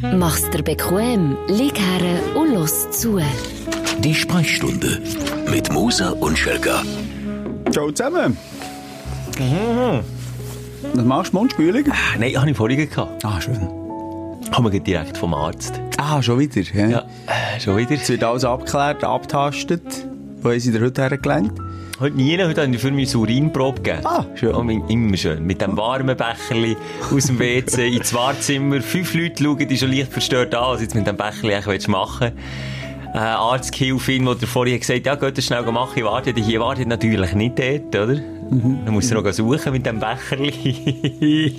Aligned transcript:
Mach's 0.00 0.48
dir 0.50 0.62
bequem, 0.62 1.36
lieg 1.48 1.76
her 1.76 2.20
und 2.36 2.54
los 2.54 2.88
zu. 2.92 3.20
Die 3.98 4.14
Sprechstunde 4.14 5.02
mit 5.50 5.72
Musa 5.72 6.10
und 6.10 6.38
Schelga. 6.38 6.82
Ciao 7.72 7.90
zusammen. 7.90 8.36
Was 10.94 11.04
machst 11.04 11.32
du, 11.32 11.38
Mundspülung? 11.38 11.84
Nein, 12.16 12.36
habe 12.36 12.50
ich 12.50 12.56
vorhin 12.56 12.88
gehabt. 12.88 13.24
Ah, 13.24 13.40
schön. 13.40 13.58
Kommen 14.54 14.72
wir 14.72 14.80
direkt 14.80 15.18
vom 15.18 15.34
Arzt. 15.34 15.80
Ah, 15.96 16.22
schon 16.22 16.38
wieder. 16.38 16.62
Ja. 16.74 16.88
Ja, 16.88 16.98
äh, 17.26 17.60
schon 17.60 17.76
wieder. 17.76 17.90
Es 17.92 18.08
wird 18.08 18.22
alles 18.22 18.44
abgeklärt, 18.44 19.02
abtastet. 19.02 20.06
Wo 20.40 20.50
haben 20.50 20.60
sie 20.60 20.70
dir 20.70 20.80
heute 20.80 21.02
hergelenkt? 21.02 21.58
Heute 22.00 22.16
nie, 22.16 22.38
heute 22.40 22.62
habe 22.62 22.72
ich 22.74 22.80
für 22.80 22.92
mich 22.92 23.14
Urinprobe 23.16 23.80
gegeben. 23.82 24.06
Ah, 24.06 24.24
schön. 24.36 24.54
Oh, 24.54 24.62
mein- 24.62 24.86
immer 24.88 25.16
schön. 25.16 25.44
Mit 25.44 25.60
dem 25.60 25.76
warmen 25.76 26.16
Becherli 26.16 26.76
aus 27.12 27.26
dem 27.26 27.38
WC 27.40 27.88
ins 27.96 28.14
Wahrzimmer. 28.14 28.80
Fünf 28.82 29.14
Leute 29.14 29.42
schauen 29.42 29.66
die 29.68 29.76
schon 29.76 29.90
leicht 29.90 30.12
verstört 30.12 30.54
an, 30.54 30.74
was 30.74 30.80
jetzt 30.80 30.94
mit 30.94 31.06
dem 31.08 31.16
Becherli 31.16 31.54
eigentlich 31.54 31.66
willst 31.66 31.88
machen 31.88 32.32
äh, 33.14 33.18
Arztgehilfin, 33.18 34.26
der 34.26 34.36
vorhin 34.46 34.78
gesagt 34.78 34.98
hat, 35.00 35.06
ja, 35.06 35.14
geht 35.16 35.38
das 35.38 35.46
schnell 35.46 35.62
machen, 35.72 35.92
ich 35.96 36.04
warte, 36.04 36.32
die 36.34 36.42
hier 36.42 36.60
wartet 36.60 36.86
natürlich 36.88 37.32
nicht 37.32 37.58
dort, 37.58 37.96
oder? 37.96 38.20
Mhm. 38.50 38.80
Dann 38.84 38.92
musst 38.94 39.10
du 39.10 39.14
noch 39.20 39.32
suchen 39.32 39.72
mit 39.72 39.84
dem 39.86 39.98
Becherli. 39.98 41.54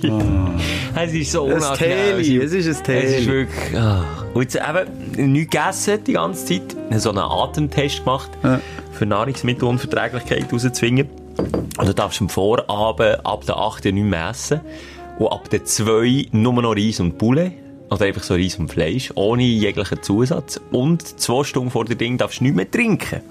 Es 0.96 1.12
ist 1.12 1.30
so 1.32 1.44
unangenehm. 1.44 2.16
Teli, 2.16 2.38
es 2.38 2.52
ist 2.52 2.66
ein 2.66 2.70
Es 2.70 2.76
ist 2.78 2.82
Teli. 2.84 3.26
wirklich, 3.26 3.78
ah. 3.78 4.04
Und 4.34 4.42
jetzt 4.42 4.56
eben, 4.56 5.32
nichts 5.32 5.50
gegessen 5.52 6.04
die 6.04 6.12
ganze 6.14 6.44
Zeit. 6.46 6.76
So 7.00 7.10
einen 7.10 7.18
Atemtest 7.20 7.98
gemacht, 8.04 8.30
Ja. 8.42 8.60
Für 9.00 9.06
Nahrungsmittelunverträglichkeit 9.06 10.52
rauszuzwingen. 10.52 11.08
Und 11.78 11.88
du 11.88 11.94
darfst 11.94 12.20
am 12.20 12.28
Vorabend 12.28 13.24
ab 13.24 13.46
der 13.46 13.56
8. 13.56 13.86
nicht 13.86 13.94
mehr 14.04 14.28
essen. 14.28 14.60
Und 15.18 15.28
ab 15.32 15.48
der 15.48 15.64
2 15.64 16.28
nur 16.32 16.52
noch 16.60 16.76
Reis 16.76 17.00
und 17.00 17.16
Poulet. 17.16 17.52
Oder 17.88 18.04
einfach 18.04 18.22
so 18.22 18.34
Reis 18.34 18.56
und 18.56 18.68
Fleisch, 18.70 19.10
ohne 19.14 19.42
jeglichen 19.42 20.02
Zusatz. 20.02 20.60
Und 20.70 21.18
zwei 21.18 21.44
Stunden 21.44 21.70
vor 21.70 21.86
der 21.86 21.96
Ding 21.96 22.18
darfst 22.18 22.40
du 22.40 22.44
nicht 22.44 22.54
mehr 22.54 22.70
trinken. 22.70 23.22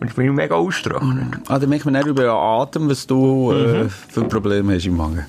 Und 0.00 0.06
ich 0.08 0.14
bin 0.14 0.32
mega 0.36 0.54
ausgetrocknet. 0.54 1.40
Ah, 1.48 1.58
dann 1.58 1.68
merkt 1.68 1.84
man 1.84 1.94
nicht 1.94 2.06
über 2.06 2.22
den 2.22 2.30
Atem, 2.30 2.88
was 2.88 3.04
du 3.06 3.50
Mhm. 3.52 3.74
äh, 3.74 3.88
für 3.88 4.22
Probleme 4.22 4.76
hast 4.76 4.86
im 4.86 4.96
Magen. 4.96 5.26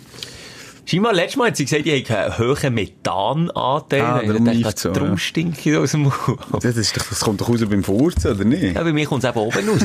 Scheinbar, 0.90 1.14
letztes 1.14 1.36
Mal 1.38 1.50
hat 1.50 1.56
sie 1.56 1.66
gesagt, 1.66 1.86
ich 1.86 2.10
habe 2.10 2.34
einen 2.34 2.40
hohen 2.40 2.74
Methananteil. 2.74 4.02
Ah, 4.02 4.24
darum 4.26 4.46
dachte, 4.46 4.74
so, 4.76 4.92
Darum 4.92 5.12
ja. 5.12 5.18
stinke 5.18 5.70
ich 5.70 5.78
aus 5.78 5.92
dem 5.92 6.02
Mund. 6.02 6.16
Das, 6.64 6.76
ist 6.76 6.98
doch, 6.98 7.08
das 7.08 7.20
kommt 7.20 7.40
doch 7.42 7.48
raus 7.48 7.64
beim 7.70 7.84
Furzen, 7.84 8.32
oder 8.32 8.44
nicht? 8.44 8.74
Ja, 8.76 8.82
bei 8.82 8.92
mir 8.92 9.06
kommt 9.06 9.24
es 9.24 9.30
eben 9.30 9.38
oben 9.38 9.70
raus. 9.70 9.82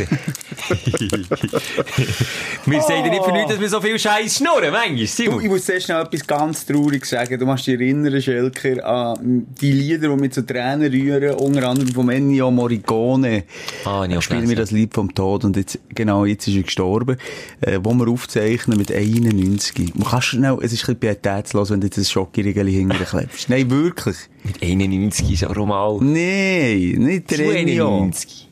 wir 2.65 2.81
sagen 2.81 3.05
ja 3.05 3.11
nicht 3.11 3.23
für 3.23 3.33
nichts, 3.33 3.51
dass 3.51 3.61
wir 3.61 3.69
so 3.69 3.83
viel 3.83 3.99
Scheiß 3.99 4.37
schnurren, 4.37 4.73
manchmal, 4.73 5.05
Du, 5.27 5.41
ich 5.41 5.49
muss 5.49 5.67
zuerst 5.67 5.91
noch 5.91 6.01
etwas 6.01 6.27
ganz 6.27 6.65
Trauriges 6.65 7.11
sagen. 7.11 7.39
Du 7.39 7.45
musst 7.45 7.67
dich 7.67 7.75
erinnern, 7.75 8.23
Schelker, 8.23 8.83
an 8.87 9.47
die 9.61 9.73
Lieder, 9.73 10.09
die 10.09 10.17
mich 10.17 10.33
zu 10.33 10.47
Tränen 10.47 10.91
rühren, 10.91 11.35
unter 11.35 11.69
anderem 11.69 11.93
von 11.93 12.09
Ennio 12.09 12.51
Morricone. 12.51 13.45
Ah, 13.85 14.05
Ennio 14.05 14.23
Spielen 14.23 14.49
wir 14.49 14.57
das 14.57 14.71
Lied 14.71 14.95
vom 14.95 15.15
Tod 15.15 15.45
und 15.45 15.59
jetzt, 15.59 15.79
genau, 15.91 16.25
jetzt 16.25 16.49
ist 16.49 16.57
er 16.57 16.63
gestorben, 16.63 17.19
äh, 17.61 17.79
wo 17.83 17.93
wir 17.93 18.09
aufzeichnen 18.09 18.79
mit 18.79 18.91
91. 18.91 19.95
Man 19.97 20.09
kann 20.09 20.23
schnell, 20.23 20.57
es 20.63 20.73
ist 20.73 20.94
bisschen 20.95 21.17
pietätslos, 21.17 21.71
wenn 21.71 21.81
du 21.81 21.87
jetzt 21.87 21.99
ein 21.99 22.05
Schockierigeli 22.05 22.73
hinterher 22.73 23.07
klebst. 23.07 23.49
Nein, 23.49 23.71
wirklich. 23.71 24.17
Mit 24.43 24.63
91 24.63 25.33
ist 25.33 25.45
auch 25.47 25.55
normal. 25.55 25.99
Nein, 26.01 26.95
nicht 26.99 27.31
der 27.31 27.57
Ennio. 27.57 27.89
91. 27.89 28.49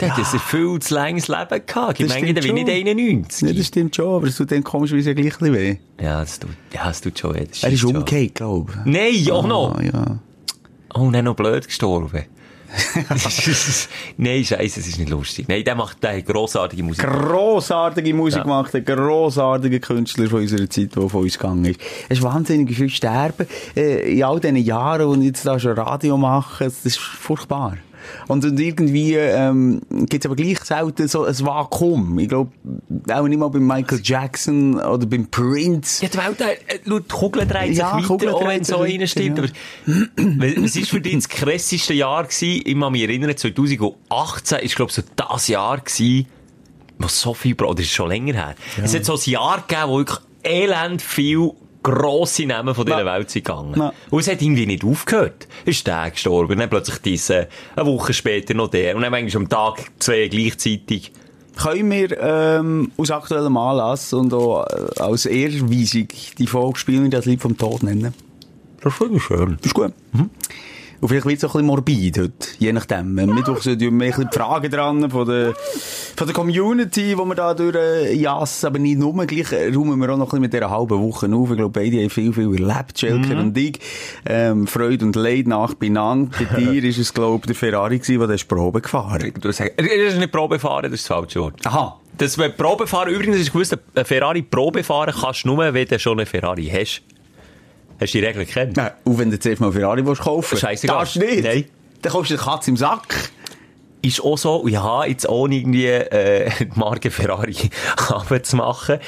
Der 0.00 0.16
hat 0.16 0.18
ein 0.18 0.32
erfülltes, 0.32 0.90
langes 0.90 1.28
Leben 1.28 1.66
gehabt. 1.66 2.00
Ich 2.00 2.08
meine, 2.08 2.34
der 2.34 2.42
stimmt 2.42 2.54
nicht 2.56 2.68
schon. 2.68 2.88
91. 2.88 3.48
Ja, 3.48 3.54
das 3.54 3.66
stimmt 3.66 3.96
schon, 3.96 4.14
aber 4.14 4.26
es 4.26 4.36
tut 4.36 4.50
dann 4.50 4.64
komischerweise 4.64 5.10
ja 5.10 5.14
gleich 5.14 5.40
ein 5.40 5.52
bisschen 5.52 5.54
weh. 5.54 5.76
Ja, 6.00 6.20
das 6.20 6.40
tut, 6.40 6.50
ja, 6.74 6.84
das 6.84 7.00
tut 7.00 7.18
schon 7.18 7.34
weh. 7.34 7.44
das 7.48 7.62
Er 7.62 7.70
ist 7.70 7.84
umgekehrt, 7.84 8.34
glaube 8.34 8.72
ich. 8.84 8.92
Nein, 8.92 9.30
auch 9.30 9.46
noch. 9.46 9.80
Ja. 9.80 10.18
Oh, 10.94 11.00
und 11.02 11.14
er 11.14 11.22
noch 11.22 11.36
blöd 11.36 11.66
gestorben. 11.66 12.24
Nein, 14.16 14.44
scheiße, 14.44 14.80
es 14.80 14.86
ist 14.88 14.98
nicht 14.98 15.10
lustig. 15.10 15.46
Nein, 15.48 15.64
der 15.64 15.74
macht 15.74 16.02
der 16.02 16.16
hat 16.16 16.26
grossartige 16.26 16.82
Musik. 16.82 17.04
grossartige 17.06 18.14
Musik 18.14 18.38
Ja. 18.38 18.42
gemacht, 18.44 18.74
ein 18.74 18.84
grossartiger 18.84 19.78
Künstler 19.78 20.28
von 20.28 20.40
unserer 20.40 20.68
Zeit, 20.70 20.94
der 20.96 21.08
von 21.08 21.22
uns 21.22 21.38
gegangen 21.38 21.64
ist. 21.66 21.80
Es 22.08 22.18
ist 22.18 22.24
wahnsinnig 22.24 22.74
viel 22.76 22.88
Sterben 22.88 23.46
äh, 23.76 24.12
in 24.16 24.22
all 24.24 24.40
diesen 24.40 24.56
Jahren, 24.56 25.06
wo 25.08 25.14
ich 25.14 25.22
jetzt 25.24 25.46
da 25.46 25.58
schon 25.58 25.72
Radio 25.72 26.16
mache. 26.16 26.64
Das 26.64 26.84
ist 26.84 26.98
furchtbar. 26.98 27.76
Und, 28.28 28.44
und 28.44 28.58
irgendwie 28.58 29.14
ähm, 29.14 29.80
gibt 29.90 30.24
es 30.24 30.26
aber 30.26 30.36
gleich 30.36 30.60
selten 30.60 31.08
so 31.08 31.24
ein 31.24 31.38
Vakuum. 31.38 32.18
Ich 32.18 32.28
glaube, 32.28 32.52
auch 33.12 33.28
nicht 33.28 33.38
mal 33.38 33.48
bei 33.48 33.58
Michael 33.58 34.00
Jackson 34.02 34.80
oder 34.80 35.06
beim 35.06 35.26
Prince. 35.28 36.02
Ja, 36.04 36.08
die 36.08 36.18
Welt, 36.18 36.40
äh, 36.40 36.78
schau, 36.86 36.98
die 36.98 37.08
Kugel 37.08 37.46
dreht 37.46 37.68
sich 37.68 37.78
Ja, 37.78 37.96
weiter, 37.96 38.34
auch 38.34 38.46
wenn 38.46 38.62
es 38.62 38.68
so 38.68 38.76
reinstimmt. 38.76 39.38
weiter, 39.38 39.52
Aber 40.16 40.46
es 40.64 40.76
war 40.76 40.84
für 40.84 41.00
dich 41.00 41.14
das 41.14 41.28
krasseste 41.28 41.94
Jahr 41.94 42.24
gewesen. 42.24 42.62
Ich 42.64 42.78
kann 42.78 42.92
mich 42.92 43.02
erinnern, 43.02 43.36
2018 43.36 44.58
ist, 44.60 44.76
glaube 44.76 44.90
ich, 44.90 44.96
so 44.96 45.02
das 45.16 45.48
Jahr 45.48 45.78
gewesen, 45.78 46.26
wo 46.98 47.08
so 47.08 47.34
viel, 47.34 47.54
oder 47.54 47.80
ist 47.80 47.90
schon 47.90 48.08
länger 48.08 48.34
her. 48.34 48.54
Es 48.82 48.94
hat 48.94 49.04
so 49.04 49.14
ein 49.14 49.20
Jahr 49.30 49.64
gegeben, 49.66 49.88
wo 49.88 49.98
wirklich 49.98 50.18
elend 50.44 51.02
viel 51.02 51.50
grosse 51.82 52.46
Namen 52.46 52.74
von 52.74 52.86
dieser. 52.86 53.04
Welt 53.04 53.30
sind 53.30 53.44
gegangen. 53.44 53.74
Na. 53.76 53.92
Und 54.10 54.20
es 54.20 54.28
hat 54.28 54.40
irgendwie 54.40 54.66
nicht 54.66 54.84
aufgehört. 54.84 55.48
Ist 55.64 55.86
der 55.86 56.10
gestorben, 56.10 56.58
dann 56.58 56.70
plötzlich 56.70 56.98
diese, 56.98 57.48
eine 57.76 57.86
Woche 57.86 58.12
später 58.12 58.54
noch 58.54 58.68
der, 58.68 58.96
und 58.96 59.02
dann 59.02 59.10
manchmal 59.10 59.42
am 59.42 59.48
Tag 59.48 59.90
zwei 59.98 60.28
gleichzeitig. 60.28 61.12
Können 61.56 61.90
wir 61.90 62.18
ähm, 62.18 62.92
aus 62.96 63.10
aktuellem 63.10 63.56
Anlass 63.58 64.12
und 64.14 64.32
auch 64.32 64.64
äh, 64.64 65.00
als 65.00 65.26
Ehrweisung 65.26 66.08
die 66.38 66.46
Folge 66.46 66.78
spielen, 66.78 67.10
das 67.10 67.26
Lied 67.26 67.42
vom 67.42 67.58
Tod 67.58 67.82
nennen? 67.82 68.14
Das 68.80 68.94
finde 68.94 69.16
ich 69.16 69.22
schön. 69.22 69.56
Das 69.58 69.66
ist 69.66 69.74
gut. 69.74 69.92
Und 71.02 71.08
vielleicht 71.08 71.26
wird 71.26 71.38
es 71.38 71.44
auch 71.44 71.56
ein 71.56 71.62
bisschen 71.62 71.66
morbid 71.66 72.18
heute, 72.18 72.48
je 72.60 72.72
nachdem. 72.72 73.18
Am 73.18 73.34
Mittwoch 73.34 73.60
sind 73.60 73.82
ja 73.82 73.90
mehr 73.90 74.06
ein 74.06 74.10
bisschen 74.10 74.30
die 74.32 74.38
Fragen 74.38 74.70
dran 74.70 75.10
von 75.10 75.26
der, 75.26 75.52
von 76.16 76.28
der 76.28 76.32
Community, 76.32 77.16
die 77.16 77.16
wir 77.16 77.34
da 77.34 77.54
durchjassen. 77.54 78.68
Aber 78.68 78.78
nicht 78.78 79.00
nur, 79.00 79.26
gleich 79.26 79.52
räumen 79.52 79.98
wir 79.98 80.10
auch 80.10 80.16
noch 80.16 80.26
ein 80.26 80.26
bisschen 80.26 80.40
mit 80.42 80.52
dieser 80.52 80.70
halben 80.70 81.02
Woche 81.02 81.26
auf. 81.34 81.50
Ich 81.50 81.56
glaube, 81.56 81.80
beide 81.80 82.00
haben 82.00 82.08
viel, 82.08 82.32
viel 82.32 82.54
erlebt, 82.54 83.00
Schelker 83.00 83.36
und 83.36 83.58
ich. 83.58 83.80
Ähm, 84.24 84.68
Freude 84.68 85.04
und 85.04 85.16
Leid 85.16 85.48
nach 85.48 85.74
benannt. 85.74 86.36
Bei 86.38 86.44
dir 86.60 86.84
ist 86.84 86.98
es, 86.98 87.12
glaube 87.12 87.38
ich, 87.38 87.46
der 87.46 87.56
Ferrari 87.56 87.98
gewesen, 87.98 88.20
der 88.20 88.28
das 88.28 88.44
Probe 88.44 88.80
gefahren 88.80 89.32
Du 89.40 89.50
sagst, 89.50 89.72
das 89.76 89.86
ist 89.88 90.18
nicht 90.18 90.30
Probefahren, 90.30 90.84
das 90.84 91.00
ist 91.00 91.10
das 91.10 91.16
falsche 91.16 91.40
Wort. 91.40 91.66
Aha. 91.66 91.98
Das 92.16 92.36
Probefahren, 92.36 93.12
übrigens 93.12 93.38
ist 93.38 93.52
gewusst, 93.52 93.76
ein 93.96 94.04
Ferrari 94.04 94.42
Probefahren 94.42 95.12
kannst 95.20 95.42
du 95.42 95.48
nur, 95.48 95.74
wenn 95.74 95.88
du 95.88 95.98
schon 95.98 96.20
einen 96.20 96.26
Ferrari 96.26 96.70
hast. 96.72 97.02
Hast 98.02 98.14
du 98.14 98.18
die 98.18 98.26
Regel 98.26 98.44
gekannt? 98.44 98.76
Nein, 98.76 98.90
und 99.04 99.18
wenn 99.18 99.30
du 99.30 99.38
zuerst 99.38 99.60
mal 99.60 99.70
Ferrari 99.70 100.04
willst 100.04 100.22
kaufen. 100.22 100.58
Darfst 100.60 101.14
du 101.16 101.20
nicht. 101.20 101.44
Nein. 101.44 101.64
Dann 102.02 102.12
kaufst 102.12 102.32
du 102.32 102.34
eine 102.34 102.42
Katze 102.42 102.70
im 102.70 102.76
Sack. 102.76 103.30
Ist 104.02 104.20
auch 104.20 104.36
so, 104.36 104.66
ich 104.66 104.76
habe 104.76 105.08
jetzt 105.08 105.28
ohne 105.28 105.54
irgendwie, 105.54 105.86
äh, 105.86 106.50
die 106.60 106.78
Marke 106.78 107.12
Ferrari 107.12 107.54
zu 108.42 108.56
machen. 108.56 108.98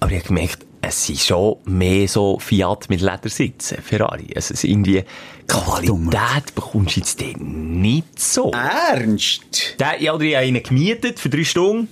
Aber 0.00 0.10
ich 0.10 0.18
habe 0.18 0.28
gemerkt, 0.28 0.64
es 0.80 1.06
sind 1.06 1.18
schon 1.18 1.56
mehr 1.66 2.08
so 2.08 2.38
Fiat 2.38 2.88
mit 2.88 3.02
Ledersitzen, 3.02 3.82
Ferrari. 3.82 4.28
Also 4.34 4.54
es 4.54 4.62
ist 4.62 4.64
irgendwie, 4.64 5.04
Qualität 5.46 6.54
bekommst 6.54 6.96
du 6.96 7.00
jetzt 7.00 7.20
nicht 7.38 8.18
so. 8.18 8.50
Ernst? 8.52 9.74
Der, 9.78 10.00
ja, 10.00 10.18
ich 10.18 10.34
habe 10.34 10.38
einen 10.38 10.62
gemietet 10.62 11.20
für 11.20 11.28
drei 11.28 11.44
Stunden. 11.44 11.88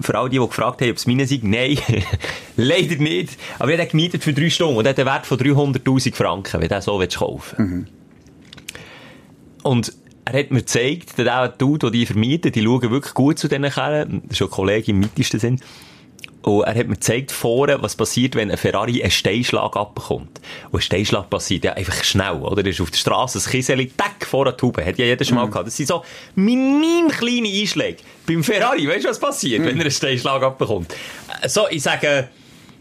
Für 0.00 0.18
all 0.18 0.28
die, 0.28 0.38
die 0.38 0.46
gefragt 0.46 0.80
haben, 0.80 0.90
ob 0.90 0.96
es 0.96 1.06
meine 1.06 1.26
sind, 1.26 1.44
nein, 1.44 1.78
leider 2.56 2.96
nicht. 2.96 3.36
Aber 3.58 3.72
ich 3.72 3.78
habe 3.78 3.90
gemietet 3.90 4.24
für 4.24 4.32
drei 4.32 4.50
Stunden 4.50 4.76
und 4.76 4.84
der 4.84 4.92
hat 4.92 4.98
einen 4.98 5.08
Wert 5.08 5.26
von 5.26 5.38
300'000 5.38 6.14
Franken, 6.14 6.60
wenn 6.60 6.68
du 6.68 6.82
so 6.82 6.98
willst 6.98 7.18
kaufen 7.18 7.86
Und 9.62 9.92
er 10.24 10.38
hat 10.38 10.50
mir 10.50 10.60
gezeigt, 10.60 11.18
dass 11.18 11.28
auch 11.28 11.48
die 11.48 11.58
Dude, 11.58 11.90
die 11.90 11.98
die 11.98 12.06
vermieten, 12.06 12.52
die 12.52 12.62
schauen 12.62 12.90
wirklich 12.90 13.14
gut 13.14 13.38
zu 13.38 13.48
diesen 13.48 13.68
Kerlen. 13.68 14.22
Das 14.22 14.32
ist 14.32 14.38
schon 14.38 14.48
ein 14.48 14.52
Kollege 14.52 14.90
im 14.92 15.00
mittesten 15.00 15.40
sind. 15.40 15.62
Und 16.42 16.62
er 16.62 16.74
hat 16.74 16.86
mir 16.86 16.94
gezeigt 16.94 17.32
vorne, 17.32 17.82
was 17.82 17.96
passiert, 17.96 18.34
wenn 18.34 18.50
ein 18.50 18.56
Ferrari 18.56 19.02
einen 19.02 19.10
Steinschlag 19.10 19.76
abbekommt. 19.76 20.40
Und 20.70 20.78
ein 20.78 20.82
Steinschlag 20.82 21.28
passiert 21.28 21.64
ja 21.64 21.74
einfach 21.74 22.02
schnell, 22.02 22.40
oder? 22.40 22.64
Er 22.64 22.70
ist 22.70 22.80
auf 22.80 22.90
der 22.90 22.98
Straße 22.98 23.38
ein 23.38 23.50
Kieseli, 23.50 23.92
tack, 23.94 24.24
vor 24.24 24.46
der 24.46 24.56
Tube. 24.56 24.78
Hat 24.84 24.98
ja 24.98 25.04
jedes 25.04 25.30
Mal 25.32 25.48
gehabt. 25.48 25.66
Das 25.66 25.76
sind 25.76 25.86
so 25.86 26.02
minim 26.36 27.08
kleine 27.08 27.48
Einschläge. 27.48 27.98
Beim 28.26 28.42
Ferrari, 28.42 28.88
weißt 28.88 29.04
du, 29.04 29.10
was 29.10 29.20
passiert, 29.20 29.60
wenn 29.64 29.76
er 29.76 29.82
einen 29.82 29.90
Steinschlag 29.90 30.42
abbekommt? 30.42 30.94
So, 31.46 31.68
ich 31.68 31.82
sage, 31.82 32.28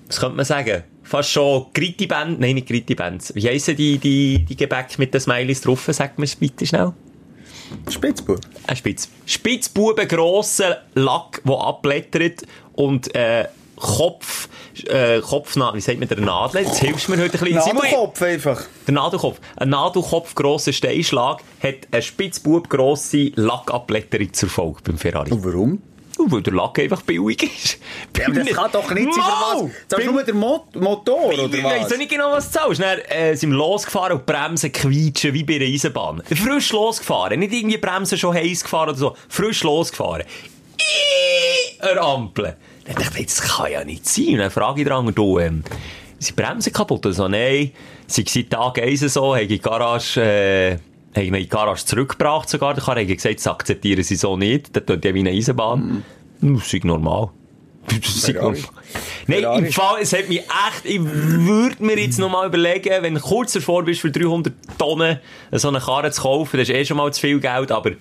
was 0.08 0.19
könnte 0.19 0.38
man 0.38 0.46
sagen? 0.46 0.84
Fast 1.04 1.31
schon 1.31 1.66
Gritti-Band, 1.74 2.40
nein, 2.40 2.56
nicht 2.56 2.68
Gritti-Bands. 2.68 3.36
Wie 3.36 3.48
heissen 3.48 3.75
die, 3.75 3.98
die, 3.98 4.46
die 4.46 4.56
Gebäck 4.56 4.98
mit 5.00 5.13
den 5.13 5.19
Smileys 5.19 5.62
drauf? 5.62 5.88
Sag 5.92 6.18
mir 6.18 6.28
bitte 6.40 6.66
schnell. 6.66 6.94
Spitzbub. 7.89 8.39
Ein 8.68 8.75
Spitz. 8.75 9.10
Spitzbuben, 9.25 10.07
grosser 10.07 10.83
Lack, 10.95 11.42
der 11.44 11.56
abblättert 11.60 12.44
und, 12.74 13.13
äh, 13.16 13.45
Kopf, 13.80 14.50
äh, 14.88 15.21
Kopfnadel, 15.21 15.77
wie 15.77 15.81
sagt 15.81 16.00
man, 16.00 16.07
der 16.10 16.19
Nadel? 16.19 16.63
Jetzt 16.63 16.80
hilfst 16.80 17.07
du 17.07 17.13
mir 17.13 17.24
heute 17.24 17.38
ein 17.39 17.45
bisschen. 17.45 17.75
Nadelkopf 17.75 18.21
einfach. 18.21 18.63
Der 18.86 18.94
Nadelkopf. 18.94 19.39
Ein 19.56 19.69
Nadelkopf 19.69 20.36
grosser 20.36 20.74
Steinschlag 20.74 21.42
hat 21.63 21.75
eine 21.92 22.01
Spitzbub 22.01 22.69
grosse 22.69 23.31
Lackabblätterung 23.36 24.33
zur 24.33 24.50
Folge 24.50 24.80
beim 24.83 24.98
Ferrari. 24.98 25.31
Und 25.31 25.45
warum? 25.45 25.81
Weil 26.27 26.42
der 26.42 26.54
Lack 26.54 26.80
einfach 26.80 27.01
billig 27.01 27.44
ist. 27.44 27.80
Ja, 28.18 28.27
aber 28.27 28.36
das 28.44 28.50
kann 28.50 28.71
doch 28.71 28.92
nicht 28.92 29.13
sein, 29.13 29.24
für 29.24 29.30
was? 29.30 29.71
Zahlst 29.88 30.07
du 30.07 30.12
nur 30.12 30.24
den 30.24 30.36
Mo 30.36 30.66
Motor, 30.75 31.25
oder 31.27 31.45
Ich 31.45 31.63
weiss 31.63 31.89
was? 31.89 31.98
nicht 31.98 32.12
genau, 32.12 32.31
was 32.31 32.51
du 32.51 32.60
zahlst. 32.60 32.81
Dann 32.81 33.00
äh, 33.00 33.36
sind 33.36 33.51
wir 33.51 33.57
losgefahren 33.57 34.18
und 34.18 34.27
die 34.27 34.31
Bremsen 34.33 34.71
quietschen 34.71 35.33
wie 35.33 35.44
bei 35.44 35.56
einer 35.56 35.66
Eisenbahn. 35.66 36.21
Frisch 36.25 36.71
losgefahren. 36.74 37.39
Nicht 37.39 37.54
irgendwie 37.54 37.77
Bremsen 37.77 38.18
schon 38.18 38.36
heiß 38.36 38.63
gefahren 38.63 38.89
oder 38.89 38.98
so. 38.98 39.16
Frisch 39.30 39.63
losgefahren. 39.63 40.24
Eine 41.80 42.01
Ampel. 42.01 42.57
Dann 42.86 42.95
dachte 42.95 43.19
ich, 43.19 43.27
das 43.27 43.42
kann 43.42 43.72
ja 43.72 43.83
nicht 43.86 44.06
sein. 44.07 44.33
Und 44.33 44.38
dann 44.39 44.51
frage 44.51 44.81
ich 44.81 44.88
dran, 44.88 45.13
du, 45.13 45.39
ähm, 45.39 45.63
sind 46.18 46.38
die 46.38 46.42
Bremsen 46.42 46.74
kaputt? 46.74 47.06
Also, 47.06 47.27
nein, 47.27 47.72
sie 48.07 48.25
waren 48.25 48.50
Tag 48.50 48.80
1 48.83 49.00
so, 49.13 49.33
habe 49.33 49.38
ich 49.38 49.44
in 49.44 49.56
die 49.56 49.60
Garage, 49.62 50.22
äh, 50.22 50.77
habe 51.14 51.22
ich 51.22 51.28
ihn 51.28 51.34
in 51.34 51.42
die 51.42 51.50
Garage 51.50 51.86
zurückgebracht 51.86 52.50
sogar. 52.50 52.74
Der 52.74 52.84
Karre 52.84 53.02
hat 53.02 53.08
gesagt, 53.08 53.38
das 53.38 53.48
akzeptieren 53.48 54.04
sie 54.04 54.16
so 54.16 54.38
nicht. 54.38 54.76
Das 54.76 54.86
tut 54.86 55.04
ja 55.04 55.14
wie 55.14 55.20
eine 55.20 55.32
Eisenbahn. 55.32 56.04
Das 56.42 56.74
ist 56.74 56.84
normal. 56.84 57.30
Das 57.88 58.16
ist 58.16 58.34
normal. 58.34 58.58
Nein, 59.28 59.42
Ferrari. 59.42 59.66
im 59.66 59.72
Fall, 59.72 60.02
es 60.02 60.14
hat 60.14 60.30
mich 60.30 60.40
echt, 60.40 60.86
ich 60.86 61.00
würde 61.02 61.84
mir 61.84 62.00
jetzt 62.00 62.20
noch 62.20 62.30
mal 62.30 62.48
überlegen, 62.48 62.90
wenn 63.02 63.16
du 63.16 63.20
kurz 63.20 63.54
davor 63.54 63.84
bist, 63.84 64.02
für 64.02 64.12
300 64.12 64.54
Tonnen 64.78 65.20
so 65.52 65.68
eine 65.68 65.80
Karre 65.80 66.12
zu 66.12 66.22
kaufen, 66.22 66.58
das 66.58 66.70
ist 66.70 66.76
eh 66.76 66.86
schon 66.86 66.98
mal 66.98 67.12
zu 67.14 67.22
viel 67.22 67.40
Geld, 67.40 67.72
aber 67.72 67.92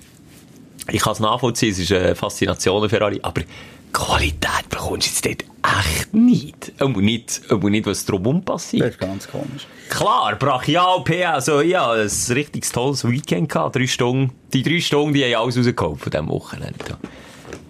ich 0.91 1.01
kann 1.01 1.13
es 1.13 1.21
nachvollziehen, 1.21 1.73
es 1.73 1.79
ist 1.79 1.93
eine 1.93 2.15
Faszination, 2.15 2.89
Ferrari, 2.89 3.19
aber 3.23 3.43
Qualität 3.93 4.69
bekommst 4.71 5.25
du 5.25 5.29
jetzt 5.29 5.45
dort 5.45 5.51
echt 5.87 6.15
nicht. 6.15 6.73
Und 6.81 6.97
nicht, 6.99 7.43
und 7.51 7.63
nicht 7.65 7.87
was 7.87 8.05
drumherum 8.05 8.43
passiert. 8.45 8.83
Das 8.83 8.91
ist 8.93 9.01
ganz 9.01 9.29
komisch. 9.29 9.67
Klar, 9.89 10.37
brachial, 10.37 11.03
PA, 11.05 11.33
also 11.35 11.61
ja, 11.61 11.93
ein 11.93 12.11
richtig 12.31 12.71
tolles 12.71 13.09
Weekend 13.09 13.49
gehabt, 13.49 13.77
drei 13.77 13.87
Stunden. 13.87 14.33
Die 14.53 14.63
drei 14.63 14.81
Stunden, 14.81 15.15
die 15.15 15.25
haben 15.25 15.43
alles 15.43 15.57
rausgeholt 15.59 16.01
von 16.01 16.11
diesem 16.11 16.29
Wochenende. 16.29 16.99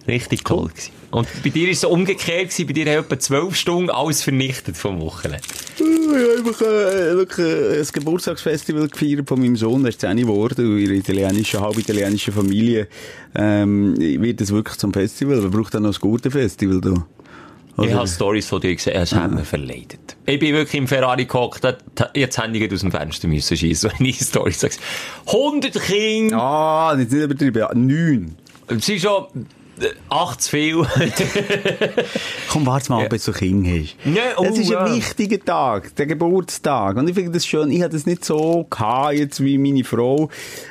Richtig 0.07 0.45
toll 0.45 0.69
gewesen. 0.69 0.98
Und 1.11 1.27
bei 1.43 1.49
dir 1.49 1.65
war 1.65 1.73
es 1.73 1.81
so 1.81 1.89
umgekehrt, 1.89 2.51
gewesen, 2.51 2.67
bei 2.67 2.73
dir 2.75 2.85
haben 2.91 3.05
etwa 3.05 3.19
zwölf 3.19 3.57
Stunden 3.57 3.89
alles 3.91 4.23
vernichtet 4.23 4.77
vom 4.77 5.01
Wochenende. 5.01 5.41
Ich 5.77 5.83
habe 5.83 6.37
einfach 6.39 6.61
äh, 6.61 7.15
wirklich, 7.17 7.47
äh, 7.47 7.81
ein 7.81 7.87
Geburtstagsfestival 7.93 8.89
gefeiert 8.89 9.27
von 9.29 9.41
meinem 9.41 9.57
Sohn, 9.57 9.83
der 9.83 9.91
ist 9.91 10.01
10 10.03 10.17
geworden, 10.19 10.67
und 10.67 10.79
in 10.79 10.87
einer 10.89 10.99
italienischen, 10.99 11.61
halb 11.61 11.79
italienischen 11.79 12.35
Familie 12.35 12.89
ähm, 13.35 13.95
wird 13.99 14.41
es 14.43 14.53
wirklich 14.53 14.77
zum 14.77 14.93
Festival. 14.93 15.37
Man 15.41 15.51
braucht 15.51 15.73
dann 15.75 15.85
noch 15.85 15.95
ein 15.95 16.01
gutes 16.01 16.31
Festival 16.33 16.81
da. 16.81 16.91
Ich 16.91 17.85
Also- 17.85 17.95
habe 17.95 18.09
Stories 18.09 18.47
von 18.47 18.61
dir 18.61 18.75
gesehen, 18.75 18.95
es 18.97 19.15
hat 19.15 19.31
mir 19.33 19.45
verleidet. 19.45 20.17
Ich 20.27 20.39
bin 20.39 20.53
wirklich 20.53 20.75
im 20.79 20.89
Ferrari 20.89 21.25
gehockt, 21.27 21.65
ich 22.13 22.23
hätte 22.23 22.51
gerade 22.53 22.75
aus 22.75 22.81
dem 22.81 22.91
Fenster 22.91 23.29
müssen 23.29 23.57
schiessen, 23.57 23.91
wenn 23.97 24.07
ich 24.07 24.19
Stories 24.21 24.61
sage. 24.61 24.75
100 25.27 25.81
Kinder, 25.81 26.37
Ah, 26.43 26.95
nicht, 26.99 27.13
nicht 27.13 27.23
übertrieben, 27.23 27.59
ja, 27.61 27.71
neun. 27.75 28.35
sind 28.81 29.01
schon 29.01 29.27
acht 30.09 30.43
zu 30.43 30.51
viel. 30.51 30.77
Komm, 32.49 32.67
warte 32.67 32.93
mal, 32.93 33.09
bis 33.09 33.25
du 33.25 33.33
Kind 33.33 33.67
hast. 33.67 33.97
Ja, 34.05 34.23
oh, 34.37 34.45
es 34.45 34.59
ist 34.59 34.73
ein 34.75 34.87
ja. 34.87 34.95
wichtiger 34.95 35.45
Tag, 35.45 35.95
der 35.97 36.07
Geburtstag. 36.07 36.97
Und 36.97 37.09
ich 37.09 37.15
finde 37.15 37.33
das 37.33 37.47
schön, 37.47 37.71
ich 37.71 37.83
hatte 37.83 37.97
das 37.97 38.07
nicht 38.07 38.25
so 38.25 38.67
gehabt, 38.69 39.15
jetzt 39.15 39.43
wie 39.43 39.59
meine 39.59 39.85
Frau. 39.85 40.29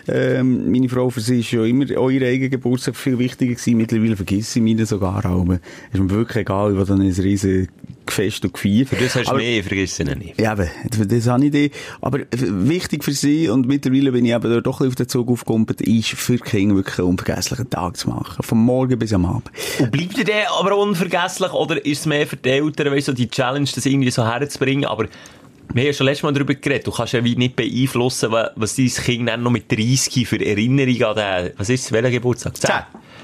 Ähm, 0.08 0.72
meine 0.72 0.90
Frau 0.90 1.10
für 1.10 1.22
sie 1.22 1.40
ist 1.40 1.48
schon 1.48 1.66
immer 1.66 1.86
euer 1.96 2.22
eigener 2.22 2.50
Geburtstag 2.50 2.96
viel 2.96 3.20
wichtiger 3.20 3.54
gewesen. 3.54 3.78
Mittlerweile 3.78 4.16
vergesse 4.16 4.60
ich 4.60 4.64
meine 4.64 4.86
sogar 4.86 5.26
auch. 5.26 5.46
Ist 5.92 6.02
mir 6.02 6.10
wirklich 6.10 6.38
egal, 6.38 6.72
ich 6.72 6.78
will 6.78 6.86
dann 6.86 7.02
ein 7.02 7.12
riesen 7.12 7.68
Fest 8.12 8.44
und 8.46 8.54
Gefeier. 8.54 8.86
Für 8.86 8.96
das 8.96 9.16
hast 9.16 9.28
du 9.28 9.32
Aber- 9.32 9.40
vergiss 9.40 10.00
ihn 10.00 10.18
nicht. 10.18 10.40
Ja, 10.40 10.54
eben, 10.54 10.70
für 10.92 11.06
das 11.06 11.28
habe 11.28 11.46
ich 11.46 11.52
die. 11.52 11.72
Aber 12.02 12.20
wichtig 12.32 13.04
für 13.04 13.12
sie, 13.12 13.50
und 13.50 13.68
mittlerweile 13.68 14.12
bin 14.12 14.26
ich 14.26 14.34
eben 14.34 14.64
doch 14.64 14.82
ein 14.82 14.88
auf 14.88 14.96
den 14.96 15.08
Zug 15.08 15.30
aufgekommen, 15.30 15.68
ist 15.80 16.10
für 16.10 16.38
Kinder 16.38 16.76
wirklich 16.76 17.00
einen 17.00 17.10
unvergesslichen 17.10 17.70
Tag 17.70 17.98
zu 17.98 18.10
machen. 18.10 18.44
Vom 18.44 18.64
Morgen 18.64 18.97
bis 18.98 19.14
am 19.14 19.26
Abend. 19.26 19.50
Und 19.80 19.92
bleibt 19.92 20.28
der 20.28 20.52
aber 20.52 20.78
unvergesslich 20.78 21.52
oder 21.54 21.84
ist 21.86 22.00
es 22.02 22.06
mehr 22.06 22.28
für 22.28 22.36
die 22.38 22.50
Eltern, 22.50 22.92
weißt 22.94 23.08
du, 23.10 23.14
die 23.14 23.30
Challenge, 23.30 23.68
das 23.74 23.86
irgendwie 23.86 24.12
so 24.12 24.26
herzubringen? 24.26 24.86
Aber 24.86 25.06
wir 25.74 25.82
haben 25.82 25.88
ja 25.88 25.94
schon 25.94 26.06
letztes 26.06 26.24
Mal 26.24 26.34
darüber 26.34 26.54
geredet. 26.56 26.88
Du 26.88 26.92
kannst 26.92 27.14
ja 27.14 27.24
wie 27.24 27.36
nicht 27.36 27.56
beeinflussen, 27.56 28.32
wa- 28.32 28.52
was 28.56 28.76
dein 28.76 28.88
Kind 28.88 29.28
dann 29.30 29.44
noch 29.44 29.52
mit 29.52 29.72
30 29.72 30.28
für 30.28 30.44
Erinnerung 30.46 31.04
an 31.04 31.16
den, 31.16 31.54
was 31.58 31.70
ist 31.70 31.86
es, 31.86 31.92
welcher 31.92 32.12
Geburtstag? 32.12 32.56
10. 32.58 32.70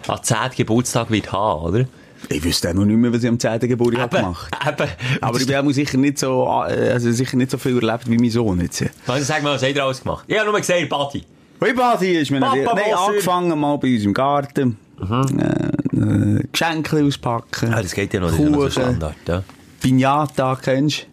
An 0.08 0.20
10. 0.22 0.38
Geburtstag 0.58 1.10
wird 1.10 1.32
haben, 1.32 1.62
oder? 1.64 1.86
Ich 2.30 2.42
wüsste 2.44 2.70
auch 2.70 2.74
noch 2.74 2.86
nicht 2.86 2.96
mehr, 2.98 3.12
was 3.14 3.22
ich 3.24 3.30
am 3.30 3.38
10. 3.40 3.60
Geburtstag 3.62 4.12
gemacht 4.12 4.52
eben. 4.66 4.90
Aber 5.22 5.40
ich 5.42 5.54
habe 5.56 5.74
sicher 5.74 5.98
nicht 5.98 6.20
so, 6.20 6.44
äh, 6.68 6.92
also 6.92 7.12
sicher 7.12 7.36
nicht 7.38 7.52
so 7.52 7.58
viel 7.58 7.76
erlebt 7.78 8.10
wie 8.10 8.18
mein 8.18 8.30
Sohn 8.30 8.60
jetzt. 8.62 8.84
Also 9.08 9.24
sag 9.26 9.44
mal, 9.44 9.56
was 9.56 9.64
habt 9.64 9.76
ihr 9.76 9.84
alles 9.84 10.02
gemacht? 10.02 10.24
Ich 10.28 10.38
habe 10.38 10.50
nur 10.50 10.58
gesehen, 10.60 10.88
Party. 10.90 11.24
Wie 11.62 11.74
Badi 11.74 12.18
ist 12.18 12.30
mir 12.32 12.42
Papa. 12.42 12.56
Nein, 12.76 12.94
angefangen 12.94 13.58
mal 13.60 13.78
bei 13.78 13.94
uns 13.94 14.04
im 14.04 14.14
Garten. 14.14 14.78
Äh, 15.12 15.98
äh, 15.98 16.44
Geschenke 16.52 17.04
auspacken. 17.04 17.74
Ah, 17.74 17.82
das 17.82 17.94
geht 17.94 18.14
ja 18.14 18.20
noch, 18.20 18.30
das 18.30 18.40
ist 18.40 18.44
ja 18.44 18.50
noch 18.50 18.62
so. 18.62 18.70
Standard, 18.70 19.16
ja. 19.28 19.44
Piñata, 19.82 20.58
kennst 20.62 21.08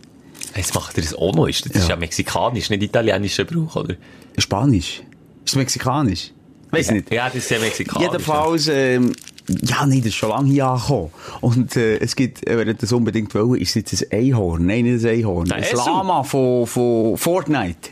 du? 0.54 0.58
Jetzt 0.58 0.74
macht 0.74 0.96
er 0.96 1.02
das 1.02 1.14
auch 1.14 1.34
noch, 1.34 1.46
das 1.46 1.60
ist 1.60 1.88
ja 1.88 1.96
mexikanisch, 1.96 2.70
nicht 2.70 2.82
italienischer 2.82 3.44
Brauch, 3.44 3.76
oder? 3.76 3.94
Spanisch. 4.38 5.02
Ist 5.44 5.56
mexikanisch? 5.56 6.32
Weiß 6.70 6.90
nicht. 6.92 7.12
Ja, 7.12 7.26
das 7.26 7.36
ist 7.36 7.50
ja 7.50 7.58
mexikanisch. 7.58 8.08
Jedenfalls, 8.08 8.68
ähm, 8.68 9.12
ja, 9.48 9.84
nee, 9.86 9.98
das 9.98 10.08
ist 10.08 10.14
schon 10.14 10.30
lange 10.30 10.50
hier 10.50 10.66
angekommen. 10.66 11.10
Und 11.40 11.76
äh, 11.76 11.98
es 11.98 12.14
gibt, 12.14 12.46
äh, 12.46 12.56
wenn 12.56 12.68
ihr 12.68 12.74
das 12.74 12.92
unbedingt 12.92 13.34
wollen, 13.34 13.60
ist 13.60 13.74
jetzt 13.74 14.12
ein 14.12 14.18
Einhorn. 14.18 14.66
Nein, 14.66 14.84
nicht 14.84 15.04
ein 15.04 15.18
Einhorn. 15.18 15.50
Ein. 15.50 15.64
Lama 15.74 16.22
von, 16.22 16.66
von 16.66 17.16
Fortnite. 17.16 17.90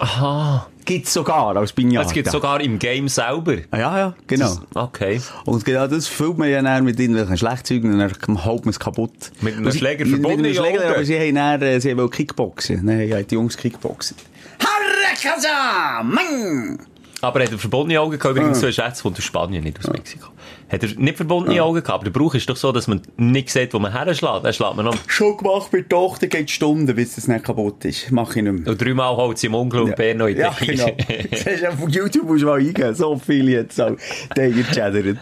Ja. 0.00 0.66
Aha. 0.88 0.94
Gibt's 0.94 1.12
sogar 1.12 1.56
als 1.56 1.76
Piñata. 1.76 2.02
Das 2.04 2.12
gibt 2.12 2.26
es 2.28 2.32
sogar 2.32 2.60
im 2.60 2.78
Game 2.78 3.08
selber. 3.08 3.56
Ah, 3.70 3.78
ja, 3.78 3.98
ja, 3.98 4.14
genau. 4.26 4.56
Okay. 4.74 5.20
Und 5.44 5.64
genau 5.64 5.86
das 5.86 6.06
füllt 6.08 6.38
man 6.38 6.48
ja 6.48 6.62
dann 6.62 6.84
mit 6.84 6.98
irgendwelchen 6.98 7.36
Schlagzeugen 7.36 7.92
und 7.92 7.98
dann 7.98 8.44
haut 8.44 8.64
man 8.64 8.70
es 8.70 8.80
kaputt. 8.80 9.12
Mit 9.40 9.56
einem 9.56 9.70
sie- 9.70 9.78
Schläger 9.78 10.04
mit 10.04 10.20
verbunden, 10.20 10.44
einem 10.46 10.54
Schläger, 10.54 10.88
aber 10.90 11.04
sie 11.04 11.18
haben 11.18 11.34
dann, 11.34 11.62
äh, 11.62 11.80
sie 11.80 11.96
wollen 11.96 12.10
Kickboxen. 12.10 12.84
Nein, 12.84 13.08
ja, 13.08 13.22
die 13.22 13.34
Jungs 13.34 13.56
Kickboxen. 13.56 14.16
Harrekaza! 14.60 16.02
Mann! 16.02 16.78
Aber 17.20 17.42
hat 17.42 17.50
er 17.50 17.58
verbundene 17.58 18.00
Augen 18.00 18.12
gehabt? 18.18 18.26
Ah. 18.26 18.30
Übrigens, 18.30 18.60
so 18.60 18.66
ein 18.66 18.72
Schätz 18.72 19.02
kommt 19.02 19.18
aus 19.18 19.24
Spanien, 19.24 19.64
nicht 19.64 19.78
aus 19.80 19.88
Mexiko. 19.90 20.28
Hat 20.70 20.82
er 20.82 20.88
nicht 20.96 21.16
verbundene 21.16 21.62
Augen 21.62 21.76
gehabt? 21.82 21.90
Aber 21.90 22.04
der 22.04 22.10
Brauch 22.12 22.34
ist 22.34 22.48
doch 22.48 22.56
so, 22.56 22.70
dass 22.70 22.86
man 22.86 23.00
nicht 23.16 23.50
sieht, 23.50 23.74
wo 23.74 23.78
man 23.80 23.90
herschlägt. 23.92 24.44
Dann 24.44 24.52
schlägt 24.52 24.76
man 24.76 24.84
noch... 24.84 24.94
Schon 25.08 25.36
gemacht 25.36 25.70
bei 25.72 25.78
der 25.78 25.88
Tochter, 25.88 26.28
geht 26.28 26.50
Stunden, 26.50 26.94
bis 26.94 27.16
das 27.16 27.26
nicht 27.26 27.44
kaputt 27.44 27.84
ist. 27.84 28.10
Mach 28.12 28.36
ich 28.36 28.42
nicht 28.42 28.52
mehr. 28.52 28.68
Und 28.72 28.80
dreimal 28.80 29.16
holt 29.16 29.38
sie 29.38 29.48
im 29.48 29.54
Onkel 29.54 29.80
und 29.80 29.96
Bär 29.96 30.14
noch 30.14 30.26
in 30.28 30.36
Ja, 30.36 30.54
genau. 30.60 30.86
Das 31.30 31.46
hast 31.46 31.62
du 31.62 31.68
auf 31.68 31.88
YouTube 31.88 32.24
musst 32.26 32.42
du 32.42 32.46
mal 32.46 32.60
eingeben. 32.60 32.94
So 32.94 33.16
viele 33.18 33.50
jetzt 33.52 33.80
auch. 33.80 33.96
Tiger 34.34 34.62
chattern. 34.72 35.18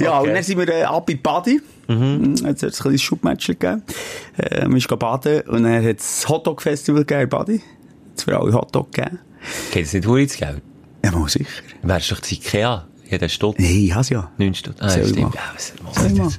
Ja, 0.00 0.18
Okay. 0.18 0.28
und 0.28 0.34
dann 0.34 0.42
sind 0.42 0.58
wir 0.58 0.68
äh, 0.68 0.82
ab 0.82 1.08
in 1.10 1.22
Badi. 1.22 1.60
Mhm. 1.88 2.34
Jetzt 2.44 2.62
hat 2.62 2.70
es 2.72 2.80
ein 2.80 2.82
kleines 2.82 3.02
Schubmatch 3.02 3.46
gegeben. 3.46 3.82
Äh, 4.36 4.66
wir 4.68 4.80
sind 4.80 4.98
baden 4.98 5.42
und 5.42 5.62
dann 5.62 5.84
hat 5.86 5.98
es 6.00 6.28
Hotdog-Festival 6.28 7.04
gegeben 7.04 7.22
in 7.22 7.28
Badi. 7.28 7.62
Es 8.16 8.24
für 8.24 8.36
alle 8.36 8.52
Hotdog 8.52 8.92
gegeben. 8.92 9.20
Geht 9.72 9.84
es 9.86 9.92
nicht 9.92 10.04
ins 10.06 10.36
Geld? 10.36 10.62
Ja, 11.12 11.18
mal 11.18 11.28
sicher. 11.28 11.46
Wärst 11.82 12.10
du 12.10 12.14
doch 12.14 12.20
das 12.20 12.32
Ikea? 12.32 12.86
Jeder 13.08 13.28
Stutz. 13.28 13.56
Nein, 13.58 13.70
ich 13.84 13.94
has 13.94 14.08
ja. 14.10 14.30
9 14.38 14.54
Stutz. 14.54 14.76
Ah, 14.80 14.88
Soll 14.88 15.02
ich 15.02 15.08
stimmt. 15.10 15.34
Ja, 15.34 15.40
was 15.54 15.72
ich 16.12 16.18
was-? 16.18 16.38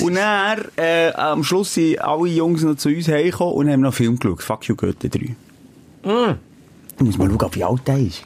Und 0.00 0.14
dann, 0.14 0.64
äh, 0.76 1.12
am 1.12 1.44
Schluss 1.44 1.74
sind 1.74 2.00
alle 2.00 2.28
Jungs 2.28 2.62
noch 2.62 2.76
zu 2.76 2.88
uns 2.88 3.06
hergekommen 3.06 3.54
und 3.54 3.68
haben 3.70 3.80
noch 3.80 3.88
einen 3.88 3.92
Film 3.92 4.18
geschaut. 4.18 4.42
Fuck 4.42 4.64
you, 4.68 4.74
Goethe 4.74 5.08
3. 5.08 5.36
Ich 6.96 7.04
muss 7.04 7.18
mal 7.18 7.28
schauen, 7.30 7.54
wie 7.54 7.64
alt 7.64 7.86
der 7.86 7.98
ist. 7.98 8.22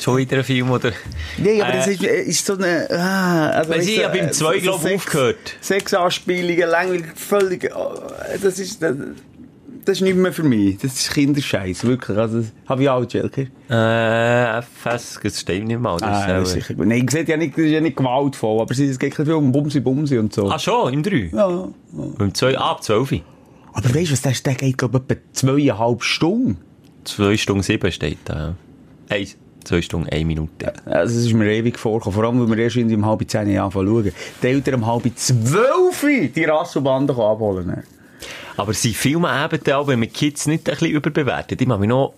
Schon 0.00 0.16
wieder 0.16 0.38
ein 0.38 0.44
Film, 0.44 0.70
oder? 0.70 0.92
Nein, 1.38 1.60
aber 1.60 1.74
Äh, 1.74 1.76
das 1.76 1.86
ist, 1.88 2.02
äh, 2.02 2.22
ist 2.22 2.46
so 2.46 2.54
eine, 2.54 2.88
ah, 2.90 3.50
also, 3.50 3.70
weißt 3.72 3.86
sie 3.86 3.96
du, 3.96 4.00
ja 4.02 4.08
beim 4.08 4.26
äh, 4.26 4.30
zwei, 4.30 4.58
so- 4.60 4.78
so 4.78 4.88
aufgehört. 4.88 5.56
Sexanspielungen, 5.60 6.68
langweilig, 6.70 7.04
völlig, 7.14 7.64
äh, 7.64 7.70
das 8.42 8.58
ist, 8.58 8.82
das, 8.82 8.96
das 9.84 9.98
ist 9.98 10.02
nicht 10.02 10.16
mehr 10.16 10.32
für 10.32 10.42
mich. 10.42 10.78
Das 10.78 10.94
ist 10.94 11.12
Kinderscheiß, 11.12 11.84
wirklich. 11.84 12.16
Also, 12.16 12.44
habe 12.68 12.82
ich 12.82 12.88
auch, 12.88 13.04
Jelker. 13.08 13.46
Äh, 13.68 14.62
FS, 14.62 15.18
das 15.22 15.40
stimmt 15.40 15.68
nicht 15.68 15.80
mal. 15.80 15.96
Das 15.98 16.08
Ah, 16.08 16.20
ist 16.22 16.28
ja, 16.28 16.44
sicher. 16.44 16.74
gut. 16.74 16.86
Nein, 16.86 17.06
sieht 17.08 17.28
ja 17.28 17.36
nicht, 17.36 17.52
das 17.56 17.64
ist 17.64 17.72
ja 17.72 17.80
nicht 17.80 17.96
gewaltvoll, 17.96 18.60
aber 18.60 18.70
es 18.72 18.98
geht 18.98 19.16
bisschen 19.16 19.32
um 19.32 19.52
Bumsi 19.52 19.80
Bumsi 19.80 20.18
und 20.18 20.32
so. 20.32 20.50
ah, 20.50 20.58
schon, 20.58 20.92
im 20.92 21.02
3? 21.02 21.30
Ja. 21.32 21.68
Im 22.18 22.34
2, 22.34 22.58
ah, 22.58 22.70
ab 22.72 22.82
12. 22.82 23.20
Aber 23.72 23.94
weißt 23.94 24.08
du, 24.08 24.12
was 24.12 24.22
der, 24.22 24.32
der 24.32 24.54
geht, 24.54 24.78
glaube 24.78 25.00
ich, 25.08 25.16
etwa 25.16 25.22
zweieinhalb 25.32 26.02
Stunden. 26.02 26.58
2 27.04 27.36
Stunden 27.36 27.62
7 27.62 27.92
steht 27.92 28.18
da, 28.24 28.34
ja. 28.38 28.54
Eins, 29.16 29.36
2 29.64 29.82
Stunden, 29.82 30.08
1 30.08 30.26
Minute. 30.26 30.72
Also, 30.84 31.14
das 31.14 31.24
ist 31.26 31.32
mir 31.32 31.50
ewig 31.52 31.78
vorgekommen. 31.78 32.14
Vor 32.14 32.24
allem, 32.24 32.40
weil 32.40 32.56
wir 32.56 32.64
erst 32.64 32.76
um 32.76 33.06
halb 33.06 33.28
zehn 33.30 33.58
anfangen 33.58 33.86
zu 33.86 33.92
schauen. 34.02 34.12
Die 34.42 34.46
Eltern 34.46 34.74
um 34.76 34.86
halb 34.86 35.10
zwölf 35.16 36.06
die 36.34 36.44
Rasselbanden 36.44 37.16
abholen. 37.16 37.82
Aber 38.56 38.72
sind 38.74 38.96
Filme 38.96 39.28
eben 39.44 39.60
da, 39.64 39.86
wenn 39.86 39.98
man 40.00 40.12
Kids 40.12 40.46
nicht 40.46 40.68
ein 40.68 40.74
bisschen 40.74 40.90
überbewertet? 40.90 41.60
Ich 41.60 41.68
kann 41.68 41.80
mich 41.80 41.88
noch 41.88 42.14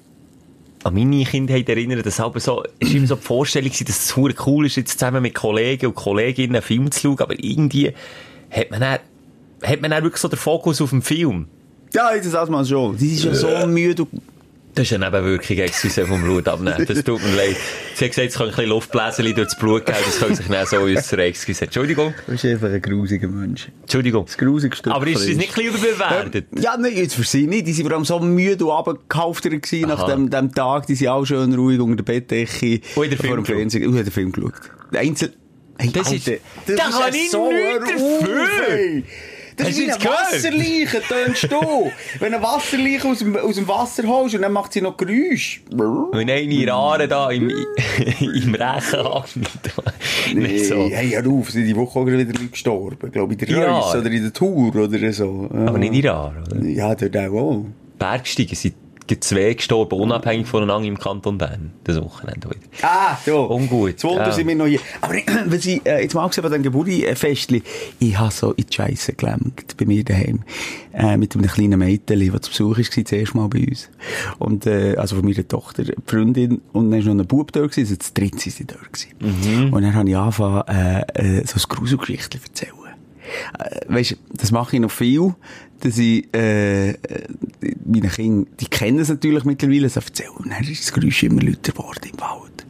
an 0.85 0.95
meine 0.95 1.25
Kindheit 1.25 1.69
erinnern, 1.69 2.03
dass 2.03 2.19
aber 2.19 2.41
so, 2.41 2.65
es 2.81 2.89
war 2.89 2.95
immer 2.97 3.07
so 3.07 3.15
die 3.17 3.23
Vorstellung, 3.23 3.71
dass 3.71 3.81
es 3.89 4.09
super 4.09 4.35
cool 4.47 4.67
ist, 4.67 4.77
jetzt 4.77 4.99
zusammen 4.99 5.23
mit 5.23 5.35
Kollegen 5.35 5.87
und 5.87 5.95
Kolleginnen 5.95 6.57
einen 6.57 6.63
Film 6.63 6.91
zu 6.91 7.01
schauen, 7.01 7.21
aber 7.21 7.35
irgendwie 7.39 7.93
hat 8.51 8.71
man 8.71 8.81
dann, 8.81 8.99
hat 9.63 9.81
man 9.81 9.91
dann 9.93 10.03
wirklich 10.03 10.21
so 10.21 10.29
den 10.29 10.39
Fokus 10.39 10.81
auf 10.81 10.91
den 10.91 11.03
Film. 11.03 11.47
Ja, 11.95 12.17
das 12.17 12.27
ist 12.27 12.49
mal 12.49 12.65
schon. 12.65 12.97
Die 12.97 13.15
ist 13.15 13.25
ja 13.25 13.35
so 13.35 13.67
müde. 13.67 14.03
und- 14.05 14.23
Das 14.75 14.87
ist 14.91 14.95
eine 14.95 15.05
Nebenwirkung, 15.11 15.59
excuse 15.59 16.07
vom 16.07 16.23
Blut 16.23 16.49
abnehmen. 16.49 16.83
Das 16.89 17.05
tut 17.05 17.23
mir 17.23 17.37
leid. 17.37 17.57
Sie 17.95 18.05
hat 18.07 18.11
gesagt, 18.13 18.29
es 18.29 18.35
kann 18.37 18.47
ein 18.47 18.51
bisschen 18.53 18.69
Luftbläschen 18.71 19.25
durch 19.35 19.37
das 19.49 19.59
Blut 19.59 19.85
gehen, 19.85 19.95
das 20.03 20.19
kann 20.19 20.35
sich 20.35 20.47
dann 20.49 20.67
so 20.67 20.77
äußern. 20.79 21.19
Excuse. 21.19 21.65
Entschuldigung. 21.65 22.15
Du 22.27 22.33
bist 22.33 22.45
einfach 22.47 22.69
ein 22.71 22.81
grusiger 22.81 23.29
Mensch. 23.29 23.69
Entschuldigung. 23.83 24.25
Das 24.25 24.39
grusigste 24.39 24.91
Aber 24.91 25.07
ist 25.07 25.17
das 25.17 25.25
Fleisch. 25.25 25.37
nicht 25.37 25.59
ein 25.59 25.73
bisschen 25.73 25.85
überbewertet? 25.91 26.47
Ja, 26.59 26.77
nein, 26.79 26.93
jetzt 26.97 27.17
für 27.17 27.25
sie 27.25 27.47
nicht. 27.47 27.67
Die 27.67 27.77
waren 27.79 27.85
vor 27.87 27.93
allem 27.97 28.05
so 28.07 28.21
müde 28.21 28.65
und 28.65 28.71
abgehalftert 28.73 29.63
gewesen 29.63 29.89
nach 29.89 30.07
dem, 30.09 30.31
dem 30.31 30.55
Tag. 30.55 30.87
Die 30.87 30.95
sind 30.95 31.09
auch 31.09 31.27
schön 31.27 31.53
ruhig 31.55 31.79
unter 31.79 31.97
der 32.03 32.05
Bettdecke. 32.05 32.81
Und 32.95 33.15
vor 33.15 33.27
Film 33.27 33.45
Fernsehen. 33.45 33.87
Und 33.89 33.99
hat 33.99 34.07
den 34.07 34.13
Film 34.13 34.33
geschaut. 34.33 34.55
Der 34.91 35.01
Einzel... 35.01 35.35
Hey, 35.79 35.91
Das 35.93 36.11
ist- 36.13 36.29
Alter, 36.29 36.41
da 36.67 36.75
kann 36.85 36.93
ja 37.01 37.09
ich 37.09 37.31
so 37.31 37.51
nichts 37.51 38.03
dafür. 38.21 39.03
Das 39.63 39.69
Hast 39.69 39.79
ist 39.79 39.87
wie 39.87 39.93
eine? 39.93 40.05
Wasserleiche, 40.05 41.03
tönst 41.09 41.53
du. 41.53 41.91
Wenn 42.19 42.35
eine 42.35 42.43
Wasserleiche 42.43 43.09
aus 43.09 43.19
dem, 43.19 43.37
aus 43.37 43.55
dem 43.55 43.69
Wasser 43.69 44.03
holst 44.05 44.35
und 44.35 44.43
dann 44.43 44.53
macht 44.53 44.73
sie 44.73 44.81
noch 44.81 44.97
Geräusch. 44.97 45.63
Wenn 45.71 46.31
eine 46.31 46.73
Rare 46.73 47.09
da 47.09 47.31
im, 47.31 47.51
im 47.51 48.55
Rechen 48.55 49.01
hängt. 49.01 49.75
Nee, 50.35 50.59
so. 50.59 50.89
hey, 50.91 51.11
hör 51.11 51.27
auf, 51.31 51.51
sind 51.51 51.67
die 51.67 51.77
Woche 51.77 51.99
auch 51.99 52.07
wieder 52.07 52.19
Leute 52.19 52.33
gestorben. 52.33 53.11
Glaube 53.11 53.35
ich, 53.35 53.43
in 53.43 53.55
der. 53.55 53.69
Reus 53.69 53.95
oder 53.95 54.11
in 54.11 54.23
der 54.23 54.33
Tour 54.33 54.75
oder 54.75 55.13
so. 55.13 55.49
Aber 55.53 55.79
nicht 55.79 55.95
in 55.95 56.07
Rare, 56.07 56.43
oder? 56.51 56.65
Ja, 56.65 56.95
dort 56.95 57.17
auch. 57.17 57.65
Bergsteigen 57.99 58.57
sind 58.57 58.75
zwei 59.07 59.55
gestorben, 59.55 59.99
unabhängig 59.99 60.47
voneinander 60.47 60.89
im 60.89 60.99
Kanton 60.99 61.39
Bern. 61.39 61.73
Das 61.85 62.01
Wochenende 62.01 62.49
heute. 62.49 62.61
Ah, 62.83 63.17
so. 63.25 63.51
Ungut, 63.51 63.95
Das 63.97 64.05
Wunder 64.05 64.27
ja. 64.27 64.33
sind 64.33 64.49
wir 64.49 64.57
noch 64.57 64.67
hier. 64.67 64.81
Aber 65.01 65.15
was 65.47 65.67
ich 65.67 65.85
äh, 65.87 66.03
jetzt 66.03 66.15
mal 66.15 66.27
gesehen 66.29 66.45
an 66.45 66.53
dem 66.53 66.63
Geburtstagsfestli, 66.63 67.63
ich 67.99 68.19
habe 68.19 68.33
so 68.33 68.53
in 68.53 68.67
die 68.67 68.73
Scheisse 68.73 69.13
gelenkt 69.13 69.77
bei 69.77 69.85
mir 69.85 70.05
daheim. 70.05 70.41
Äh, 70.93 71.17
mit 71.17 71.35
einem 71.35 71.47
kleinen 71.47 71.79
Mädchen, 71.79 72.33
das 72.33 72.43
zu 72.43 72.51
Besuch 72.51 72.79
war, 72.79 73.03
das 73.03 73.13
erste 73.13 73.37
Mal 73.37 73.49
bei 73.49 73.67
uns. 73.67 73.91
Und, 74.39 74.67
äh, 74.67 74.97
also 74.97 75.17
von 75.17 75.25
meiner 75.25 75.47
Tochter, 75.47 75.85
die 75.85 75.95
Freundin. 76.07 76.61
Und 76.73 76.91
dann 76.91 77.07
war 77.07 77.15
noch 77.15 77.25
ein 77.25 77.27
Bub 77.29 77.53
gewesen, 77.53 77.81
also 77.81 77.97
zu 77.97 78.13
dritt 78.13 78.41
sind 78.41 78.53
sie 78.53 78.67
dort. 78.67 78.93
Gewesen. 78.93 79.73
Und 79.73 79.83
dann 79.83 79.95
habe 79.95 80.09
ich 80.09 80.17
angefangen, 80.17 80.63
äh, 80.69 81.39
äh, 81.41 81.47
so 81.47 81.55
ein 81.57 81.63
Gruselgeschichtchen 81.69 82.41
zu 82.43 82.49
erzählen. 82.49 82.82
Äh, 83.59 83.81
weisst, 83.89 84.17
das 84.33 84.51
mache 84.51 84.77
ich 84.77 84.83
noch 84.83 84.91
viel, 84.91 85.35
dass 85.81 85.99
ich, 85.99 86.33
äh, 86.35 86.95
meine 87.85 88.09
Kinder, 88.09 88.51
die 88.61 88.67
kennen 88.67 88.99
es 89.01 89.09
natürlich 89.09 89.45
mittlerweile, 89.45 89.89
so 89.89 90.01
erzählen, 90.01 90.31
und 90.31 90.51
dann 90.51 90.63
ist 90.63 90.83
das 90.83 90.93
Geräusch 90.93 91.23
immer 91.25 91.43
lauter 91.43 91.73
geworden 91.73 92.11
im 92.13 92.21
Wald. 92.21 92.67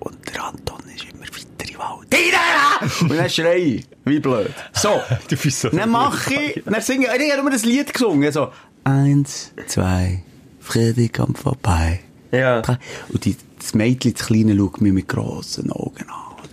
Und 0.00 0.16
der 0.34 0.44
Anton 0.44 0.80
ist 0.94 1.04
immer 1.04 1.22
weiter 1.22 1.72
im 1.72 1.78
Wald. 1.78 3.10
Und 3.10 3.16
dann 3.16 3.30
schrei 3.30 3.56
ich, 3.58 3.86
wie 4.04 4.20
blöd. 4.20 4.52
So. 4.72 5.00
Du 5.28 5.36
bist 5.36 5.60
so 5.60 5.68
Dann 5.68 5.90
mache 5.90 6.34
ich, 6.34 6.62
dann 6.64 6.80
singe 6.80 7.06
ich, 7.06 7.22
ich 7.22 7.32
habe 7.32 7.42
nur 7.42 7.50
das 7.50 7.64
Lied 7.64 7.92
gesungen, 7.92 8.32
so, 8.32 8.48
eins, 8.84 9.52
zwei, 9.66 10.22
Friede 10.60 11.08
kommt 11.08 11.38
vorbei. 11.38 12.00
Ja. 12.32 12.62
Und 13.08 13.24
die, 13.24 13.36
das 13.58 13.74
Mädchen, 13.74 14.14
das 14.14 14.26
Kleine, 14.26 14.56
schaut 14.56 14.80
mich 14.80 14.92
mit 14.92 15.08
grossen 15.08 15.70
Augen 15.72 16.04
an. 16.08 16.46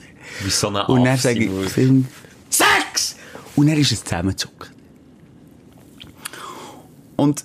bist 0.44 0.60
so 0.60 0.70
ein 0.70 0.76
Und 0.76 1.06
dann 1.06 1.18
sage 1.18 1.46
ich, 1.46 1.70
fünf, 1.70 2.08
sechs! 2.50 3.16
Und 3.58 3.68
dann 3.68 3.78
ist 3.78 3.92
es 3.92 4.04
zusammengezuckt. 4.04 4.72
Und 7.16 7.44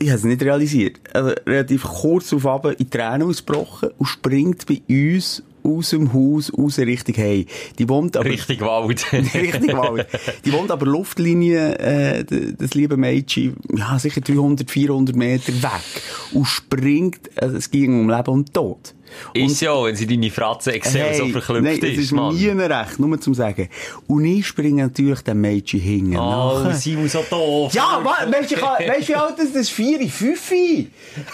ich 0.00 0.08
habe 0.08 0.18
es 0.18 0.24
nicht 0.24 0.42
realisiert. 0.42 0.98
Also, 1.12 1.34
relativ 1.46 1.82
kurz 1.84 2.32
auf 2.32 2.46
Abend 2.46 2.80
in 2.80 2.88
Tränen 2.88 3.28
ausgebrochen 3.28 3.90
und 3.98 4.06
springt 4.06 4.64
bei 4.66 4.80
uns 4.88 5.42
aus 5.62 5.90
dem 5.90 6.14
Haus 6.14 6.50
raus 6.56 6.78
Richtung 6.78 7.14
Hey. 7.14 7.46
Die 7.78 7.86
wohnt 7.86 8.16
aber... 8.16 8.30
Richtig 8.30 8.62
Wald. 8.62 9.04
Richtig 9.12 9.76
Wald. 9.76 10.06
Die 10.46 10.52
wohnt 10.54 10.70
aber 10.70 10.86
Luftlinie, 10.86 11.78
äh, 11.78 12.24
das 12.56 12.72
liebe 12.72 12.96
Mädchen, 12.96 13.56
ja, 13.76 13.98
sicher 13.98 14.22
300, 14.22 14.70
400 14.70 15.14
Meter 15.14 15.52
weg. 15.62 16.02
Und 16.32 16.46
springt, 16.46 17.30
also 17.36 17.58
es 17.58 17.70
ging 17.70 18.00
um 18.00 18.08
Leben 18.08 18.30
und 18.30 18.54
Tod. 18.54 18.94
Ist 19.34 19.60
ja, 19.60 19.82
wenn 19.84 19.96
sie 19.96 20.06
deine 20.06 20.30
Fratze 20.30 20.72
Excel 20.72 21.14
so 21.14 21.26
verklüpft 21.28 21.62
nein, 21.62 21.78
ist, 21.78 21.98
ist 21.98 22.12
Mann. 22.12 22.34
nie 22.34 22.48
recht, 22.48 22.98
nur 22.98 23.20
zum 23.20 23.34
Sagen. 23.34 23.68
Und 24.06 24.24
ich 24.24 24.46
springe 24.46 24.82
natürlich 24.84 25.20
dem 25.22 25.40
Mädchen 25.40 25.80
hinten 25.80 26.16
Oh, 26.16 26.60
nachher. 26.64 26.74
Simon, 26.74 27.08
so 27.08 27.24
doof. 27.28 27.72
Ja, 27.74 28.00
weisst 28.04 28.50
du, 28.50 28.54
ich 28.56 28.62
weisst 28.62 29.08
du, 29.08 29.08
wie 29.08 29.14
alt 29.16 29.34
das 29.38 29.44
ist? 29.46 29.54
Das 29.56 29.62
ist 29.62 29.70
4, 29.70 30.08
5. 30.08 30.50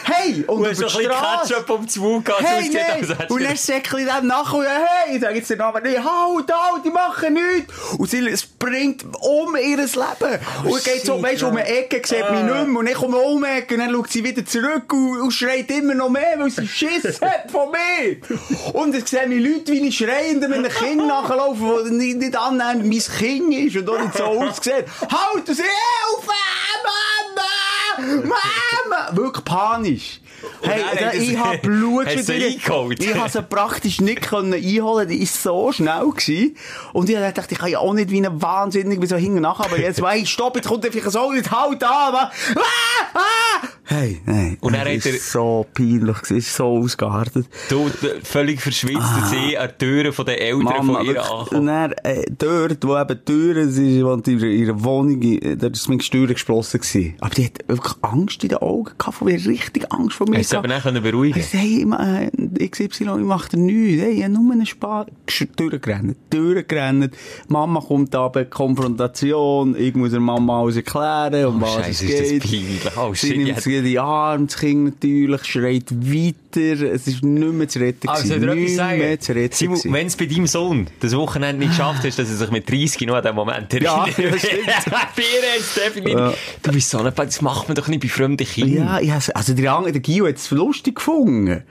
Hey, 0.04 0.44
und 0.46 0.46
Du 0.46 0.54
über 0.56 0.68
hast 0.70 0.78
die 0.80 0.84
ein 0.84 0.86
bisschen 0.86 1.04
Straße. 1.12 1.54
Ketchup 1.54 1.70
um 1.70 1.86
die 1.86 1.98
Mund 1.98 2.24
gehabt, 2.24 2.42
Hey, 2.44 2.62
sonst 2.62 2.72
geht 2.72 3.10
das 3.10 3.18
als 3.20 3.30
Und 3.30 3.42
dann 3.44 3.56
säckle 3.56 4.00
ich 4.02 4.08
dem 4.08 4.26
nach 4.26 4.52
und 4.52 4.64
hey, 4.64 5.16
ich 5.16 5.20
sage 5.20 5.36
jetzt 5.36 5.50
den 5.50 5.58
Namen 5.58 5.82
nicht, 5.82 5.98
halt, 5.98 6.52
halt, 6.52 6.84
die 6.84 6.90
machen 6.90 7.34
nichts. 7.34 7.72
Und 7.98 8.10
sie 8.10 8.36
springt 8.36 9.04
um 9.20 9.56
ihr 9.56 9.76
Leben. 9.76 10.40
und 10.64 10.84
geht 10.84 11.04
so, 11.04 11.14
shit, 11.14 11.22
weisst 11.22 11.42
du, 11.42 11.46
um 11.48 11.56
eine 11.56 11.66
Ecke, 11.66 12.00
sieht 12.04 12.30
mich 12.30 12.42
nicht 12.42 12.66
mehr. 12.66 12.78
Und 12.78 12.86
dann 12.86 12.94
kommt 12.94 13.14
um 13.14 13.42
die 13.42 13.48
Ecke 13.48 13.74
und 13.74 13.80
dann 13.80 13.90
schaut 13.92 14.10
sie 14.10 14.24
wieder 14.24 14.44
zurück 14.44 14.92
und, 14.92 15.20
und 15.22 15.30
schreit 15.30 15.70
immer 15.70 15.94
noch 15.94 16.08
mehr, 16.10 16.34
weil 16.38 16.50
sie 16.50 16.66
Schiss 16.66 17.04
hat 17.20 17.50
von 17.50 17.65
mir. 17.70 18.16
Und 18.72 18.94
es 18.94 19.08
sehen 19.10 19.28
mich 19.28 19.44
Leute, 19.44 19.72
wie 19.72 19.88
ich 19.88 19.96
schreiend 19.96 20.40
mit 20.40 20.52
einem 20.52 20.70
Kind 20.70 21.06
nachlaufen, 21.06 21.68
das 21.82 21.90
nicht, 21.90 22.18
nicht 22.18 22.36
annähernd 22.36 22.84
mein 22.86 22.98
Kind 23.18 23.54
ist 23.54 23.76
und 23.76 23.88
auch 23.90 24.00
nicht 24.02 24.16
so 24.16 24.24
aussieht. 24.24 24.84
Halt, 25.00 25.46
sie, 25.46 25.62
Hilfe, 25.62 26.32
Mama! 27.96 28.22
Mama! 28.22 29.16
Wirklich 29.16 29.44
panisch. 29.44 30.20
Hey, 30.62 30.82
dann 30.90 30.98
da- 30.98 31.06
hat 31.06 31.14
ich 31.14 31.28
sie- 31.28 31.38
hab 31.38 31.62
Blut 31.62 32.06
eingeholt? 32.06 33.02
Ich 33.02 33.14
habe 33.14 33.30
sie 33.30 33.42
praktisch 33.42 34.00
nicht 34.00 34.22
können 34.22 34.52
einholen. 34.54 35.08
Die 35.08 35.22
ist 35.22 35.42
so 35.42 35.72
schnell 35.72 36.10
gewesen. 36.10 36.56
Und 36.92 37.08
ich 37.08 37.16
dachte, 37.16 37.46
ich 37.52 37.58
kann 37.58 37.70
ja 37.70 37.78
auch 37.78 37.94
nicht 37.94 38.10
wie 38.10 38.24
ein 38.24 38.42
Wahnsinnig 38.42 39.00
wie 39.00 39.06
so 39.06 39.16
hinten 39.16 39.40
nach, 39.40 39.60
aber 39.60 39.78
jetzt, 39.78 40.02
hey, 40.04 40.26
stopp, 40.26 40.56
jetzt 40.56 40.68
kommt 40.68 40.84
einfach 40.84 41.10
so 41.10 41.32
nicht 41.32 41.50
halt 41.50 41.82
an, 41.82 42.14
ah, 42.14 42.30
ah! 43.14 43.65
Hey, 43.88 44.20
nein. 44.26 44.58
Und 44.60 44.72
dann 44.72 44.80
hat 44.80 44.88
er- 44.88 44.96
ist 45.14 45.30
so 45.30 45.64
peinlich 45.72 46.16
gewesen, 46.16 46.36
ist 46.38 46.54
so 46.56 46.64
ausgeartet. 46.78 47.46
Du, 47.68 47.88
völlig 48.24 48.60
verschwitzt, 48.60 48.98
ah. 49.00 49.30
sie 49.30 49.56
an 49.56 49.70
die 49.80 49.84
Türen 49.84 50.12
von 50.12 50.26
den 50.26 50.38
Eltern 50.38 50.62
Mama, 50.64 50.94
von 50.98 51.06
ihr 51.06 51.14
wirklich. 51.14 51.30
Und 51.30 51.38
ankommen. 51.38 51.66
dann, 51.66 51.92
äh, 52.02 52.24
dort, 52.36 52.84
wo 52.84 52.98
eben 52.98 53.24
Türen 53.24 53.70
sind, 53.70 54.04
wohnt 54.04 54.26
in 54.26 54.38
ihrer, 54.40 54.48
ihrer 54.48 54.82
Wohnung, 54.84 55.22
äh, 55.22 55.56
dort 55.56 55.76
ist 55.76 55.88
meine 55.88 56.02
Steuer 56.02 56.26
geschlossen 56.26 56.80
gewesen. 56.80 57.14
Aber 57.20 57.34
die 57.34 57.44
hat 57.44 57.58
wirklich 57.68 57.94
Angst 58.02 58.42
in 58.42 58.48
den 58.48 58.58
Augen 58.58 58.90
gehabt, 58.98 59.16
von 59.18 59.28
mir 59.28 59.34
richtig 59.46 59.92
Angst 59.92 60.16
vor 60.16 60.28
mir 60.28 60.38
Hast 60.38 60.46
du 60.50 60.54
sie 60.54 60.56
aber 60.58 60.68
dann 60.68 60.82
können 60.82 61.02
beruhigen 61.02 61.38
Ich 61.38 61.46
sag, 61.46 61.60
hey, 61.60 61.84
ma- 61.84 62.22
äh, 62.22 62.68
XY, 62.68 63.04
ich 63.04 63.06
mach 63.24 63.48
dir 63.48 63.58
nichts. 63.58 64.02
Hey, 64.02 64.12
ich 64.14 64.24
hab 64.24 64.30
nur 64.32 64.52
einen 64.52 64.66
Spaß. 64.66 65.06
Durchgerannt, 65.56 66.16
durchgerannt. 66.30 67.14
Mama 67.48 67.80
kommt 67.80 68.12
da 68.12 68.26
bei 68.28 68.44
Konfrontation. 68.46 69.76
Ich 69.78 69.94
muss 69.94 70.10
der 70.10 70.20
Mama 70.20 70.60
alles 70.62 70.76
erklären, 70.76 71.46
um 71.46 71.60
was 71.60 71.76
es 71.76 72.00
Scheiße, 72.00 72.04
ist 72.06 72.20
das 72.20 72.28
geht. 72.30 72.42
peinlich. 72.42 72.96
Oh, 72.96 73.14
shit, 73.14 73.56
ja. 73.76 73.80
in 73.80 73.84
die 73.84 73.98
Arme, 73.98 74.46
das 74.46 74.56
Kind 74.58 74.84
natürlich, 74.84 75.44
schreit 75.44 75.90
weiter. 75.90 76.82
Es 76.92 77.06
ist 77.06 77.22
nicht 77.22 77.52
mehr 77.52 77.68
zu 77.68 77.78
retten 77.78 78.08
Also, 78.08 78.34
gewesen. 78.34 78.42
ich 78.42 78.48
dir 78.48 78.54
Nicht 78.54 78.72
etwas 78.78 78.98
mehr 78.98 79.08
sagen? 79.08 79.20
zu 79.20 79.32
retten 79.34 79.54
Simon, 79.56 79.80
wenn 79.94 80.06
es 80.06 80.16
bei 80.16 80.26
deinem 80.26 80.46
Sohn 80.46 80.86
das 81.00 81.16
Wochenende 81.16 81.58
nicht 81.58 81.76
geschafft 81.76 82.04
hast, 82.04 82.18
dass 82.18 82.28
er 82.30 82.36
sich 82.36 82.50
mit 82.50 82.70
30 82.70 83.06
noch 83.06 83.14
an 83.16 83.22
den 83.24 83.34
Moment 83.34 83.72
Ja, 83.74 84.06
erinnert. 84.06 84.34
das 84.34 84.40
stimmt. 84.42 84.66
definitiv. 85.86 86.18
Ja. 86.18 86.34
Du 86.62 86.72
bist 86.72 86.90
so 86.90 86.98
ein 86.98 87.12
das 87.14 87.42
macht 87.42 87.68
man 87.68 87.74
doch 87.74 87.88
nicht 87.88 88.02
bei 88.02 88.08
fremden 88.08 88.46
Kindern. 88.46 88.86
Ja, 88.86 89.00
ich 89.00 89.36
also 89.36 89.54
der, 89.54 89.82
der 89.92 90.00
Gio 90.00 90.26
hat 90.26 90.36
es 90.36 90.50
lustig 90.50 90.96
gefunden. 90.96 91.62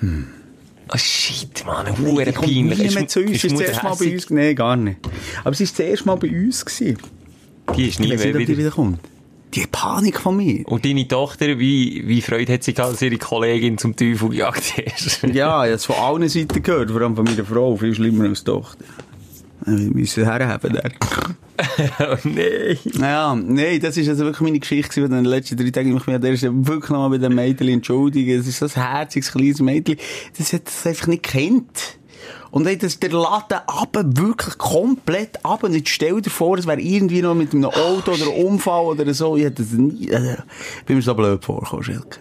Oh 0.00 0.96
shit, 0.96 1.64
Mann, 1.66 1.86
Die 1.86 2.02
kommt 2.02 2.46
peinlich. 2.46 2.78
nie 2.78 2.84
Ist 2.86 2.94
mehr 2.94 3.02
Mu- 3.02 3.08
zu 3.08 3.20
uns. 3.20 3.30
ist 3.32 3.40
Sie 3.42 3.46
ist 3.48 3.52
das 3.60 3.60
erste 3.68 3.84
Mal 3.84 3.96
bei 3.96 4.12
uns. 4.14 4.30
Nein, 4.30 4.54
gar 4.56 4.76
nicht. 4.76 4.98
Aber 5.44 5.54
sie 5.54 5.64
ist 5.64 5.78
das 5.78 5.86
erste 5.86 6.06
Mal 6.06 6.14
bei 6.16 6.28
uns 6.30 6.64
gewesen. 6.64 6.98
Die 7.76 7.82
ist 7.88 7.88
Ich 7.94 7.98
nie 8.00 8.10
weiß 8.12 8.24
nicht, 8.24 8.32
mehr 8.32 8.34
ob 8.34 8.38
die 8.40 8.48
wieder. 8.48 8.58
wieder 8.58 8.70
kommt. 8.70 9.00
Die 9.54 9.66
Panik 9.70 10.20
von 10.20 10.36
mir. 10.36 10.66
Und 10.66 10.84
deine 10.84 11.08
Tochter, 11.08 11.58
wie, 11.58 12.02
wie 12.06 12.20
Freude 12.20 12.52
hat 12.52 12.62
sie 12.62 12.74
gehabt, 12.74 12.92
dass 12.92 13.02
ihre 13.02 13.16
Kollegin 13.16 13.78
zum 13.78 13.96
Teufel 13.96 14.28
gejagt 14.30 14.78
ist? 14.78 15.22
Ja, 15.32 15.64
ich 15.64 15.68
habe 15.68 15.72
es 15.72 15.84
von 15.86 15.96
allen 15.96 16.28
Seiten 16.28 16.62
gehört, 16.62 16.90
vor 16.90 17.00
allem 17.00 17.16
von 17.16 17.24
meiner 17.24 17.44
Frau, 17.44 17.76
viel 17.76 17.94
schlimmer 17.94 18.28
als 18.28 18.44
die 18.44 18.50
Tochter. 18.50 18.84
Wir 19.64 19.90
müssen 19.90 20.24
herhaben 20.24 20.72
der. 20.72 20.90
oh 22.00 22.16
nein. 22.24 22.78
Ja, 22.94 23.34
nein, 23.34 23.80
das 23.80 23.96
ist 23.96 24.08
also 24.08 24.24
wirklich 24.24 24.40
meine 24.40 24.60
Geschichte 24.60 25.00
gewesen, 25.00 25.12
in 25.12 25.24
den 25.24 25.30
letzten 25.30 25.56
drei 25.56 25.70
Tagen. 25.70 25.96
Ich 25.96 26.06
mich 26.06 26.14
an 26.14 26.22
der 26.22 26.36
Stelle 26.36 26.66
wirklich 26.66 26.90
nochmal 26.90 27.10
bei 27.10 27.18
dem 27.18 27.34
Mädchen 27.34 27.68
entschuldigen. 27.68 28.38
Es 28.38 28.46
ist 28.46 28.58
so 28.58 28.66
ein 28.66 28.90
herziges, 28.90 29.32
kleines 29.32 29.60
Mädchen. 29.60 29.96
Das 30.36 30.52
hat 30.52 30.66
das 30.66 30.86
einfach 30.86 31.08
nicht 31.08 31.24
kennt. 31.24 31.98
Und 32.50 32.66
hey, 32.66 32.78
das, 32.78 32.98
der 32.98 33.10
Laden 33.10 33.58
runter, 33.68 34.04
wirklich 34.04 34.58
komplett 34.58 35.44
ab. 35.44 35.62
Und 35.64 35.74
jetzt 35.74 35.90
stell 35.90 36.20
dir 36.20 36.30
vor, 36.30 36.58
es 36.58 36.66
wäre 36.66 36.80
irgendwie 36.80 37.22
noch 37.22 37.34
mit 37.34 37.52
einem 37.52 37.66
Auto 37.66 38.12
oder 38.12 38.24
einem 38.24 38.46
Unfall 38.46 38.86
oder 38.86 39.12
so. 39.14 39.36
Ich 39.36 39.44
hätte 39.44 39.62
das 39.62 39.72
nie, 39.72 40.08
äh, 40.08 40.36
bin 40.86 40.96
mir 40.96 41.02
so 41.02 41.14
blöd 41.14 41.44
vorgekommen, 41.44 41.84
Schelke. 41.84 42.18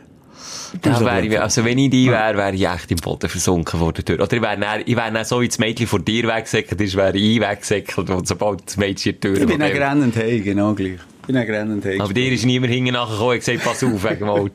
Da 0.81 0.95
so 0.95 1.05
wär 1.05 1.23
ich, 1.23 1.39
also 1.39 1.63
wenn 1.63 1.77
ich 1.77 1.89
die 1.89 2.09
wäre, 2.09 2.37
wäre 2.37 2.53
ich 2.53 2.67
echt 2.67 2.91
im 2.91 2.97
Boden 2.97 3.29
versunken 3.29 3.79
vor 3.79 3.93
der 3.93 4.03
Tür. 4.03 4.19
Oder 4.21 4.33
ich 4.33 4.41
wäre 4.41 4.81
ich 4.85 4.95
dann 4.95 5.25
so, 5.25 5.41
wie 5.41 5.47
das 5.47 5.59
Mädchen 5.59 5.87
vor 5.87 5.99
dir 5.99 6.27
weggesäckelt 6.27 6.81
ist, 6.81 6.95
wäre 6.95 7.17
ich 7.17 7.39
weggesäckelt 7.39 8.09
und 8.09 8.27
sobald 8.27 8.65
das 8.65 8.77
Mädchen 8.77 9.13
die 9.13 9.19
Tür 9.19 9.37
Ich 9.37 9.45
bin 9.45 9.61
auch 9.61 9.67
rennend 9.67 10.15
hey, 10.15 10.41
genau 10.41 10.73
gleich. 10.73 10.99
Ich 11.21 11.27
bin 11.27 11.37
auch 11.37 11.47
rennend 11.47 11.85
hey. 11.85 11.99
Aber 11.99 12.13
dir 12.13 12.31
ist 12.31 12.45
niemand 12.45 12.73
hinten 12.73 12.93
nachgekommen 12.93 13.33
und 13.33 13.39
gesagt, 13.39 13.63
pass 13.63 13.83
auf, 13.83 14.03
wegen 14.03 14.19
dem 14.19 14.29
Auto. 14.29 14.53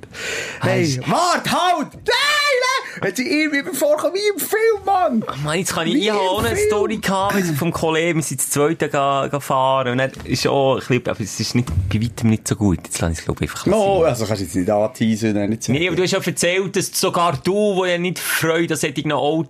Hey, 0.60 1.00
wart, 1.06 1.50
halt! 1.50 1.92
Nein! 1.94 2.41
Hat 3.00 3.16
sie 3.16 3.26
irgendwie 3.42 3.74
vorkommen 3.74 4.14
wie 4.14 4.28
im 4.34 4.38
Film, 4.38 4.84
Mann! 4.84 5.24
Mann, 5.44 5.58
jetzt 5.58 5.72
kann 5.74 5.86
ich, 5.86 5.94
Wie 5.94 6.00
ich 6.04 6.10
habe 6.10 6.20
auch 6.20 6.44
eine. 6.44 6.56
Story 6.56 6.98
gehabt, 6.98 7.34
vom 7.58 7.72
Kollegen, 7.72 8.18
wir 8.18 8.22
sind 8.22 8.40
das 8.40 8.50
zweite 8.50 8.88
ga- 8.88 9.28
gefahren, 9.28 9.92
und 9.92 9.98
dann 9.98 10.10
ist 10.24 10.46
auch 10.46 10.74
ein 10.74 10.78
bisschen, 10.80 11.06
aber 11.08 11.20
es 11.20 11.40
ist 11.40 11.54
nicht, 11.54 11.68
bei 11.88 12.00
weitem 12.02 12.30
nicht 12.30 12.46
so 12.46 12.56
gut. 12.56 12.78
Jetzt 12.84 13.00
lasse 13.00 13.12
ich 13.12 13.18
es, 13.20 13.24
glaube 13.24 13.44
ich, 13.44 13.50
einfach 13.50 13.66
No, 13.66 14.00
sein. 14.00 14.08
also 14.10 14.26
kannst 14.26 14.40
du 14.40 14.44
jetzt 14.44 14.56
nicht 14.56 14.70
anteasen 14.70 15.48
nicht 15.48 15.62
sagen. 15.62 15.78
Nee, 15.78 15.86
aber 15.88 15.96
du 15.96 16.02
hast 16.02 16.10
ja 16.12 16.20
erzählt, 16.24 16.76
dass 16.76 16.90
sogar 16.92 17.38
du, 17.42 17.52
wo 17.76 17.84
ja 17.84 17.98
nicht 17.98 18.18
Freude 18.18 18.74
an 18.74 18.80
solchen 18.80 19.12
Autos 19.12 19.48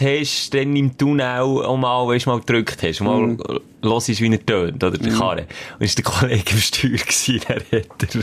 hast, 0.00 0.54
dann 0.54 0.74
im 0.76 0.96
Tunnel 0.96 1.40
auch 1.40 1.76
mal, 1.76 2.06
weißt, 2.08 2.26
mal 2.26 2.40
gedrückt 2.40 2.82
hast, 2.82 3.00
mal 3.00 3.20
Mhm. 3.20 3.38
hörst, 3.82 4.08
wie 4.20 4.32
er 4.32 4.46
tönt, 4.46 4.82
oder, 4.82 4.96
der 4.98 5.12
Karre. 5.12 5.46
Und 5.78 5.84
ist 5.84 5.96
der 5.98 6.04
Kollege 6.04 6.52
am 6.52 6.58
Steuer 6.58 6.90
gewesen, 6.92 7.40
der 7.48 7.56
hat 7.56 8.14
er 8.14 8.22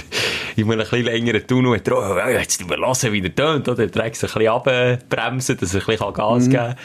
in 0.55 0.63
einem 0.63 0.71
ein 0.71 0.77
bisschen 0.79 1.03
längeren 1.05 1.45
Tunnel, 1.47 1.75
hat 1.75 1.87
er, 1.87 1.97
oh, 1.97 2.29
jetzt 2.29 2.63
hören, 2.63 3.13
wie 3.13 3.21
er 3.23 3.35
tönt, 3.35 3.67
oder, 3.69 3.83
er 3.83 3.91
trägt 3.91 4.15
sich 4.17 4.35
ein 4.35 4.39
bisschen 4.39 4.53
abbremsen, 4.53 5.57
dass 5.57 5.73
er 5.73 5.81
ein 5.81 5.85
bisschen 5.87 6.13
Gas 6.13 6.45
Mhm. 6.47 6.49
geben 6.51 6.63
kann. 6.63 6.75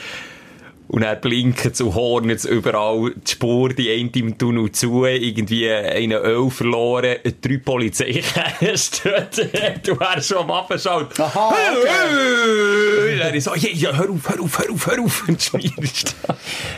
Und 0.92 1.02
er 1.02 1.16
blinkt 1.16 1.74
zu 1.74 1.94
Horn 1.94 2.28
jetzt 2.28 2.44
überall 2.44 3.12
die 3.16 3.30
Spur, 3.32 3.70
die 3.70 3.90
eine 3.90 4.10
im 4.14 4.36
Tunnel 4.38 4.70
zu, 4.72 5.04
irgendwie 5.06 5.68
eine 5.70 6.18
Öl 6.18 6.50
verloren, 6.50 7.16
drei 7.40 7.56
Polizeikästen, 7.56 9.12
du 9.84 9.98
wärst 9.98 10.28
schon 10.28 10.36
am 10.38 10.50
Abschaut. 10.50 11.18
Aha, 11.18 11.48
Und 11.48 13.18
er 13.20 13.34
ist 13.34 13.44
so, 13.44 13.54
ja, 13.54 13.70
ja, 13.72 13.96
hör 13.96 14.10
auf, 14.10 14.28
hör 14.28 14.40
auf, 14.42 14.58
hör 14.58 14.70
auf, 14.70 14.86
hör 14.86 15.00
auf, 15.02 15.28
und 15.28 15.42
schmierst. 15.42 16.14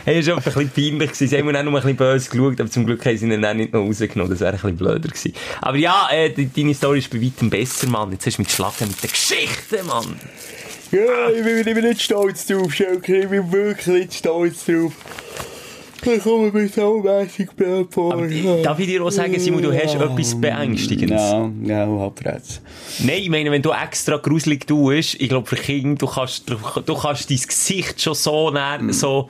Hey, 0.05 0.25
war 0.27 0.35
einfach 0.37 0.55
ein 0.55 0.67
bisschen 0.69 0.91
peinlich 0.97 1.09
gewesen. 1.11 1.27
Sie 1.27 1.37
haben 1.37 1.45
mir 1.47 1.53
dann 1.53 1.65
noch 1.65 1.73
ein 1.73 1.81
bisschen 1.81 1.97
böse 1.97 2.29
geschaut, 2.29 2.61
aber 2.61 2.69
zum 2.69 2.85
Glück 2.85 3.03
haben 3.05 3.17
sie 3.17 3.25
ihn 3.25 3.41
dann 3.41 3.57
nicht 3.57 3.73
noch 3.73 3.81
rausgenommen. 3.81 4.29
Das 4.31 4.39
wäre 4.39 4.51
ein 4.51 4.55
bisschen 4.61 4.77
blöder 4.77 5.09
gewesen. 5.09 5.33
Aber 5.61 5.77
ja, 5.77 6.07
äh, 6.11 6.29
de- 6.29 6.47
deine 6.55 6.75
Story 6.75 6.99
ist 6.99 7.09
bei 7.09 7.19
weitem 7.21 7.49
besser, 7.49 7.87
Mann. 7.87 8.11
Jetzt 8.11 8.27
hast 8.27 8.37
du 8.37 8.41
mich 8.43 8.49
geschlagen 8.49 8.87
mit 8.87 9.01
der 9.01 9.09
Geschichte, 9.09 9.83
Mann. 9.83 10.19
Ja, 10.91 11.29
ich 11.29 11.43
bin, 11.43 11.57
ich 11.57 11.73
bin 11.73 11.83
nicht 11.83 12.01
stolz 12.01 12.45
drauf, 12.45 12.73
Schelke. 12.73 13.21
Ich 13.21 13.29
bin 13.29 13.51
wirklich 13.51 13.87
nicht 13.87 14.13
stolz 14.13 14.65
drauf. 14.65 14.93
Ich 16.07 16.21
komme 16.21 16.51
mir 16.51 16.67
so 16.69 17.01
mässig 17.01 17.51
blöd 17.55 17.87
vor. 17.91 18.15
Darf 18.61 18.77
ich 18.77 18.85
dir 18.85 19.03
auch 19.03 19.09
sagen, 19.09 19.39
Simon, 19.39 19.63
du 19.63 19.73
hast 19.73 19.95
etwas 19.95 20.39
Beängstigendes? 20.39 21.19
Ja, 21.19 21.51
ja, 21.63 21.87
halbrechts. 21.87 22.61
Nein, 22.99 23.23
ich 23.23 23.29
meine, 23.29 23.49
wenn 23.49 23.63
du 23.63 23.71
extra 23.71 24.17
gruselig 24.17 24.67
tust, 24.67 25.15
ich 25.19 25.29
glaube, 25.29 25.47
für 25.47 25.55
Kinder, 25.55 25.95
du 25.95 26.05
kannst, 26.05 26.47
du, 26.47 26.57
du 26.85 26.95
kannst 26.95 27.31
dein 27.31 27.37
Gesicht 27.37 27.99
schon 27.99 28.13
so 28.13 28.51
näher, 28.51 28.79
so, 28.89 29.29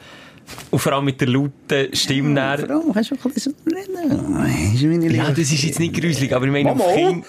und 0.69 0.79
vor 0.79 0.93
allem 0.93 1.05
mit 1.05 1.21
der 1.21 1.29
lauten 1.29 1.93
Stimme 1.93 2.29
näher. 2.29 2.65
Warum 2.67 2.93
kannst 2.93 3.11
du 3.11 3.15
auch 3.15 3.25
ein 3.25 3.31
bisschen 3.31 3.55
so 3.65 3.75
reden? 3.75 5.15
Ja, 5.15 5.29
das 5.29 5.39
ist 5.39 5.63
jetzt 5.63 5.79
nicht 5.79 5.99
gruselig, 5.99 6.33
aber 6.33 6.45
ich 6.45 6.51
meine, 6.51 6.75
mal, 6.75 6.93
Kind, 6.93 7.25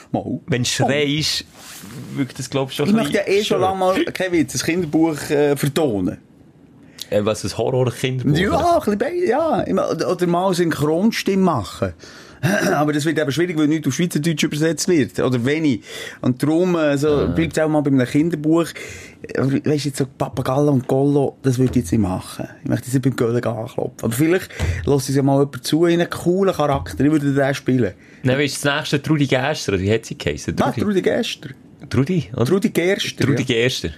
wenn 0.47 0.62
du 0.62 0.68
schreist, 0.68 1.45
wirkt 2.16 2.38
das, 2.38 2.50
glaube 2.50 2.70
ich, 2.70 2.76
schon 2.76 2.88
Ich 2.88 2.94
möchte 2.94 3.14
ja 3.14 3.26
eh 3.26 3.44
schon 3.44 3.61
lange 3.61 3.78
mal, 3.78 4.04
kein 4.04 4.32
Witz, 4.32 4.54
ein 4.54 4.66
Kinderbuch 4.66 5.30
äh, 5.30 5.56
vertonen. 5.56 6.18
Äh, 7.11 7.25
was, 7.25 7.44
ein 7.44 7.56
Horror-Kinderbuch? 7.56 8.37
Ja, 8.37 8.80
ein 8.85 8.99
bisschen 8.99 9.28
ja. 9.28 9.64
Oder 10.08 10.26
mal 10.26 10.54
Synchronstimme 10.54 11.42
machen. 11.42 11.92
Aber 12.75 12.92
das 12.92 13.04
wird 13.04 13.18
eben 13.18 13.32
schwierig, 13.32 13.56
weil 13.58 13.68
nicht 13.68 13.87
auf 13.87 13.94
Schweizerdeutsch 13.94 14.44
übersetzt 14.44 14.88
wird. 14.88 15.18
Oder 15.18 15.44
wenig. 15.44 15.82
Und 16.20 16.42
darum, 16.42 16.76
äh, 16.76 16.96
so, 16.99 17.28
bleibt 17.35 17.56
es 17.56 17.62
auch 17.62 17.68
mal 17.68 17.80
bei 17.80 17.90
einem 17.90 18.06
Kinderbuch. 18.06 18.66
Weißt 19.37 19.64
du, 19.64 19.88
jetzt 19.88 19.96
so 19.96 20.06
Papagallo 20.06 20.73
und 20.73 20.87
Gollo, 20.87 21.37
das 21.42 21.58
würde 21.58 21.70
ich 21.70 21.76
jetzt 21.76 21.92
nicht 21.92 22.00
machen. 22.00 22.49
Ich 22.62 22.68
möchte 22.68 22.87
jetzt 22.87 22.94
nicht 22.94 23.02
beim 23.02 23.16
Göllen 23.16 23.42
anklopfen. 23.44 23.92
Aber 24.02 24.12
vielleicht 24.12 24.50
lässt 24.85 25.08
es 25.08 25.16
ja 25.16 25.23
mal 25.23 25.40
jemand 25.40 25.64
zu, 25.64 25.87
in 25.87 26.00
einen 26.00 26.11
coolen 26.11 26.54
Charakter. 26.54 27.04
Ich 27.04 27.11
würde 27.11 27.32
den 27.32 27.54
spielen. 27.54 27.94
Weißt 28.23 28.64
du, 28.64 28.68
das 28.68 28.76
nächste 28.76 29.02
Trudi 29.02 29.26
oder 29.26 29.80
wie 29.80 29.92
hat 29.92 30.04
sie 30.04 30.18
geheißen? 30.18 30.56
Ah, 30.61 30.73
Trudi 30.73 31.02
Gerster. 31.02 31.50
Trudi, 31.88 32.28
oder? 32.35 32.47
Trudi 32.47 32.71
Gerster. 32.71 33.25
Trudi 33.25 33.42
ja. 33.42 33.47
Gerster. 33.47 33.90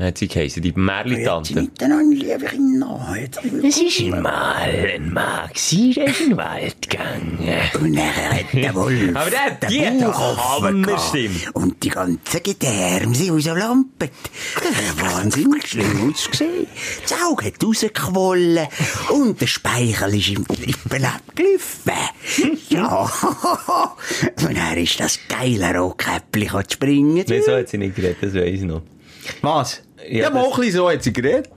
Hat 0.00 0.16
sie 0.16 0.28
geheißen, 0.28 0.62
die 0.62 0.68
Jetzt 0.68 0.78
Merli-Tante. 0.78 1.60
nicht 1.60 1.72
dann 1.82 2.10
liebe 2.10 2.46
Kinder. 2.46 3.16
Jetzt 3.20 3.38
Es 3.62 3.76
ist 3.82 4.00
einmal 4.00 4.62
ein 4.94 5.12
Maxi, 5.12 5.92
der 5.94 6.06
ist 6.06 6.20
in 6.22 6.28
den 6.30 6.38
Wald 6.38 6.88
gegangen. 6.88 7.38
Und 7.80 7.94
er 7.96 8.30
hat 8.32 8.52
den 8.54 8.74
Wolf. 8.74 9.10
Aber 9.16 9.30
der 9.30 9.40
hat 9.40 9.70
die 9.70 9.86
hat 9.86 10.00
doch 10.00 10.58
Hammerstimme. 10.60 11.34
Und 11.52 11.82
die 11.82 11.90
ganzen 11.90 12.42
Gedärme 12.42 13.14
sind 13.14 13.30
rausgelampert. 13.30 14.10
Das 14.54 14.74
hat 14.74 15.14
wahnsinnig 15.14 15.66
schlimm 15.66 16.10
ausgesehen. 16.10 16.66
Das 17.02 17.18
Auge 17.22 17.46
hat 17.46 17.62
rausgequollen. 17.62 18.68
Und 19.10 19.38
der 19.40 19.46
Speichel 19.46 20.14
ist 20.14 20.28
im 20.30 20.46
Lippen 20.64 21.04
abgelaufen. 21.04 22.58
Ja. 22.70 23.10
Und 24.46 24.56
er 24.56 24.76
ist 24.76 25.00
das 25.00 25.18
geile 25.28 25.76
Rotkäppli 25.76 26.48
springen. 26.68 27.24
Nein, 27.28 27.42
so 27.44 27.52
hat 27.52 27.68
sie 27.68 27.78
nicht 27.78 27.96
geredet, 27.96 28.18
das 28.20 28.32
weiss 28.34 28.60
ich 28.60 28.62
noch. 28.62 28.82
Was? 29.42 29.82
Ja, 30.08 30.22
Ja, 30.24 30.30
mal 30.30 30.44
ein 30.44 30.50
bisschen 30.50 30.72
so 30.72 30.90
hat 30.90 31.02
sie 31.02 31.12
geredet. 31.12 31.50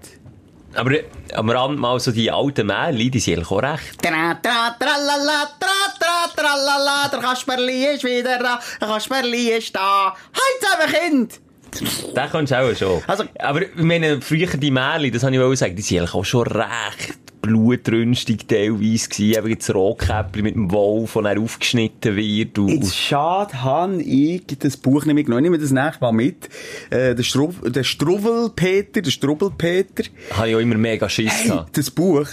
Aber 0.76 0.92
am 1.36 1.50
Rand 1.50 1.78
mal 1.78 2.00
so 2.00 2.12
die 2.12 2.32
alten 2.32 2.66
Märchen, 2.68 3.12
die 3.12 3.20
sind 3.20 3.36
eigentlich 3.36 3.52
auch 3.52 3.62
recht. 3.62 4.02
Tra, 4.02 4.34
tra, 4.42 4.76
tralala, 4.80 5.50
tra, 5.60 5.94
tra, 6.00 6.28
tralala, 6.36 7.08
der 7.10 7.20
Kasperli 7.20 7.94
ist 7.94 8.04
wieder 8.04 8.40
da, 8.40 8.60
der 8.82 8.88
Kasperli 8.88 9.52
ist 9.52 9.76
da. 9.76 10.16
Halt 10.16 10.90
zusammen, 10.90 11.28
Kind! 11.30 11.43
Den 11.82 12.30
kannst 12.32 12.52
du 12.52 12.56
auch 12.60 12.76
schon. 12.76 13.02
Also- 13.08 13.24
aber 13.40 13.62
meine, 13.76 14.22
früher 14.22 14.48
die 14.48 14.72
Märchen, 14.72 15.12
das 15.12 15.24
habe 15.24 15.36
ich 15.36 15.42
auch 15.42 15.54
sagen, 15.56 15.76
die 15.76 15.82
sind 15.82 16.00
eigentlich 16.00 16.14
auch 16.14 16.26
schon 16.26 16.48
recht 16.48 17.18
blutrünstig 17.42 18.48
teilweise 18.48 19.10
gewesen. 19.10 19.20
Eben 19.46 19.58
das 19.58 19.74
Rotkäppli 19.76 20.42
mit 20.42 20.56
dem 20.56 20.72
Wolf, 20.72 21.14
der 21.14 21.22
dann 21.24 21.44
aufgeschnitten 21.44 22.16
wird. 22.16 22.58
Und, 22.58 22.70
Jetzt 22.70 22.96
schade, 22.96 23.62
habe 23.64 24.02
ich 24.02 24.44
das 24.60 24.78
Buch 24.78 25.06
nicht 25.06 25.16
mitgenommen. 25.16 25.44
Ich 25.44 25.52
nehme 25.52 25.62
das 25.62 25.72
nächste 25.72 26.02
Mal 26.02 26.14
mit. 26.14 26.48
Äh, 26.90 27.16
der, 27.16 27.24
Strub 27.24 27.56
der 27.74 27.84
Struwwelpeter, 27.84 29.02
der 29.02 29.12
Strubbelpeter. 29.12 30.04
habe 30.32 30.50
ich 30.50 30.56
auch 30.56 30.60
immer 30.60 30.76
mega 30.78 31.10
Schiss 31.10 31.34
Hey, 31.34 31.48
gehabt. 31.50 31.78
das 31.78 31.92
Buch. 31.92 32.28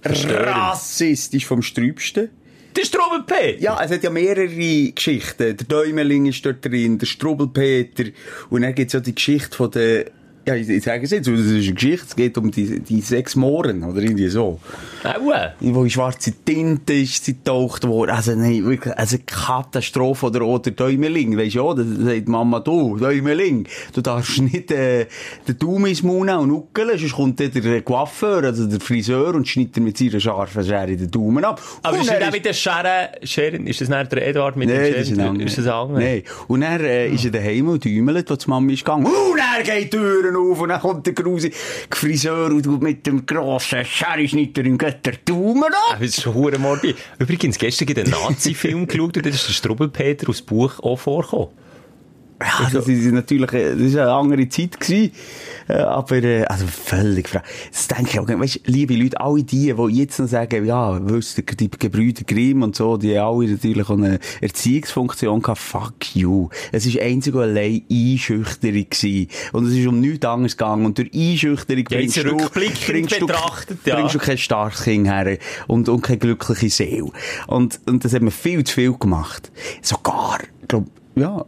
Verstörend. 0.00 0.46
Rassistisch 0.56 1.44
vom 1.44 1.60
Strübsten. 1.60 2.30
Der 2.76 2.84
Strubelpeter! 2.84 3.58
Ja, 3.58 3.80
es 3.82 3.90
hat 3.90 4.02
ja 4.02 4.10
mehrere 4.10 4.92
Geschichten. 4.92 5.56
Der 5.56 5.66
Däumeling 5.66 6.26
ist 6.26 6.44
dort 6.46 6.64
drin, 6.64 6.98
der 6.98 7.06
Strubbelpeter. 7.06 8.10
Und 8.48 8.62
dann 8.62 8.74
gibt's 8.74 8.92
ja 8.92 9.00
die 9.00 9.14
Geschichte 9.14 9.56
von 9.56 9.70
der, 9.72 10.06
ja, 10.46 10.54
ich, 10.54 10.68
ich 10.68 10.82
sage 10.82 11.04
es 11.04 11.10
jetzt, 11.10 11.28
das 11.28 11.38
ist 11.38 11.64
eine 11.66 11.74
Geschichte, 11.74 12.06
es 12.08 12.16
geht 12.16 12.38
um 12.38 12.50
die, 12.50 12.80
die 12.80 13.00
sechs 13.00 13.36
Mohren, 13.36 13.84
oder 13.84 14.00
irgendwie 14.00 14.28
so. 14.28 14.58
Aua! 15.04 15.52
wo 15.60 15.84
in 15.84 15.90
schwarze 15.90 16.32
Tinte 16.44 16.94
ist 16.94 17.24
sie 17.24 17.34
getaucht 17.34 17.86
worden. 17.86 18.10
Also, 18.10 18.34
nein, 18.34 18.64
wirklich, 18.64 18.96
also 18.96 19.16
Katastrophe. 19.24 20.26
Oder, 20.26 20.42
oder 20.42 20.70
Däumeling, 20.70 21.36
weisst 21.36 21.56
du 21.56 21.62
auch, 21.62 21.74
da 21.74 21.84
sagt 21.84 22.28
Mama, 22.28 22.60
du, 22.60 22.96
Däumeling, 22.96 23.66
du 23.92 24.00
darfst 24.00 24.40
nicht, 24.40 24.70
äh, 24.70 25.06
den 25.46 25.58
Daumen 25.58 25.86
ins 25.86 26.02
Mund 26.02 26.30
und 26.30 26.48
nuckeln, 26.48 26.98
sonst 26.98 27.14
kommt 27.14 27.40
dann 27.40 27.50
der 27.52 27.82
Coiffeur, 27.82 28.44
also 28.44 28.66
der 28.66 28.80
Friseur, 28.80 29.34
und 29.34 29.46
schneidet 29.48 29.78
mit 29.78 29.98
seiner 29.98 30.20
scharfen 30.20 30.64
Schere 30.64 30.96
den 30.96 31.10
Daumen 31.10 31.44
ab. 31.44 31.60
Aber 31.82 31.96
Und 31.96 32.02
ist 32.02 32.10
das 32.10 32.32
mit 32.32 32.44
der 32.44 32.52
Schere, 32.52 33.10
Scheren, 33.22 33.66
ist 33.66 33.80
das 33.80 33.88
nicht 33.88 34.12
der 34.12 34.26
Eduard 34.26 34.56
mit 34.56 34.68
Nein, 34.68 34.84
dem 34.84 34.94
das 34.94 35.10
ist 35.10 35.18
ein. 35.18 35.40
Ist 35.40 35.58
das 35.58 35.66
ein 35.66 35.72
anderer? 35.72 36.00
Nein. 36.00 36.22
Und 36.48 36.60
dann 36.60 36.80
äh, 36.80 37.08
ist 37.08 37.24
er 37.24 37.30
daheim 37.30 37.68
und 37.68 37.84
däumelt, 37.84 38.30
wo 38.30 38.36
die 38.36 38.50
Mama 38.50 38.72
ist 38.72 38.84
gegangen. 38.84 39.06
Und 39.06 39.38
er 39.38 39.62
geht 39.62 39.92
die 39.92 39.98
Türen 40.30 40.50
auf 40.52 40.60
und 40.60 40.68
dann 40.68 40.80
kommt 40.80 41.06
der 41.06 41.12
grusige 41.14 41.54
Friseur 41.90 42.46
und 42.46 42.62
tut 42.62 42.82
mit 42.82 43.06
dem 43.06 43.26
grossen 43.26 43.84
Schere-Schnitter 43.84 44.64
im 44.64 44.78
Götter 44.78 45.12
Daumen 45.24 45.64
ab. 45.64 45.72
Ah, 45.90 45.96
Das 45.98 46.08
ist 46.08 46.22
schon 46.22 46.34
hure 46.34 46.58
morbid. 46.58 46.96
Übrigens, 47.18 47.58
gestern 47.58 47.86
gibt 47.86 47.98
einen 48.00 48.10
Nazi-Film 48.10 48.86
geschaut 48.86 49.16
und 49.16 49.26
da 49.26 49.30
ist 49.30 49.48
der 49.48 49.52
Strubbelpeter 49.52 50.28
aus 50.28 50.38
dem 50.38 50.46
Buch 50.46 50.80
auch 50.80 50.96
vorgekommen. 50.96 51.48
Ja, 52.42 52.70
das 52.72 52.88
ist 52.88 53.04
natürlich, 53.12 53.50
das 53.50 53.78
ist 53.78 53.96
eine 53.96 54.10
andere 54.12 54.48
Zeit 54.48 54.80
gewesen. 54.80 55.12
Äh, 55.70 55.82
Aber, 55.82 56.22
äh, 56.22 56.44
also 56.44 56.66
völlig 56.66 57.28
frei. 57.28 57.42
Das 57.70 57.88
denke 57.88 58.10
ich 58.12 58.20
auch, 58.20 58.28
weißt, 58.28 58.62
liebe 58.66 58.94
Leute, 58.94 59.20
alle 59.20 59.44
die, 59.44 59.72
die 59.72 59.96
jetzt 59.96 60.18
noch 60.18 60.26
sagen, 60.26 60.64
ja, 60.64 60.98
wisst 61.08 61.38
ihr, 61.38 61.44
die 61.44 61.70
Gebrüder 61.70 62.24
Grimm 62.24 62.62
und 62.62 62.76
so, 62.76 62.96
die 62.96 63.18
haben 63.18 63.38
alle 63.38 63.50
natürlich 63.52 63.88
auch 63.88 63.96
eine 63.96 64.18
Erziehungsfunktion 64.40 65.42
gehabt. 65.42 65.60
Fuck 65.60 66.16
you. 66.16 66.48
Es 66.72 66.86
ist 66.86 66.98
einzig 66.98 67.34
und 67.34 67.42
allein 67.42 67.82
Einschüchterung 67.90 68.86
gewesen. 68.90 69.28
Und 69.52 69.66
es 69.66 69.74
ist 69.74 69.86
um 69.86 70.00
nichts 70.00 70.26
anderes 70.26 70.56
gegangen. 70.56 70.86
Und 70.86 70.98
durch 70.98 71.10
Einschüchterung 71.14 71.84
Ja, 71.90 71.98
bringst 71.98 72.16
du, 72.16 72.36
bringst 72.36 73.20
du, 73.20 73.26
ja. 73.84 73.94
bringst 73.96 74.14
du 74.14 74.18
kein 74.18 74.38
starkes 74.38 74.82
Kind 74.82 75.06
her 75.06 75.38
und, 75.68 75.88
und 75.88 76.00
keine 76.02 76.18
glückliche 76.18 76.70
Seele. 76.70 77.10
Und, 77.46 77.80
und 77.86 78.04
das 78.04 78.12
hat 78.12 78.22
man 78.22 78.32
viel 78.32 78.64
zu 78.64 78.74
viel 78.74 78.94
gemacht. 78.94 79.52
Sogar, 79.82 80.38
glaub, 80.66 80.86
ja, 81.14 81.44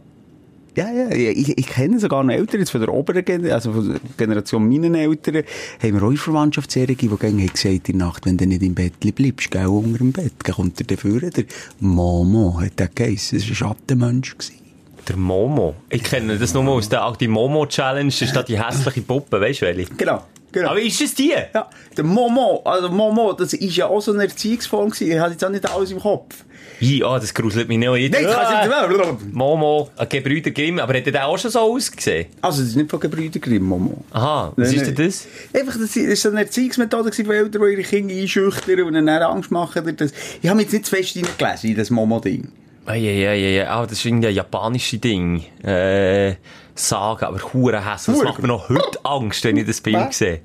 ja, 0.75 0.91
ja, 0.91 1.09
ich, 1.11 1.57
ich 1.57 1.67
kenne 1.67 1.99
sogar 1.99 2.23
noch 2.23 2.33
Eltern, 2.33 2.59
jetzt 2.59 2.71
von 2.71 2.81
der 2.81 2.93
oberen 2.93 3.23
Generation, 3.23 3.53
also 3.53 3.73
von 3.73 3.89
der 3.89 3.99
Generation 4.17 4.67
meiner 4.67 4.97
Eltern, 4.97 5.43
haben 5.81 5.93
wir 5.93 6.03
auch 6.03 6.11
in 6.11 6.17
Verwandtschaftsserie, 6.17 6.95
die 6.95 7.07
gerne 7.07 7.41
haben 7.41 7.53
gesagt, 7.53 7.89
in 7.89 7.99
der 7.99 8.07
Nacht, 8.07 8.25
wenn 8.25 8.37
du 8.37 8.47
nicht 8.47 8.63
im 8.63 8.73
Bett 8.73 8.93
bleibst, 8.99 9.51
gell, 9.51 9.67
unter 9.67 9.97
dem 9.97 10.11
Bett, 10.11 10.33
dann 10.43 10.55
kommt 10.55 10.79
er 10.79 10.87
dafür, 10.87 11.19
der 11.21 11.45
Momo, 11.79 12.59
hat 12.59 12.79
der 12.79 12.87
geheissen, 12.87 13.37
das 13.37 13.47
war 13.47 13.51
ein 13.51 13.55
Schattenmensch. 13.55 14.37
gewesen. 14.37 14.63
Der 15.07 15.17
Momo. 15.17 15.75
Ich 15.89 16.03
kenne 16.03 16.37
das 16.37 16.53
nur 16.53 16.67
aus 16.69 16.87
der, 16.87 17.05
auch 17.05 17.17
die 17.17 17.27
Momo-Challenge, 17.27 18.09
das 18.09 18.21
ist 18.21 18.35
da 18.35 18.41
die 18.41 18.61
hässliche 18.61 19.01
Puppe, 19.01 19.39
weißt 19.39 19.61
du 19.61 19.65
welche? 19.65 19.93
Genau, 19.95 20.23
genau. 20.51 20.69
Aber 20.69 20.81
ist 20.81 21.01
es 21.01 21.13
die? 21.13 21.33
Ja, 21.53 21.69
der 21.95 22.03
Momo, 22.05 22.61
also 22.63 22.89
Momo, 22.89 23.33
das 23.33 23.53
ist 23.53 23.75
ja 23.75 23.87
auch 23.87 24.01
so 24.01 24.13
eine 24.13 24.23
Erziehungsform 24.23 24.91
gewesen. 24.91 25.11
Ich 25.11 25.19
habe 25.19 25.31
jetzt 25.31 25.43
auch 25.43 25.49
nicht 25.49 25.69
alles 25.69 25.91
im 25.91 25.99
Kopf. 25.99 26.45
Wie, 26.83 27.03
ah, 27.03 27.17
das 27.19 27.33
gruselt 27.33 27.67
mich 27.67 27.77
nicht. 27.77 27.89
Nein, 27.89 28.23
das 28.23 28.35
kannst 28.35 28.91
du 28.91 29.13
nicht 29.13 29.33
Momo, 29.33 29.89
ein 29.95 30.09
Gebrüder 30.09 30.51
Grimm, 30.51 30.79
aber 30.79 30.97
hat 30.97 31.05
der 31.05 31.25
auch 31.25 31.37
schon 31.37 31.51
so 31.51 31.59
ausgesehen? 31.59 32.27
Also, 32.41 32.59
das 32.59 32.69
ist 32.69 32.75
nicht 32.75 32.89
von 32.89 32.99
Gebrüder 32.99 33.39
Grimm, 33.39 33.63
Momo. 33.63 34.03
Aha, 34.11 34.51
was 34.55 34.71
Nein, 34.71 34.77
ist 34.77 34.87
denn 34.87 35.05
das? 35.05 35.27
Einfach, 35.53 35.77
das 35.79 35.95
war 35.95 36.31
eine 36.31 36.41
Erziehungsmethode 36.41 37.11
von 37.11 37.31
Eltern, 37.31 37.61
die 37.61 37.71
ihre 37.71 37.83
Kinder 37.83 38.13
einschüchtern 38.13 38.81
und 38.81 38.95
ihnen 38.95 39.09
Angst 39.09 39.51
machen. 39.51 39.95
Das. 39.95 40.11
Ich 40.41 40.49
habe 40.49 40.61
jetzt 40.61 40.73
nicht 40.73 40.85
zu 40.85 40.95
fest 40.95 41.09
hineingelesen 41.11 41.69
in 41.69 41.75
das 41.77 41.89
Momo-Ding. 41.89 42.49
Ja, 42.85 42.95
ja, 42.95 43.33
ja, 43.33 43.33
ja. 43.33 43.69
Ah, 43.69 43.83
das 43.85 43.99
ist 43.99 44.05
irgendwie 44.05 44.27
ein 44.27 44.35
japanisches 44.35 44.99
Ding. 44.99 45.43
Äh, 45.63 46.35
Saga, 46.75 47.27
aber 47.27 47.39
hure 47.53 47.89
hässlich. 47.89 48.17
Das 48.17 48.25
macht 48.25 48.41
mir 48.41 48.49
noch 48.49 48.67
heute 48.67 48.99
Angst, 49.03 49.43
wenn 49.45 49.57
ich 49.57 49.67
das 49.67 49.79
Bild 49.79 50.13
sehe. 50.13 50.41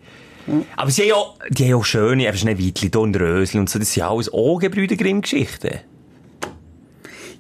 Aber 0.77 0.91
sie 0.91 1.03
haben 1.03 1.09
ja, 1.09 1.17
die 1.51 1.65
haben 1.65 1.71
ja 1.71 1.77
auch 1.77 1.85
schöne, 1.85 2.27
eben 2.27 2.37
Schneewittli, 2.37 2.91
und 2.97 3.17
Rösli 3.17 3.61
und 3.61 3.69
so, 3.69 3.79
das 3.79 3.93
sind 3.93 4.01
ja 4.01 4.11
alles 4.11 4.33
auch 4.33 4.59
Gebrüder 4.59 4.97
Grimm-Geschichten. 4.97 5.81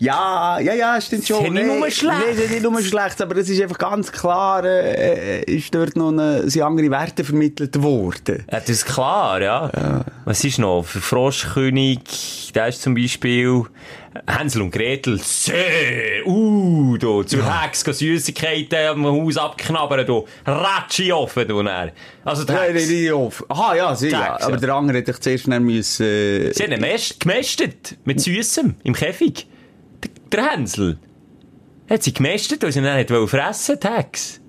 Ja, 0.00 0.60
ja, 0.60 0.74
ja, 0.74 1.00
stimmt 1.00 1.26
schon. 1.26 1.38
ist 1.38 1.44
ja 1.44 1.50
nicht 1.50 1.66
nur 1.66 1.90
schlecht. 1.90 2.22
Das 2.30 2.38
ist 2.38 2.50
nicht 2.50 2.62
nur 2.62 2.82
schlecht, 2.82 3.20
aber 3.20 3.36
es 3.36 3.48
ist 3.48 3.60
einfach 3.60 3.78
ganz 3.78 4.12
klar, 4.12 4.64
äh, 4.64 5.42
ist 5.42 5.74
dort 5.74 5.96
noch 5.96 6.08
eine, 6.08 6.48
sind 6.48 6.62
andere 6.62 6.90
Werte 6.90 7.24
vermittelt 7.24 7.82
worden. 7.82 8.44
Ja, 8.50 8.60
das 8.60 8.68
ist 8.68 8.86
klar, 8.86 9.42
ja. 9.42 10.04
Was 10.24 10.44
ist 10.44 10.58
noch? 10.58 10.84
Für 10.84 11.00
Froschkönig, 11.00 12.52
da 12.54 12.66
ist 12.66 12.82
zum 12.82 12.94
Beispiel 12.94 13.64
Hänsel 14.26 14.62
und 14.62 14.70
Gretel, 14.70 15.18
See, 15.18 16.22
uh, 16.24 16.96
du, 16.96 17.22
zur 17.24 17.62
Hex, 17.62 17.84
gehen 17.84 17.94
Süßigkeiten 17.94 18.78
am 18.88 19.06
Haus 19.06 19.36
abknabbern, 19.36 20.06
du, 20.06 20.26
Ratschi 20.46 21.12
offen, 21.12 21.46
du, 21.46 21.62
dann. 21.62 21.92
Also, 22.24 22.44
die 22.44 22.52
Nein, 22.52 22.72
Hex. 22.72 22.88
nicht 22.88 23.12
auf. 23.12 23.44
Aha, 23.48 23.76
ja, 23.76 23.94
sie, 23.94 24.10
ja. 24.10 24.20
Tags, 24.20 24.44
Aber 24.44 24.54
ja. 24.54 24.60
der 24.60 24.74
andere 24.74 24.98
hätte 24.98 25.10
ich 25.10 25.20
zuerst 25.20 25.44
schnell 25.44 25.60
müssen, 25.60 26.06
äh, 26.06 26.52
Sie 26.52 26.62
haben 26.62 26.72
ihn 26.72 27.00
gemästet, 27.18 27.96
mit 28.04 28.20
Süßem, 28.20 28.76
im 28.84 28.94
Käfig. 28.94 29.46
Der, 30.32 30.42
der 30.42 30.50
Hänsel. 30.52 30.98
Hat 31.88 32.02
sie 32.02 32.12
gemästet, 32.12 32.62
weil 32.62 32.72
sie 32.72 32.80
ihn 32.80 32.96
nicht 32.96 33.10
fressen 33.10 33.78
Hex. 33.82 34.40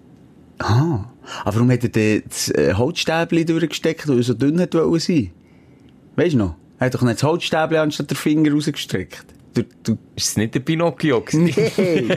Ah. 0.59 1.05
Aber 1.45 1.55
warum 1.55 1.71
hat 1.71 1.83
er 1.83 2.21
das 2.21 2.49
äh, 2.49 2.73
Holzstäbchen 2.73 3.45
durchgesteckt, 3.45 4.07
weil 4.07 4.17
er 4.17 4.23
so 4.23 4.33
dünn 4.33 4.59
hat 4.59 4.73
wollen 4.73 4.99
sein? 4.99 5.31
Weißt 6.15 6.33
du 6.33 6.37
noch? 6.37 6.55
Er 6.79 6.87
hat 6.87 6.95
doch 6.95 7.01
nicht 7.01 7.15
das 7.15 7.23
Holzstäbchen 7.23 7.77
anstatt 7.77 8.09
den 8.09 8.17
Finger 8.17 8.51
rausgestreckt. 8.51 9.25
Du, 9.53 9.63
du, 9.83 9.97
Ist 10.15 10.27
es 10.27 10.37
nicht 10.37 10.53
der 10.53 10.59
Pinocchio 10.59 11.23
nee. 11.31 11.53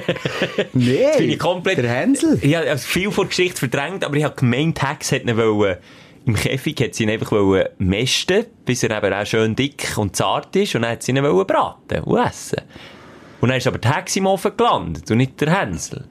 nee. 0.72 1.02
Jetzt 1.02 1.18
bin 1.18 1.30
ich 1.30 1.38
komplett... 1.38 1.78
Der 1.78 1.90
Hänsel. 1.90 2.38
Ich 2.42 2.54
habe 2.54 2.76
viel 2.78 3.10
von 3.10 3.24
der 3.24 3.28
Geschichte 3.28 3.58
verdrängt, 3.58 4.04
aber 4.04 4.16
ich 4.16 4.24
habe 4.24 4.34
gemeint, 4.34 4.82
Hex 4.82 5.12
hat 5.12 5.22
ihn 5.22 5.36
wollen, 5.36 5.78
im 6.26 6.34
Käfig 6.34 6.80
hat 6.80 6.94
sie 6.94 7.04
ihn 7.04 7.10
einfach 7.10 7.32
wollen 7.32 7.68
mästen, 7.78 8.44
bis 8.64 8.82
er 8.82 9.02
eben 9.02 9.12
auch 9.12 9.26
schön 9.26 9.56
dick 9.56 9.96
und 9.96 10.14
zart 10.14 10.54
ist, 10.56 10.74
und 10.74 10.82
dann 10.82 10.92
hat 10.92 11.02
sie 11.02 11.12
ihn 11.12 11.22
wollen 11.22 11.46
braten 11.46 12.00
und 12.02 12.26
essen. 12.26 12.60
Und 13.42 13.48
dann 13.48 13.58
ist 13.58 13.66
aber 13.66 13.80
Hex 13.84 14.14
im 14.14 14.26
Ofen 14.26 14.56
gelandet 14.56 15.10
und 15.10 15.16
nicht 15.16 15.40
der 15.40 15.58
Hänsel. 15.60 16.04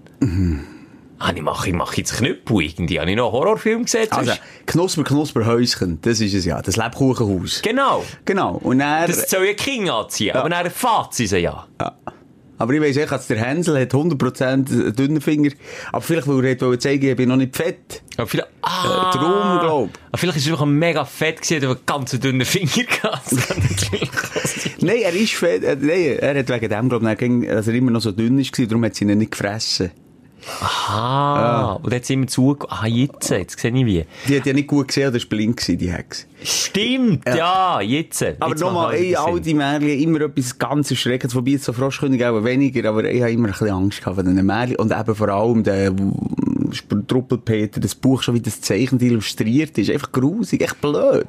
Ah, 1.17 1.32
ich 1.34 1.41
mache, 1.41 1.70
ich 1.70 1.74
mache 1.74 1.96
jetzt 1.98 2.17
Knüppel 2.17 2.62
irgendwie. 2.62 3.00
Habe 3.00 3.10
ich 3.10 3.15
noch 3.15 3.28
einen 3.28 3.34
Horrorfilm 3.34 3.84
gesehen? 3.86 4.12
Also, 4.12 4.34
Knusper, 4.65 5.04
Knusper, 5.06 5.46
Häuschen, 5.46 6.00
das 6.02 6.20
ist 6.20 6.34
es 6.34 6.44
ja. 6.44 6.62
Das 6.62 6.76
Lebkuchenhaus. 6.76 7.62
genau. 7.62 8.04
Genau. 8.26 8.60
Und 8.62 8.82
er, 8.82 9.08
Das 9.08 9.30
soll 9.30 9.46
ja 9.46 9.54
King 9.54 9.89
anziehen, 9.89 10.36
aber 10.36 10.50
dann 10.50 10.70
fährt 10.70 11.13
sie 11.13 11.26
sie 11.26 11.38
ja. 11.38 11.65
ja. 11.80 11.96
Aber 12.62 12.74
ich 12.74 12.82
weiss 12.82 12.95
echt, 12.95 13.12
als 13.12 13.26
der 13.26 13.43
Hänsel 13.43 13.82
hat 13.82 13.91
100% 13.91 14.91
dünnen 14.91 15.19
Finger. 15.19 15.50
Aber 15.91 16.04
vielleicht, 16.04 16.28
weil 16.28 16.45
er 16.45 16.62
wollte 16.62 16.78
zeigen, 16.78 17.10
ich 17.10 17.15
bin 17.15 17.28
noch 17.28 17.36
nicht 17.36 17.56
fett. 17.56 18.04
Aber 18.17 18.28
vielleicht, 18.28 18.50
ah, 18.62 19.12
darum, 19.12 19.60
glaub. 19.62 19.89
Aber 20.10 20.17
vielleicht 20.19 20.38
ist 20.38 20.45
er 20.45 20.54
einfach 20.54 20.67
mega 20.67 21.04
fett 21.04 21.41
gewesen, 21.41 21.65
aber 21.65 21.80
ganz 21.88 22.12
dünnen 22.12 22.45
Finger 22.45 22.84
gehabt. 22.84 23.32
Nein, 24.82 25.02
er 25.02 25.13
ist 25.13 25.34
fett. 25.34 25.63
Äh, 25.63 25.76
nein, 25.80 26.19
er 26.19 26.38
hat 26.38 26.50
wegen 26.50 26.69
dem, 26.69 26.89
glaube 26.89 27.12
ich, 27.12 27.47
dass 27.47 27.67
er 27.67 27.74
immer 27.74 27.89
noch 27.89 28.02
so 28.02 28.12
dünn 28.12 28.38
ist, 28.38 28.58
darum 28.60 28.86
hat 28.86 28.93
sie 28.93 29.06
ihn 29.06 29.17
nicht 29.17 29.32
gefressen. 29.32 29.89
Ah, 30.62 31.80
und 31.82 31.94
jetzt 31.94 32.08
sind 32.08 32.22
wir 32.22 32.28
zu, 32.28 32.58
ah, 32.68 32.88
jetzt, 32.88 33.30
jetzt 33.30 33.60
sehe 33.60 33.72
ich 33.72 33.86
wie. 33.86 34.06
Die 34.28 34.38
hat 34.38 34.46
ja 34.46 34.54
nicht 34.54 34.68
gut 34.68 34.88
gesehen, 34.88 35.10
oder 35.10 35.20
war 35.20 35.28
blind 35.30 35.58
gewesen, 35.58 35.78
die 35.78 35.92
Hex. 35.92 36.28
Stimmt, 36.44 37.28
ja, 37.28 37.80
jetzt. 37.82 38.26
Aber 38.40 38.56
nochmal, 38.56 38.96
ey, 38.96 39.16
all 39.16 39.40
die 39.40 39.54
Märchen, 39.54 39.90
immer 40.00 40.22
etwas 40.22 40.58
ganz 40.58 40.90
Erschreckendes. 40.90 41.36
Wobei 41.36 41.52
jetzt 41.52 41.66
so 41.66 41.74
Froschkönig 41.74 42.26
auch 42.26 42.44
weniger, 42.44 42.90
aber 42.90 43.04
ich 43.04 43.22
habe 43.22 43.32
immer 43.32 43.50
ein 43.50 43.52
bisschen 43.52 43.70
Angst 43.70 44.00
gehabt 44.00 44.16
von 44.16 44.26
diesen 44.26 44.46
Märchen. 44.46 44.78
Und 44.78 44.92
eben 44.92 45.16
vor 45.16 45.30
allem 45.30 45.64
der 45.64 45.94
Sp- 46.76 47.06
Truppelpeter, 47.08 47.80
das 47.80 47.96
Buch 47.96 48.22
schon 48.22 48.36
wie 48.36 48.42
das 48.42 48.62
Zeichen 48.62 49.00
illustriert 49.00 49.78
ist. 49.78 49.90
Einfach 49.90 50.12
grusig, 50.12 50.62
echt 50.62 50.82
blöd. 50.82 51.28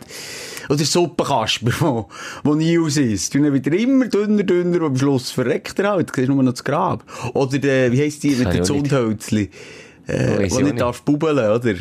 Oder 0.68 0.76
der 0.76 0.87
Suppenkasper, 0.87 1.70
wo, 1.81 2.09
wo 2.44 2.55
nie 2.55 2.78
aus 2.78 2.96
ist. 2.96 3.35
Dann 3.35 3.52
wieder 3.52 3.72
immer 3.76 4.07
dünner, 4.07 4.42
dünner, 4.42 4.78
und 4.83 4.87
am 4.87 4.96
Schluss 4.96 5.31
verreckt 5.31 5.78
er 5.78 5.90
halt. 5.92 6.11
Du 6.11 6.14
siehst 6.14 6.28
nur 6.28 6.42
noch 6.42 6.52
das 6.52 6.64
Grab. 6.64 7.05
Oder 7.35 7.59
der, 7.59 7.92
wie 7.92 8.00
heisst 8.02 8.22
die 8.22 8.31
mit 8.37 8.48
nicht. 8.52 8.64
Zundhölzli? 8.64 9.50
Äh, 10.07 10.50
wo 10.50 10.61
nicht. 10.61 10.81
darf 10.81 11.02
bubbeln, 11.02 11.38
oder? 11.38 11.74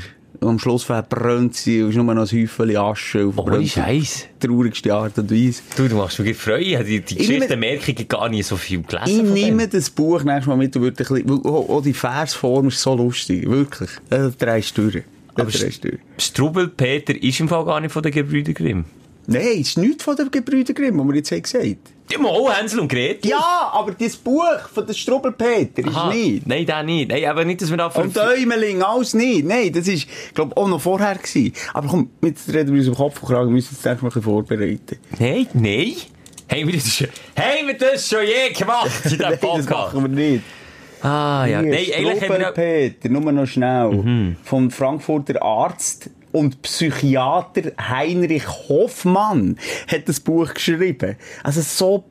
Am 0.43 0.58
Schluss 0.58 0.84
verbrennt 0.84 1.56
sie, 1.56 1.84
und 1.84 1.89
ist 1.89 1.95
nur 1.97 2.04
noch 2.04 2.23
ein 2.23 2.27
Häufchen 2.27 2.75
Asche. 2.75 3.19
und 3.19 3.25
Ohne 3.27 3.34
verbrennt 3.34 3.63
sie. 3.65 3.69
Scheiß. 3.69 4.27
Traurigste 4.39 4.91
Art 4.91 5.15
und 5.19 5.30
Weise. 5.30 5.62
Du, 5.77 5.88
du 5.88 5.95
machst 5.95 6.17
mich 6.19 6.36
Freude. 6.36 6.84
Die, 6.84 6.99
die 6.99 7.15
Geschichten 7.15 7.60
merke 7.60 7.91
ich 7.91 8.08
gar 8.08 8.27
nicht 8.27 8.47
so 8.47 8.58
viel 8.58 8.82
gelesen. 8.82 9.36
Ich 9.36 9.43
nehme 9.43 9.67
das 9.67 9.91
Buch 9.91 10.23
nächstes 10.23 10.47
Mal 10.47 10.58
mit 10.58 10.75
und 10.75 10.82
würde 10.82 11.04
ein 11.04 11.23
bisschen, 11.23 11.45
auch, 11.45 11.69
auch 11.69 11.82
die 11.84 11.93
Versform 11.93 12.69
ist 12.69 12.82
so 12.82 12.95
lustig. 12.95 13.47
Wirklich. 13.47 13.91
Äh, 14.10 14.30
drei 14.38 14.63
Stüre. 14.63 15.04
Aber 15.36 15.51
drei 15.51 15.69
Stüre. 15.69 15.99
Strubbelpeter 16.17 17.21
ist 17.21 17.39
im 17.39 17.47
Fall 17.47 17.63
gar 17.63 17.80
nicht 17.80 17.91
von 17.91 18.01
den 18.01 18.12
Gebrüder 18.12 18.54
Grimm. 18.54 18.86
Nein, 19.27 19.41
es 19.53 19.69
ist 19.69 19.77
nichts 19.77 20.03
von 20.03 20.15
den 20.15 20.31
Gebrüder 20.31 20.73
Grimm, 20.73 20.99
was 20.99 21.07
wir 21.07 21.15
jetzt 21.15 21.31
haben 21.31 21.41
gesagt 21.41 21.77
Die 22.12 22.17
Mo, 22.17 22.49
Hänsel 22.51 22.79
und 22.79 22.88
Gretel. 22.88 23.29
Ja, 23.29 23.71
aber 23.73 23.91
das 23.93 24.17
Buch 24.17 24.60
von 24.73 24.86
der 24.86 24.93
Strubbelpeter 24.93 25.88
ist 25.88 26.05
nicht. 26.13 26.47
Nein, 26.47 26.65
der 26.65 26.84
nicht. 26.84 27.10
Nein, 27.10 27.25
aber 27.25 27.45
nicht, 27.45 27.62
dass 27.62 27.69
wir 27.69 27.77
da 27.77 27.88
Und 27.88 28.15
Däumeling, 28.15 28.81
alles 28.81 29.13
nicht. 29.13 29.45
Nein, 29.45 29.71
das 29.71 29.88
ist, 29.88 30.07
glaube 30.34 30.57
auch 30.57 30.67
noch 30.67 30.81
vorher 30.81 31.15
gewesen. 31.15 31.53
Aber 31.73 31.88
komm, 31.88 32.10
jetzt 32.23 32.51
reden 32.53 32.73
wir 32.73 32.79
uns 32.79 32.88
im 32.88 32.95
Kopf 32.95 33.21
und 33.21 33.29
Kragen, 33.29 33.49
wir 33.49 33.53
müssen 33.53 33.69
uns 33.75 33.81
das 33.81 34.01
mal 34.01 34.07
ein 34.07 34.13
bisschen 34.13 34.21
vorbereiten. 34.23 34.97
Nein, 35.19 35.47
nein. 35.53 35.95
Haben 36.51 36.67
wir 36.67 36.73
das 36.73 36.93
schon, 36.93 37.07
haben 37.38 37.67
wir 37.67 37.77
das 37.77 38.10
schon 38.10 38.19
je 38.25 38.53
gemacht 38.53 38.89
in 39.05 39.12
diesem 39.12 39.19
Nein, 39.19 39.31
das 39.31 39.39
Podcast? 39.39 39.69
machen 39.69 40.01
wir 40.01 40.10
nicht. 40.10 40.43
Ah, 41.01 41.45
ja. 41.45 41.62
Hier, 41.62 41.71
Nein, 41.71 41.86
eigentlich 41.95 42.29
haben 42.29 42.39
wir... 42.39 42.49
Mhm. 42.49 42.53
Peter, 42.53 43.10
nur 43.10 43.31
noch 43.31 43.45
schnell. 43.47 44.36
Vom 44.43 44.69
Frankfurter 44.69 45.41
Arzt 45.41 46.10
und 46.32 46.62
Psychiater 46.62 47.72
Heinrich 47.80 48.48
Hoffmann 48.70 49.58
hat 49.88 50.08
das 50.08 50.20
Buch 50.20 50.54
geschrieben. 50.54 51.17
Also 51.44 51.62
so 51.62 52.04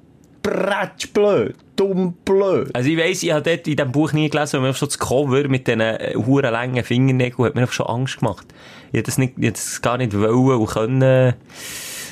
bretschblöd, 0.43 1.55
dumm 1.77 2.15
blöd. 2.25 2.71
Also 2.75 2.89
ich 2.89 2.97
weiss, 2.99 3.23
ich 3.23 3.31
habe 3.33 3.43
dort 3.43 3.67
in 3.69 3.77
diesem 3.77 3.93
Buch 3.93 4.13
nie 4.13 4.29
gelesen, 4.29 4.61
weil 4.61 4.69
mir 4.69 4.75
schon 4.75 4.89
das 4.89 4.99
Cover 4.99 5.49
mit 5.49 5.67
diesen 5.67 5.81
äh, 5.81 6.15
huren 6.15 6.53
langen 6.53 6.83
Fingernägeln 6.85 7.47
hat 7.47 7.55
mir 7.55 7.67
schon 7.69 7.87
Angst 7.87 8.19
gemacht. 8.21 8.47
Ich 8.93 8.99
hätte 8.99 9.07
das, 9.07 9.19
nicht, 9.19 9.35
ich 9.39 9.53
das 9.53 9.81
gar 9.83 9.99
nicht 9.99 10.17
wollen 10.19 10.61
und 10.61 10.67
können. 10.67 11.35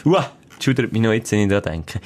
Uah, 0.04 0.30
schudert 0.60 0.92
mich 0.92 1.02
noch 1.02 1.12
jetzt, 1.12 1.32
wenn 1.32 1.40
ich 1.40 1.48
da 1.48 1.60
denke. 1.60 2.00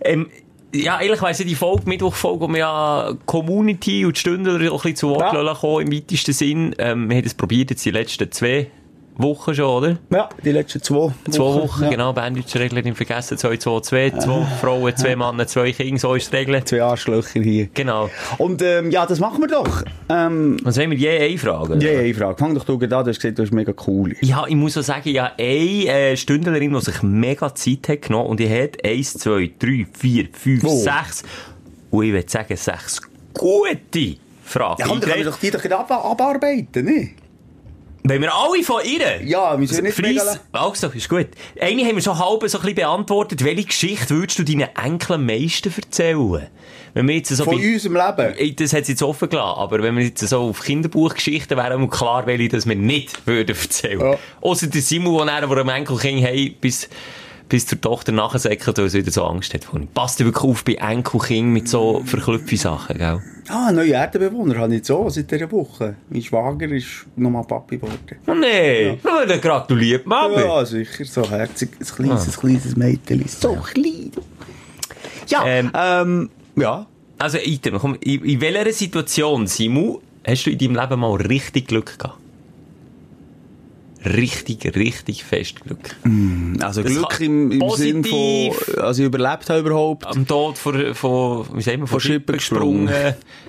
Ähm, 0.00 0.28
ja, 0.74 1.00
ehrlich 1.00 1.22
weiss 1.22 1.40
ich, 1.40 1.46
die 1.46 1.54
Folge, 1.54 1.84
Mittwochfolge, 1.86 2.40
wo 2.44 2.48
wir 2.48 2.58
ja 2.58 3.14
Community 3.24 4.04
und 4.04 4.16
die 4.16 4.20
Stündler 4.20 4.54
auch 4.72 4.84
ein 4.84 4.92
bisschen 4.92 4.96
zu 4.96 5.08
Wort 5.10 5.32
Ja. 5.32 5.54
kommen, 5.54 5.86
im 5.86 5.92
weitesten 5.92 6.32
Sinn. 6.32 6.74
Ähm, 6.78 7.08
wir 7.08 7.16
haben 7.16 7.24
das 7.24 7.34
probiert 7.34 7.70
jetzt 7.70 7.84
die 7.84 7.90
letzten 7.90 8.30
zwei 8.32 8.70
Wochen 9.18 9.54
schon, 9.54 9.64
oder? 9.64 9.98
Ja, 10.10 10.28
die 10.44 10.52
letzten 10.52 10.82
zwei 10.82 11.12
Zwei 11.30 11.38
Wochen, 11.44 11.84
ja. 11.84 11.90
genau, 11.90 12.12
Berndeutsche 12.12 12.60
Regel 12.60 12.82
nicht 12.82 12.96
vergessen. 12.96 13.38
2, 13.38 13.56
2, 13.56 13.80
2, 13.80 14.10
zwei 14.10 14.44
Frauen, 14.60 14.96
zwei 14.96 15.16
Männer, 15.16 15.46
zwei 15.46 15.72
Kinder, 15.72 15.98
so 15.98 16.14
ist 16.14 16.32
die 16.32 16.36
Regel. 16.36 16.62
Zwei 16.64 16.82
Arschlöcher 16.82 17.40
hier. 17.40 17.68
Genau. 17.72 18.10
Und 18.38 18.60
ähm, 18.62 18.90
ja, 18.90 19.06
das 19.06 19.18
machen 19.20 19.40
wir 19.42 19.48
doch. 19.48 19.82
Ähm, 20.08 20.58
Was 20.62 20.78
haben 20.78 20.90
wir 20.90 20.98
je 20.98 21.18
eine 21.18 21.38
Frage? 21.38 21.76
ja, 21.78 21.98
eine 21.98 22.14
Frage. 22.14 22.36
Fang 22.38 22.54
doch 22.54 22.64
du 22.64 22.74
an, 22.74 22.80
du 22.88 22.96
hast 22.96 23.20
gesagt, 23.20 23.38
du 23.38 23.42
hast 23.42 23.52
mega 23.52 23.72
cool. 23.86 24.14
Ja, 24.20 24.44
ich 24.46 24.54
muss 24.54 24.76
auch 24.76 24.82
sagen, 24.82 25.08
ja, 25.08 25.32
eine 25.38 25.86
äh, 25.86 26.16
Stündlerin, 26.16 26.72
die 26.72 26.80
sich 26.80 27.02
mega 27.02 27.54
Zeit 27.54 27.88
hat 27.88 28.02
genommen 28.02 28.28
und 28.30 28.40
die 28.40 28.48
hat 28.50 28.84
1, 28.84 29.14
2, 29.14 29.52
3, 29.58 29.86
4, 29.92 30.28
5, 30.32 30.64
Oh. 30.64 30.78
6 30.82 31.22
und 31.90 32.04
ich 32.04 32.12
würde 32.12 32.28
sagen, 32.30 32.56
6 32.56 33.00
gute 33.34 34.16
Fragen. 34.44 34.80
Ja, 34.80 34.86
komm, 34.86 35.00
dann 35.00 35.10
können 35.10 35.24
wir 35.24 35.30
doch 35.30 35.38
die 35.38 35.50
doch 35.50 35.64
abarbeiten, 35.90 36.84
ne? 36.84 37.10
Wenn 38.08 38.22
wir 38.22 38.34
alle 38.34 38.62
von 38.62 38.82
ihr... 38.84 39.22
Ja, 39.24 39.58
wir 39.58 39.66
sind 39.68 39.84
nicht 39.84 40.00
mega- 40.00 40.22
Also, 40.52 40.88
ist 40.88 41.08
gut. 41.08 41.26
Eine 41.60 41.84
haben 41.84 41.96
wir 41.96 42.02
schon 42.02 42.18
halb 42.18 42.40
so 42.48 42.58
ein 42.58 42.62
bisschen 42.62 42.74
beantwortet. 42.74 43.44
Welche 43.44 43.64
Geschichte 43.64 44.10
würdest 44.10 44.38
du 44.38 44.44
deinen 44.44 44.68
Enkeln 44.76 45.20
am 45.20 45.26
meisten 45.26 45.72
erzählen? 45.74 46.46
Wenn 46.94 47.08
wir 47.08 47.16
jetzt 47.16 47.28
so 47.28 47.44
Von 47.44 47.58
bei- 47.58 47.72
unserem 47.74 47.94
Leben. 47.96 48.56
Das 48.56 48.72
hat 48.72 48.86
sie 48.86 48.92
jetzt 48.92 49.02
offen 49.02 49.28
gelassen, 49.28 49.58
aber 49.60 49.82
wenn 49.82 49.96
wir 49.96 50.04
jetzt 50.04 50.26
so 50.26 50.40
auf 50.40 50.62
Kinderbuchgeschichten 50.62 51.56
wären, 51.56 51.90
klar, 51.90 52.26
welche 52.26 52.48
das 52.48 52.66
wir 52.66 52.76
nicht 52.76 53.26
würden 53.26 53.54
erzählen. 53.56 54.00
Ja. 54.00 54.18
Ausser 54.40 54.68
der 54.68 54.80
Simon, 54.82 55.26
der 55.26 55.42
am 55.42 55.68
Enkelkind 55.68 56.22
hey, 56.22 56.56
bis, 56.60 56.88
bis 57.48 57.66
zur 57.66 57.80
Tochter 57.80 58.12
nachsäckelt, 58.12 58.78
weil 58.78 58.88
sie 58.88 58.98
wieder 58.98 59.10
so 59.12 59.24
Angst 59.24 59.54
hat. 59.54 59.64
vor 59.64 59.78
ihm. 59.78 59.86
Passt 59.88 60.18
wirklich 60.24 60.42
auf 60.44 60.64
bei 60.64 60.74
Enkelkind 60.74 61.48
mit 61.48 61.68
so 61.68 62.02
verklüpfen 62.04 62.58
Sachen, 62.58 62.98
gell? 62.98 63.20
Ah, 63.48 63.70
neue 63.70 63.92
Erdenbewohner 63.92 64.56
habe 64.58 64.72
ich 64.72 64.78
jetzt 64.78 64.88
so 64.88 65.08
seit 65.08 65.30
dieser 65.30 65.50
Woche. 65.52 65.94
Mein 66.08 66.22
Schwager 66.22 66.66
ist 66.68 67.06
nochmal 67.14 67.44
Papi 67.44 67.76
geworden. 67.76 68.16
Oh 68.26 68.34
nee, 68.34 68.98
ja. 69.04 69.24
dann 69.26 69.40
gratuliert, 69.40 70.04
Mami. 70.06 70.34
Ja, 70.40 70.64
sicher, 70.64 71.04
so 71.04 71.28
herzig, 71.30 71.70
ein 71.78 71.86
kleines, 71.86 72.22
Ah. 72.22 72.30
ein 72.30 72.40
kleines 72.40 72.76
Mädchen. 72.76 73.24
So 73.28 73.54
klein. 73.54 74.10
Ja, 75.28 75.44
Ähm, 75.46 75.70
ähm, 75.74 76.30
ja. 76.56 76.86
Also, 77.18 77.38
Item, 77.38 77.78
komm, 77.78 77.96
in, 78.00 78.24
in 78.24 78.40
welcher 78.40 78.72
Situation, 78.72 79.46
Simu, 79.46 80.00
hast 80.26 80.44
du 80.44 80.50
in 80.50 80.58
deinem 80.58 80.74
Leben 80.74 81.00
mal 81.00 81.14
richtig 81.14 81.68
Glück 81.68 81.98
gehabt? 81.98 82.18
Richtig, 84.14 84.76
richtig 84.76 85.24
fest 85.24 85.60
Glück. 85.62 85.96
Also 86.62 86.82
Das 86.82 86.92
Glück 86.92 87.18
im, 87.20 87.50
im 87.50 87.70
Sinn 87.70 88.04
von, 88.04 88.80
also 88.82 89.02
ich 89.02 89.06
überlebt 89.06 89.50
habe 89.50 89.60
überhaupt. 89.60 90.06
Am 90.06 90.26
Tod 90.26 90.56
von, 90.58 90.94
von, 90.94 91.46
wie 91.54 91.62
sagen 91.62 91.80
wir, 91.80 91.86
von 91.86 91.98
Von 91.98 92.00
Schippen 92.00 92.36
gesprungen, 92.36 92.88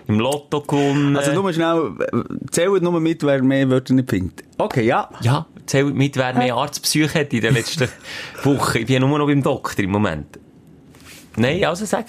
im 0.08 0.20
Lotto 0.20 0.62
gewonnen. 0.62 1.16
Also 1.16 1.34
nur 1.34 1.54
schnell, 1.54 1.92
äh, 2.12 2.50
zählt 2.50 2.82
nur 2.82 3.00
mit, 3.00 3.22
wer 3.24 3.44
mehr 3.44 3.70
Wörter 3.70 3.94
nicht 3.94 4.10
findet. 4.10 4.44
Okay, 4.58 4.86
ja. 4.86 5.10
ja, 5.22 5.46
zählt 5.68 5.94
mit, 5.94 6.16
wer 6.18 6.34
mehr 6.34 6.56
Arztbesuche 6.56 7.20
hat 7.20 7.34
in 7.34 7.42
den 7.42 7.54
letzten 7.54 7.88
Wochen. 8.44 8.78
Ich 8.80 8.86
bin 8.88 8.94
ja 8.96 9.00
nur 9.00 9.18
noch 9.20 9.28
beim 9.28 9.44
Doktor 9.44 9.84
im 9.84 9.92
Moment. 9.92 10.40
Nein, 11.36 11.64
also 11.66 11.86
sag. 11.86 12.06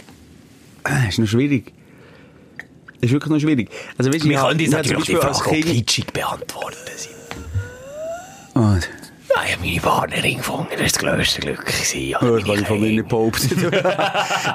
Äh, 0.89 1.09
Ist 1.09 1.19
noch 1.19 1.27
schwierig. 1.27 1.73
Ist 3.01 3.13
wirklich 3.13 3.31
noch 3.31 3.41
schwierig. 3.41 3.69
Also 3.99 4.11
weißt, 4.13 4.25
du, 4.25 4.31
ich 4.31 4.37
habe- 4.37 4.63
ich 4.63 4.73
habe 4.75 4.83
zum 4.89 4.97
Beispiel 4.97 5.19
als 5.21 5.43
Kind... 5.45 5.67
kitschig 5.67 6.07
beantworten. 6.13 6.77
Oh, 8.59 8.77
Ah, 9.35 9.42
ich 9.47 9.53
habe 9.57 9.66
meine 9.66 9.81
Partnerin 9.81 10.38
gefunden, 10.38 10.68
das 10.73 10.81
war 10.81 10.87
das 10.87 10.99
grösste 10.99 11.40
Glück. 11.42 11.64
gewesen. 11.64 12.14
Oh, 12.21 12.37
das 12.38 12.44
kann 12.44 12.61
ich 12.61 12.66
von 12.66 12.81
mir 12.81 12.90
nicht 12.90 13.09
behaupten. 13.09 13.71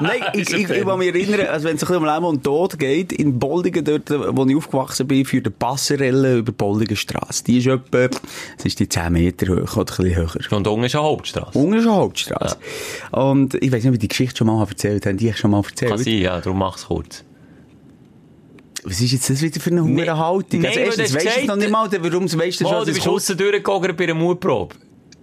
Nein, 0.02 0.22
ich, 0.34 0.50
ich, 0.52 0.70
ich 0.70 0.84
kann 0.84 0.98
mich 1.00 1.14
erinnern, 1.14 1.48
also 1.48 1.68
wenn 1.68 1.76
es 1.76 1.84
ein 1.84 1.88
bisschen 1.88 1.96
um 1.98 2.06
Leben 2.06 2.26
und 2.26 2.44
Tod 2.44 2.80
geht, 2.80 3.14
in 3.14 3.38
Boldingen, 3.38 3.86
dort, 3.86 4.10
wo 4.10 4.46
ich 4.46 4.56
aufgewachsen 4.56 5.08
bin, 5.08 5.26
für 5.26 5.42
die 5.42 5.52
Passerelle 5.52 6.38
über 6.38 6.52
die 6.52 6.56
Boldigenstrasse. 6.58 7.44
Die 7.44 7.60
ist 7.60 7.68
etwa, 7.68 8.10
es 8.58 8.66
ist 8.66 8.80
die 8.80 8.90
10 8.90 9.14
Meter 9.14 9.54
hoch 9.54 9.78
oder 9.78 9.94
ein 10.00 10.04
bisschen 10.06 10.16
höher. 10.16 10.58
Und 10.58 10.68
unten 10.68 10.84
ist 10.86 10.96
eine 10.96 11.04
Hauptstrasse. 11.06 11.58
Unten 11.58 11.74
ist 11.76 11.86
eine 11.86 11.96
Hauptstrasse. 11.96 12.58
Und 13.12 13.54
ich 13.54 13.72
weiß 13.72 13.84
nicht, 13.84 13.90
ob 13.90 13.94
ich 13.94 14.00
die 14.00 14.08
Geschichte 14.08 14.38
schon 14.38 14.48
mal 14.48 14.60
erzählt 14.68 15.06
habe. 15.06 15.16
Die 15.16 15.30
ich 15.30 15.38
schon 15.38 15.52
mal 15.52 15.64
erzählt. 15.64 15.92
Kann 15.92 16.00
sein, 16.04 16.18
ja, 16.18 16.42
darum 16.42 16.58
mach's 16.58 16.88
kurz. 16.88 17.24
Was 18.86 19.00
ist 19.02 19.12
jetzt 19.14 19.30
das 19.30 19.42
wieder 19.42 19.60
für 19.60 19.72
eine 19.72 19.82
Nee, 19.84 20.10
Haltung? 20.10 20.62
nein, 20.62 20.66
also 20.72 20.80
erstens 20.80 21.14
weisst 21.16 21.26
du 21.38 21.42
es 21.42 21.48
noch 21.48 21.56
nicht 21.56 21.70
mal, 21.72 21.90
warum 21.92 22.24
weisst 22.40 22.60
du 22.62 22.66
Oh, 22.66 22.70
schon, 22.70 22.86
du 22.86 22.94
bist 22.94 23.08
aussen 23.08 23.38
durchgegangen 23.38 23.96
bei 23.96 24.04
einer 24.04 24.14
Mutprobe. 24.14 24.76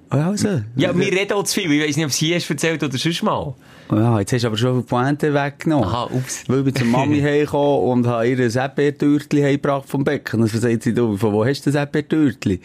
Also. 0.08 0.62
Ja, 0.76 0.96
wir 0.98 1.12
reden 1.12 1.32
auch 1.34 1.44
zu 1.44 1.60
viel. 1.60 1.70
Ich 1.72 1.88
weiss 1.88 1.96
nicht, 1.96 2.04
ob 2.06 2.10
es 2.36 2.50
erzählt 2.50 2.82
oder 2.82 2.98
sonst 2.98 3.22
mal. 3.22 3.54
Ja, 3.90 4.20
jetzt 4.20 4.33
hast 4.33 4.42
du 4.42 4.46
aber 4.46 4.57
schon 4.57 4.81
die 4.81 4.87
Pointe 4.87 5.35
weggenommen. 5.35 5.88
Aha, 5.88 6.09
ups. 6.12 6.44
Weil 6.46 6.59
ich 6.59 6.64
bin 6.64 6.74
zur 6.76 6.87
Mami 6.87 7.20
heimgekommen 7.22 7.90
und 7.90 8.07
habe 8.07 8.29
ihr 8.29 8.38
ein 8.38 8.50
Erdbeertürtli 8.50 9.42
heimgebracht 9.42 9.88
vom 9.88 10.05
Becken. 10.05 10.40
Dann 10.40 10.48
sagt 10.48 10.83
sie, 10.83 10.94
du, 10.94 11.16
von 11.16 11.33
wo 11.33 11.44
hast 11.44 11.66
du 11.66 11.70
das 11.70 11.81
Erdbeertürtli? 11.81 12.61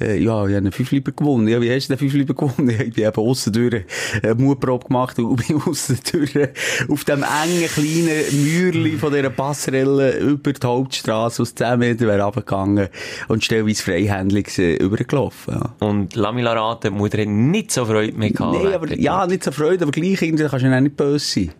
Äh, 0.00 0.18
ja, 0.18 0.46
ich 0.46 0.50
habe 0.50 0.56
einen 0.56 0.72
Fünfliber 0.72 1.12
gewonnen. 1.12 1.48
Ja, 1.48 1.60
wie 1.60 1.74
hast 1.74 1.88
du 1.88 1.94
den 1.94 1.98
Fünfliber 1.98 2.34
gewonnen? 2.34 2.70
Ich 2.90 2.94
bin 2.94 3.04
eben 3.04 3.16
aussen 3.16 3.52
durch 3.52 3.84
eine 4.22 4.34
Mutprobe 4.34 4.86
gemacht 4.86 5.18
und 5.18 5.46
bin 5.46 5.60
aussen 5.66 5.98
durch 6.10 6.48
auf 6.88 7.04
dem 7.04 7.24
engen, 7.24 7.68
kleinen 7.68 8.44
Mührli 8.44 8.96
von 8.96 9.12
dieser 9.12 9.30
Passerelle 9.30 10.18
über 10.18 10.52
die 10.52 10.66
Hauptstrasse 10.66 11.42
aus 11.42 11.54
10 11.54 11.78
Metern 11.78 12.20
runtergegangen 12.20 12.88
und 13.28 13.44
stellweise 13.44 13.82
freihändig 13.82 14.58
äh, 14.58 14.76
übergelaufen. 14.76 15.54
Ja. 15.54 15.86
Und 15.86 16.14
Lamila 16.14 16.52
raten, 16.52 16.92
die 16.94 16.98
Mutter 16.98 17.18
hat 17.18 17.28
nicht 17.28 17.72
so 17.72 17.84
Freude 17.84 18.16
mehr 18.16 18.30
gehabt. 18.30 18.62
Nein, 18.62 18.72
aber, 18.72 18.94
ja, 18.94 19.26
nicht 19.26 19.44
so 19.44 19.50
Freude, 19.50 19.84
aber 19.84 19.92
gleich 19.92 20.22
irgendwie 20.22 20.44
kannst 20.60 20.72
du 20.72 20.74
ja 20.74 20.80
nicht 20.80 20.96
böse 20.96 21.24
sein. 21.24 21.50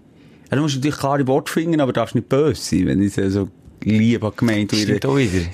Du 0.50 0.56
musst 0.56 0.76
natürlich 0.76 0.98
klare 0.98 1.26
Worte 1.26 1.52
finden, 1.52 1.80
aber 1.80 1.92
darfst 1.92 2.14
nicht 2.14 2.28
böse 2.28 2.60
sein, 2.60 2.86
wenn 2.86 3.02
ich 3.02 3.14
sie 3.14 3.30
so 3.30 3.48
lieb 3.82 4.22
habe 4.22 4.36
gemeint 4.36 4.72
und 4.72 4.78
ihr, 4.78 5.02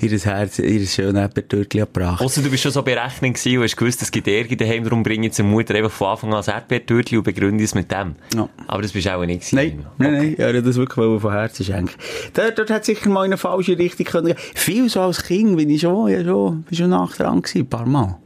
ihr 0.01 0.19
Herz, 0.19 0.59
ihr 0.59 0.85
schönes 0.85 1.21
Erdbeertürtli 1.21 1.79
gebracht. 1.79 2.21
Ausser 2.21 2.41
du 2.41 2.49
bist 2.49 2.63
schon 2.63 2.71
so 2.71 2.81
berechnend 2.81 3.35
gewesen 3.35 3.57
und 3.57 3.63
hast 3.63 3.77
gewusst, 3.77 4.01
es 4.01 4.11
gibt 4.11 4.27
Ärger 4.27 4.55
daheim, 4.55 4.83
darum 4.83 5.03
bringe 5.03 5.27
ich 5.27 5.33
zur 5.33 5.45
Mutter 5.45 5.75
einfach 5.75 5.91
von 5.91 6.07
Anfang 6.07 6.29
an 6.31 6.37
das 6.37 6.47
Erdbeertürtli 6.47 7.17
und 7.17 7.23
begründe 7.23 7.63
es 7.63 7.75
mit 7.75 7.91
dem. 7.91 8.15
Ja. 8.35 8.49
Aber 8.67 8.81
das 8.81 8.91
bist 8.91 9.07
auch 9.09 9.23
nicht 9.25 9.49
gewesen. 9.49 9.55
Nein, 9.55 9.85
nein, 9.97 10.13
nein, 10.13 10.35
ja, 10.37 10.61
das 10.61 10.75
wirklich 10.75 11.21
von 11.21 11.31
Herzen 11.31 11.65
schenken. 11.65 11.95
Dort, 12.33 12.57
dort 12.57 12.69
hat 12.69 12.85
sicher 12.85 13.09
mal 13.09 13.25
in 13.25 13.31
eine 13.31 13.37
falsche 13.37 13.77
Richtung 13.77 14.05
können. 14.05 14.33
Viel 14.55 14.89
so 14.89 15.01
als 15.01 15.23
Kind 15.23 15.55
bin 15.57 15.69
ich 15.69 15.81
schon, 15.81 16.09
ja, 16.09 16.23
schon, 16.23 16.63
bin 16.63 16.77
schon 16.77 16.89
nach 16.89 17.15
dran 17.15 17.41
gewesen, 17.41 17.59
ein 17.59 17.69
paar 17.69 17.85
Mal. 17.85 18.17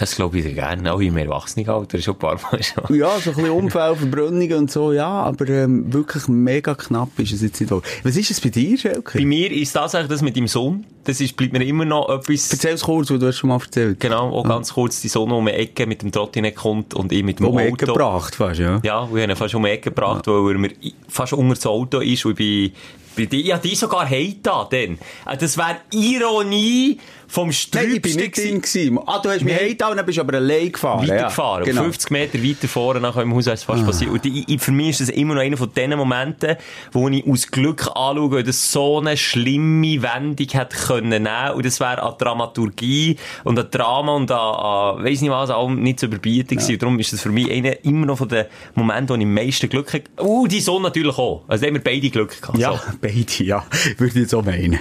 Das 0.00 0.16
glaube 0.16 0.38
ich 0.38 0.54
gerne. 0.54 0.90
Auch 0.94 1.00
im 1.00 1.14
Erwachsenenalter 1.18 2.00
schon 2.00 2.14
ein 2.14 2.18
paar 2.18 2.40
Mal 2.50 2.62
schon. 2.62 2.96
Ja, 2.96 3.20
so 3.20 3.30
ein 3.30 3.36
bisschen 3.36 3.50
Unfall, 3.50 3.94
Verbrennungen 3.94 4.54
und 4.54 4.70
so, 4.70 4.94
ja, 4.94 5.06
aber 5.06 5.46
ähm, 5.50 5.92
wirklich 5.92 6.26
mega 6.26 6.74
knapp 6.74 7.10
ist 7.18 7.32
es 7.32 7.42
jetzt 7.42 7.60
nicht. 7.60 7.70
wohl. 7.70 7.82
Was 8.02 8.16
ist 8.16 8.30
es 8.30 8.40
bei 8.40 8.48
dir, 8.48 8.78
Schelke? 8.78 9.18
Bei 9.18 9.24
mir 9.26 9.52
ist 9.52 9.72
tatsächlich 9.72 10.08
das 10.08 10.22
mit 10.22 10.36
dem 10.36 10.48
Sohn. 10.48 10.86
Das 11.04 11.20
ist, 11.20 11.36
bleibt 11.36 11.52
mir 11.52 11.62
immer 11.66 11.84
noch 11.84 12.08
etwas... 12.08 12.50
Erzähl 12.50 12.74
es 12.74 12.82
kurz, 12.82 13.10
weil 13.10 13.18
du 13.18 13.26
hast 13.26 13.36
schon 13.36 13.48
mal 13.50 13.60
erzählt. 13.60 14.00
Genau, 14.00 14.30
auch 14.30 14.44
ganz 14.44 14.72
kurz 14.72 15.02
die 15.02 15.08
Sonne 15.08 15.34
um 15.34 15.44
die 15.44 15.52
Ecke 15.52 15.86
mit 15.86 16.00
dem 16.00 16.10
Trottinett 16.10 16.56
kommt 16.56 16.94
und 16.94 17.12
ich 17.12 17.22
mit 17.22 17.38
dem 17.38 17.46
Um 17.46 17.58
Auto. 17.58 17.66
Ecke 17.66 17.84
gebracht, 17.84 18.34
fast, 18.34 18.58
ja. 18.58 18.80
Ja, 18.82 19.06
wir 19.12 19.22
haben 19.22 19.30
ihn 19.30 19.36
fast 19.36 19.54
um 19.54 19.64
die 19.64 19.68
Ecke 19.68 19.90
gebracht, 19.90 20.26
weil 20.26 20.52
er 20.52 20.58
mir 20.58 20.70
fast 21.08 21.34
unter 21.34 21.54
das 21.54 21.66
Auto 21.66 22.00
ist 22.00 22.24
und 22.24 22.40
ich 22.40 22.72
bin, 22.72 22.72
bei 23.16 23.26
dir, 23.26 23.40
ja, 23.40 23.58
die 23.58 23.74
sogar 23.74 24.08
heita, 24.08 24.64
denn. 24.70 24.98
Äh, 25.26 25.36
Das 25.36 25.56
wäre 25.58 25.76
Ironie 25.92 26.98
vom 27.26 27.48
Nein, 27.74 27.92
ich 27.94 28.02
bin 28.02 28.12
Strübsten 28.12 28.22
nicht 28.22 28.36
drin 28.36 28.60
gewesen. 28.60 28.98
Ah, 29.06 29.20
du 29.20 29.28
hast 29.30 29.42
mich 29.44 29.52
Nein. 29.54 29.62
heimgetan, 29.62 29.96
dann 29.96 30.04
bist 30.04 30.18
du 30.18 30.22
aber 30.22 30.34
allein 30.38 30.72
gefahren. 30.72 31.08
weitergefahren. 31.08 31.64
Ja, 31.64 31.70
genau. 31.70 31.82
Ah. 31.82 31.84
50 31.84 32.10
Meter 32.10 32.42
weiter 32.42 32.68
vorne 32.68 33.00
nach 33.00 33.14
eurem 33.16 33.34
Haus 33.36 33.46
ist 33.46 33.62
fast 33.64 33.86
passiert. 33.86 34.10
Und 34.10 34.26
ich, 34.26 34.48
ich, 34.48 34.60
für 34.60 34.72
mich 34.72 34.90
ist 34.90 35.00
das 35.02 35.08
immer 35.10 35.34
noch 35.34 35.40
einer 35.42 35.56
von 35.56 35.72
den 35.72 35.96
Momenten, 35.96 36.56
wo 36.90 37.08
ich 37.08 37.24
aus 37.28 37.46
Glück 37.48 37.86
anschaue, 37.94 38.32
weil 38.32 38.42
das 38.42 38.72
so 38.72 38.98
eine 38.98 39.16
schlimme 39.16 40.02
Wendung 40.02 40.48
hätte 40.48 40.76
können 40.76 41.22
nehmen. 41.22 41.50
Und 41.54 41.64
das 41.64 41.78
wäre 41.78 42.02
an 42.02 42.14
Dramaturgie 42.18 43.16
und 43.44 43.58
an 43.60 43.68
Drama 43.70 44.16
und 44.16 44.30
an, 44.32 44.38
an 44.38 45.04
weiss 45.04 45.20
nicht 45.20 45.30
was, 45.30 45.50
allem 45.50 45.80
nicht 45.82 46.00
zu 46.00 46.06
überbieten 46.06 46.58
gewesen. 46.58 46.78
Darum 46.80 46.98
ist 46.98 47.12
das 47.12 47.20
für 47.20 47.30
mich 47.30 47.48
einer 47.50 47.84
immer 47.84 48.06
noch 48.06 48.18
von 48.18 48.28
den 48.28 48.46
Momenten, 48.74 49.10
wo 49.10 49.14
ich 49.14 49.22
am 49.22 49.34
meisten 49.34 49.68
Glück 49.68 49.94
habe. 49.94 50.04
Uh, 50.20 50.48
die 50.48 50.60
Sonne 50.60 50.82
natürlich 50.84 51.16
auch. 51.16 51.44
Also 51.46 51.62
da 51.62 51.68
haben 51.68 51.74
wir 51.74 51.84
beide 51.84 52.10
Glück 52.10 52.40
gehabt. 52.42 52.58
Ja, 52.58 52.72
So. 52.72 52.80
beide, 53.00 53.44
ja. 53.44 53.64
Würde 53.98 54.14
ich 54.14 54.22
jetzt 54.22 54.34
auch 54.34 54.44
meinen. 54.44 54.78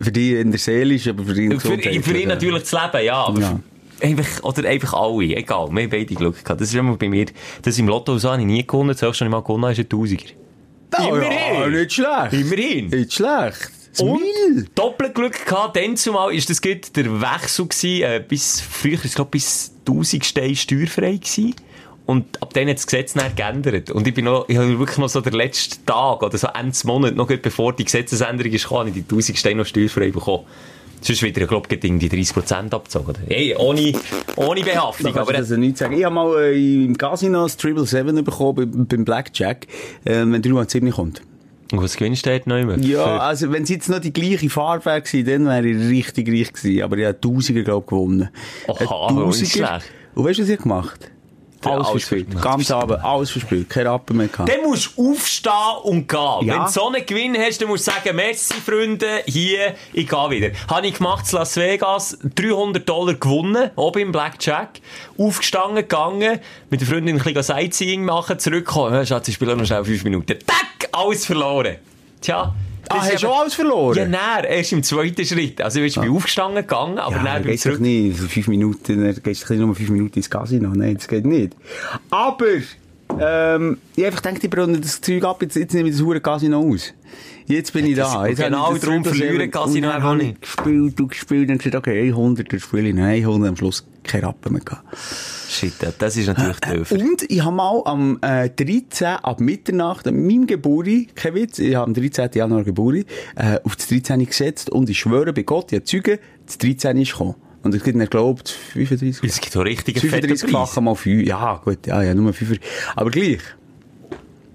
Für 0.00 0.10
die 0.12 0.34
in 0.34 0.50
der 0.50 0.58
Seele 0.58 0.94
ist, 0.94 1.06
aber 1.08 1.24
für 1.24 1.34
die 1.34 1.44
in 1.44 1.50
der 1.50 1.60
Für, 1.60 1.76
Gesundheit, 1.76 2.04
für 2.04 2.18
ihn 2.18 2.28
natürlich 2.28 2.62
das 2.62 2.72
Leben, 2.72 3.04
ja, 3.06 3.24
aber 3.24 3.40
Ja. 3.40 3.60
Einfach, 4.00 4.42
oder 4.42 4.68
einfach 4.68 4.94
alle, 4.94 5.36
egal, 5.36 5.68
wir 5.70 5.82
haben 5.82 5.90
beide 5.90 6.14
Glück 6.14 6.42
gehabt. 6.42 6.60
Das 6.60 6.68
ist 6.68 6.74
immer 6.74 6.96
bei 6.96 7.08
mir, 7.08 7.26
das 7.62 7.78
im 7.78 7.86
Lotto 7.86 8.18
so 8.18 8.30
habe 8.32 8.40
ich 8.42 8.46
nie 8.48 8.66
gewonnen, 8.66 8.88
das 8.88 9.02
höchste, 9.02 9.24
was 9.24 9.28
ich 9.28 9.30
mal 9.30 9.42
gewonnen 9.42 9.62
habe, 9.62 9.72
ist 9.74 9.78
ein 9.78 9.88
Tausiger. 9.88 10.24
Oh, 10.98 11.02
ja, 11.02 11.22
Immerhin. 11.22 11.72
nicht 11.72 11.92
schlecht. 11.92 12.32
Immerhin. 12.32 12.86
Nicht 12.88 13.12
schlecht. 13.12 13.70
Und 14.00 14.20
doppelt 14.74 15.14
Glück 15.14 15.46
gehabt, 15.46 15.76
dann 15.76 15.96
zumal 15.96 16.34
ist 16.34 16.50
das 16.50 16.60
gut 16.60 16.96
der 16.96 17.20
Wechsel 17.20 17.66
gewesen, 17.68 18.02
äh, 18.02 18.24
bis, 18.26 18.60
früher, 18.60 18.98
ich 19.04 19.14
glaube, 19.14 19.30
bis 19.30 19.72
1000 19.86 20.24
Steine 20.24 20.56
steuerfrei 20.56 21.12
gewesen. 21.16 21.54
Und 22.04 22.42
ab 22.42 22.52
dann 22.54 22.68
hat 22.68 22.76
das 22.76 22.86
Gesetz 22.86 23.14
dann 23.14 23.34
geändert. 23.34 23.90
Und 23.90 24.06
ich 24.06 24.14
bin 24.14 24.24
noch, 24.24 24.48
ich 24.48 24.56
habe 24.56 24.78
wirklich 24.78 24.98
noch 24.98 25.08
so 25.08 25.20
den 25.20 25.34
letzten 25.34 25.86
Tag 25.86 26.22
oder 26.22 26.36
so 26.36 26.48
Ende 26.48 26.76
Monat, 26.84 27.14
noch 27.14 27.28
gut 27.28 27.42
bevor 27.42 27.72
die 27.72 27.84
Gesetzesänderung 27.84 28.52
ist, 28.52 28.70
habe 28.70 28.88
ich 28.88 28.94
die 28.94 29.00
1000 29.02 29.38
Steine 29.38 29.56
noch 29.56 29.66
steuerfrei 29.66 30.10
bekommen. 30.10 30.44
Sonst 31.00 31.22
wieder, 31.22 31.42
ich 31.42 31.48
glaube, 31.48 31.66
ich 31.68 31.80
die 31.80 31.90
30% 31.90 32.72
abgezogen. 32.72 33.08
oder? 33.08 33.18
Hey, 33.26 33.56
ohne, 33.56 33.92
ohne 34.36 34.62
Behaftung. 34.62 35.12
Da 35.12 35.22
Aber 35.22 35.32
das 35.32 35.50
nicht 35.50 35.76
sagen. 35.76 35.98
Ich 35.98 36.04
habe 36.04 36.14
mal 36.14 36.40
äh, 36.40 36.84
im 36.84 36.96
Casino 36.96 37.42
das 37.42 37.56
Triple 37.56 37.86
Seven 37.86 38.22
bekommen 38.22 38.86
beim, 38.88 39.04
Blackjack, 39.04 39.66
äh, 40.04 40.20
wenn 40.24 40.40
3 40.40 40.50
mal 40.50 40.68
7 40.68 40.90
kommt. 40.90 41.22
Und 41.72 41.82
was 41.82 41.96
gewinnst 41.96 42.26
du 42.26 42.30
dort 42.30 42.46
noch 42.46 42.58
immer? 42.58 42.78
Ja, 42.78 43.18
also 43.18 43.50
wenn 43.50 43.64
es 43.64 43.70
jetzt 43.70 43.88
noch 43.88 43.98
die 43.98 44.12
gleiche 44.12 44.48
Farbe 44.50 44.84
wäre 44.84 45.02
gewesen, 45.02 45.26
dann 45.26 45.46
wäre 45.46 45.66
ich 45.66 45.90
richtig 45.90 46.28
reich 46.28 46.52
gewesen. 46.52 46.82
Aber 46.82 46.98
ich 46.98 47.06
habe 47.06 47.20
Tausiger, 47.20 47.62
glaube 47.62 47.84
ich, 47.84 47.90
gewonnen. 47.90 48.28
Ist 49.30 49.52
schlecht. 49.52 49.84
Und 50.14 50.24
weißt 50.24 50.38
du, 50.38 50.42
was 50.42 50.50
ich 50.50 50.58
gemacht 50.58 51.00
habe? 51.02 51.21
Alles 51.70 51.88
Alles 51.88 52.04
verspielt. 52.04 52.42
Ganz 52.42 52.70
Abend, 52.70 53.04
alles 53.04 53.30
verspielt. 53.30 53.68
Kein 53.70 53.86
Rappen 53.86 54.16
mehr 54.16 54.28
gehabt. 54.28 54.48
Dann 54.48 54.62
musst 54.62 54.96
du 54.96 55.10
aufstehen 55.10 55.52
und 55.84 56.08
gehen. 56.08 56.18
Ja. 56.18 56.54
Wenn 56.54 56.64
du 56.64 56.70
so 56.70 56.86
einen 56.88 57.06
Gewinn 57.06 57.36
hast, 57.38 57.60
dann 57.60 57.68
musst 57.68 57.86
du 57.86 57.90
sagen, 57.90 58.16
merci 58.16 58.54
Freunde, 58.54 59.22
hier, 59.26 59.74
ich 59.92 60.08
gehe 60.08 60.30
wieder. 60.30 60.50
Habe 60.68 60.86
ich 60.86 60.94
gemacht 60.94 61.24
in 61.30 61.38
Las 61.38 61.56
Vegas, 61.56 62.18
300 62.34 62.88
Dollar 62.88 63.14
gewonnen, 63.14 63.70
oben 63.76 63.98
im 64.00 64.12
Blackjack, 64.12 64.80
aufgestanden, 65.18 65.76
gegangen, 65.76 66.40
mit 66.70 66.80
der 66.80 66.88
Freundin 66.88 67.16
ein 67.16 67.22
bisschen 67.22 67.42
Sightseeing 67.42 68.04
machen, 68.04 68.38
zurückgekommen, 68.38 68.94
ja, 68.94 69.06
Schatz, 69.06 69.28
ich 69.28 69.34
spiele 69.34 69.56
noch 69.56 69.66
schnell 69.66 69.84
5 69.84 70.04
Minuten. 70.04 70.38
Tack, 70.46 70.88
alles 70.92 71.26
verloren. 71.26 71.76
Tja. 72.20 72.54
Ah, 72.88 73.00
hast 73.00 73.22
du 73.22 73.28
auch 73.28 73.40
alles 73.40 73.54
verloren? 73.54 73.96
Ja, 73.96 74.06
nein, 74.06 74.44
erst 74.48 74.72
im 74.72 74.82
zweiten 74.82 75.24
Schritt. 75.24 75.60
Also, 75.60 75.80
ich 75.80 75.94
bin 75.94 76.10
aufgestanden 76.10 76.62
gegangen, 76.62 76.98
aber 76.98 77.16
Ja, 77.16 77.24
dann 77.24 77.42
ich 77.42 77.48
geht's 77.48 77.62
doch 77.64 77.78
nicht. 77.78 78.18
Fünf 78.18 78.48
Minuten, 78.48 79.04
dann 79.04 79.22
gehst 79.22 79.48
du 79.48 79.54
nur 79.54 79.74
fünf 79.74 79.90
Minuten 79.90 80.18
ins 80.18 80.28
Casino. 80.28 80.70
Nein, 80.74 80.96
das 80.96 81.08
geht 81.08 81.24
nicht. 81.24 81.54
Aber, 82.10 82.46
ähm, 83.20 83.78
ich 83.96 84.04
einfach 84.04 84.22
gedacht, 84.22 84.44
ich 84.44 84.50
brenne 84.50 84.78
das 84.80 85.00
Zeug 85.00 85.24
ab, 85.24 85.42
jetzt, 85.42 85.56
jetzt 85.56 85.74
nehme 85.74 85.88
ich 85.88 85.96
das 85.96 86.04
hure 86.04 86.20
Casino 86.20 86.60
aus. 86.60 86.92
Jetzt 87.46 87.72
bin 87.72 87.86
ich 87.86 87.96
da. 87.96 88.26
Jetzt 88.26 88.40
genau 88.40 88.66
habe 88.66 88.76
ich 88.76 88.80
das 88.80 88.88
darum 88.88 89.04
verlieren 89.04 89.50
Casino 89.50 89.90
einfach 89.90 90.14
nicht. 90.14 90.40
gespielt 90.40 91.00
und 91.00 91.08
gespielt 91.08 91.50
und 91.50 91.58
gesagt, 91.58 91.74
okay, 91.74 92.08
100, 92.08 92.52
dann 92.52 92.60
spiele 92.60 92.88
ich 92.88 92.94
noch 92.94 93.04
100, 93.04 93.48
am 93.50 93.56
Schluss 93.56 93.84
kein 94.02 94.24
Rappen 94.24 94.52
mehr 94.52 94.62
gehabt. 94.62 94.84
Shit, 95.48 95.74
das 95.98 96.16
ist 96.16 96.26
natürlich 96.26 96.60
doof. 96.60 96.92
Und 96.92 97.30
ich 97.30 97.44
habe 97.44 97.54
mal 97.54 97.82
am 97.84 98.18
äh, 98.22 98.48
13. 98.48 99.06
ab 99.06 99.40
Mitternacht, 99.40 100.06
an 100.06 100.26
meinem 100.26 100.46
Geburi, 100.46 101.08
kein 101.14 101.34
Witz, 101.34 101.58
ich 101.58 101.74
habe 101.74 101.86
am 101.86 101.94
13. 101.94 102.30
Januar 102.34 102.64
Geburi, 102.64 103.04
äh, 103.36 103.58
auf 103.64 103.76
das 103.76 103.88
13. 103.88 104.24
gesetzt 104.24 104.70
und 104.70 104.88
ich 104.88 104.98
schwöre 104.98 105.32
bei 105.32 105.42
Gott, 105.42 105.72
ich 105.72 105.84
Zeugen, 105.84 106.18
das 106.46 106.58
13. 106.58 106.96
ist 106.98 107.12
gekommen. 107.12 107.34
Und 107.62 107.74
es 107.74 107.84
gibt 107.84 107.96
nicht, 107.96 108.10
glaubt, 108.10 108.48
35. 108.48 109.22
Es 109.22 109.40
gibt 109.40 109.56
auch 109.56 109.64
richtige 109.64 110.00
fette 110.00 110.26
35-fache 110.26 110.80
mal 110.80 110.96
5. 110.96 111.26
Ja, 111.26 111.60
gut, 111.64 111.86
ja, 111.86 112.02
ja, 112.02 112.14
nur 112.14 112.32
5. 112.32 112.58
Aber 112.96 113.10
gleich. 113.10 113.38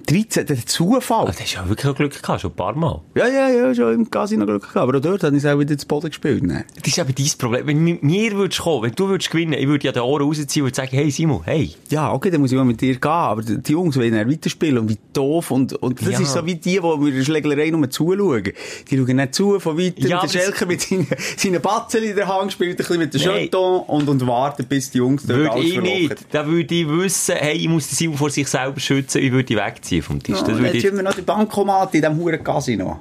13, 0.10 0.46
der 0.46 0.65
Zufall. 0.65 1.22
Aber 1.24 1.32
du 1.34 1.39
hast 1.39 1.54
ja 1.54 1.67
wirklich 1.67 1.93
Glück 1.96 2.22
gehabt, 2.22 2.41
schon 2.41 2.52
ein 2.52 2.56
paar 2.56 2.74
Mal. 2.76 3.02
Ja, 3.15 3.28
ja, 3.28 3.50
ja, 3.50 3.76
schon 3.76 3.93
im 3.93 4.10
Casino 4.10 4.46
Glück 4.46 4.62
gehabt. 4.62 4.78
Aber 4.78 4.98
auch 4.98 5.02
dort 5.02 5.22
habe 5.24 5.36
ich 5.36 5.43
es 5.43 5.50
auch 5.50 5.60
wieder 5.60 5.78
zu 5.78 5.86
Boden 5.86 6.08
gespielt. 6.08 6.43
Ne? 6.43 6.63
Das 6.78 6.88
ist 6.88 6.98
eben 6.98 7.13
dein 7.13 7.28
Problem. 7.38 7.67
Wenn 7.67 7.84
mit 7.84 8.04
mir 8.04 8.32
würdest 8.32 8.62
kommen, 8.62 8.84
wenn 8.84 8.93
du 8.93 9.10
würdest 9.10 9.30
gewinnen, 9.32 9.54
ich 9.54 9.67
würde 9.67 9.86
ja 9.86 9.91
den 9.91 10.04
Ohren 10.04 10.24
rausziehen 10.24 10.65
und 10.65 10.74
sagen, 10.74 10.89
hey 10.91 11.12
Simon, 11.12 11.41
hey. 11.43 11.74
Ja, 11.89 12.13
okay, 12.13 12.30
dann 12.32 12.39
muss 12.39 12.52
ich 12.52 12.58
mal 12.58 12.63
mit 12.63 12.80
dir 12.80 12.93
gehen. 12.96 13.12
Aber 13.12 13.41
die 13.41 13.72
Jungs 13.72 13.98
wollen 13.98 14.13
dann 14.13 14.32
weiterspielen 14.32 14.78
und 14.78 14.89
wie 14.89 14.98
doof. 15.12 15.52
Und, 15.52 15.74
und 15.74 16.02
das 16.02 16.10
Ja. 16.13 16.20
ist 16.22 16.32
so 16.34 16.46
wie 16.46 16.56
die, 16.56 16.80
die 16.80 16.98
mit 17.00 17.15
der 17.15 17.24
Schlägerei 17.26 17.70
nur 17.70 17.89
zuschauen. 17.89 18.43
Die 18.89 18.98
schauen 18.98 19.15
nicht 19.15 19.36
zu 19.36 19.60
von 19.60 19.78
weitem. 19.78 20.08
Ja, 20.08 20.22
der 20.22 20.30
das- 20.30 20.32
Schelker 20.32 20.65
mit 20.67 20.82
seinen, 20.82 21.08
seinen 21.36 21.62
Batzen 21.62 22.02
in 22.04 22.15
der 22.15 22.28
Hand 22.28 22.54
spielt 22.54 22.72
ein 22.72 22.78
bisschen 22.78 23.00
mit 23.00 23.13
dem 23.13 23.22
Nein. 23.24 23.41
Jeton 23.41 23.82
und, 23.82 24.08
und 24.08 24.26
wartet, 24.26 24.70
bis 24.70 24.89
die 24.91 25.00
Jungs 25.00 25.24
dort 25.26 25.38
Würde 25.39 25.52
alles 25.52 25.65
ich 25.65 25.74
verlochen. 25.74 26.00
nicht. 26.00 26.15
Da 26.32 26.48
würde 26.48 26.76
ich 26.76 26.88
wissen, 26.88 27.36
hey, 27.36 27.58
ich 27.58 27.67
muss 27.67 27.89
den 27.89 27.96
Simon 27.96 28.17
vor 28.17 28.30
sich 28.30 28.48
selber 28.48 28.80
schützen, 28.80 29.22
ich 29.22 29.32
würde 29.34 29.43
die 29.43 29.58
wegziehen 29.58 29.96
vom 30.01 30.21
Tisch. 30.21 30.39
Würde 30.45 30.67
jetzt 30.69 30.88
haben 30.88 30.97
wir 30.97 31.03
noch 31.03 31.13
die 31.13 31.21
Bankomat 31.21 31.93
in 31.95 32.01
diesem 32.01 32.17
huren 32.17 32.43
Casino. 32.43 32.99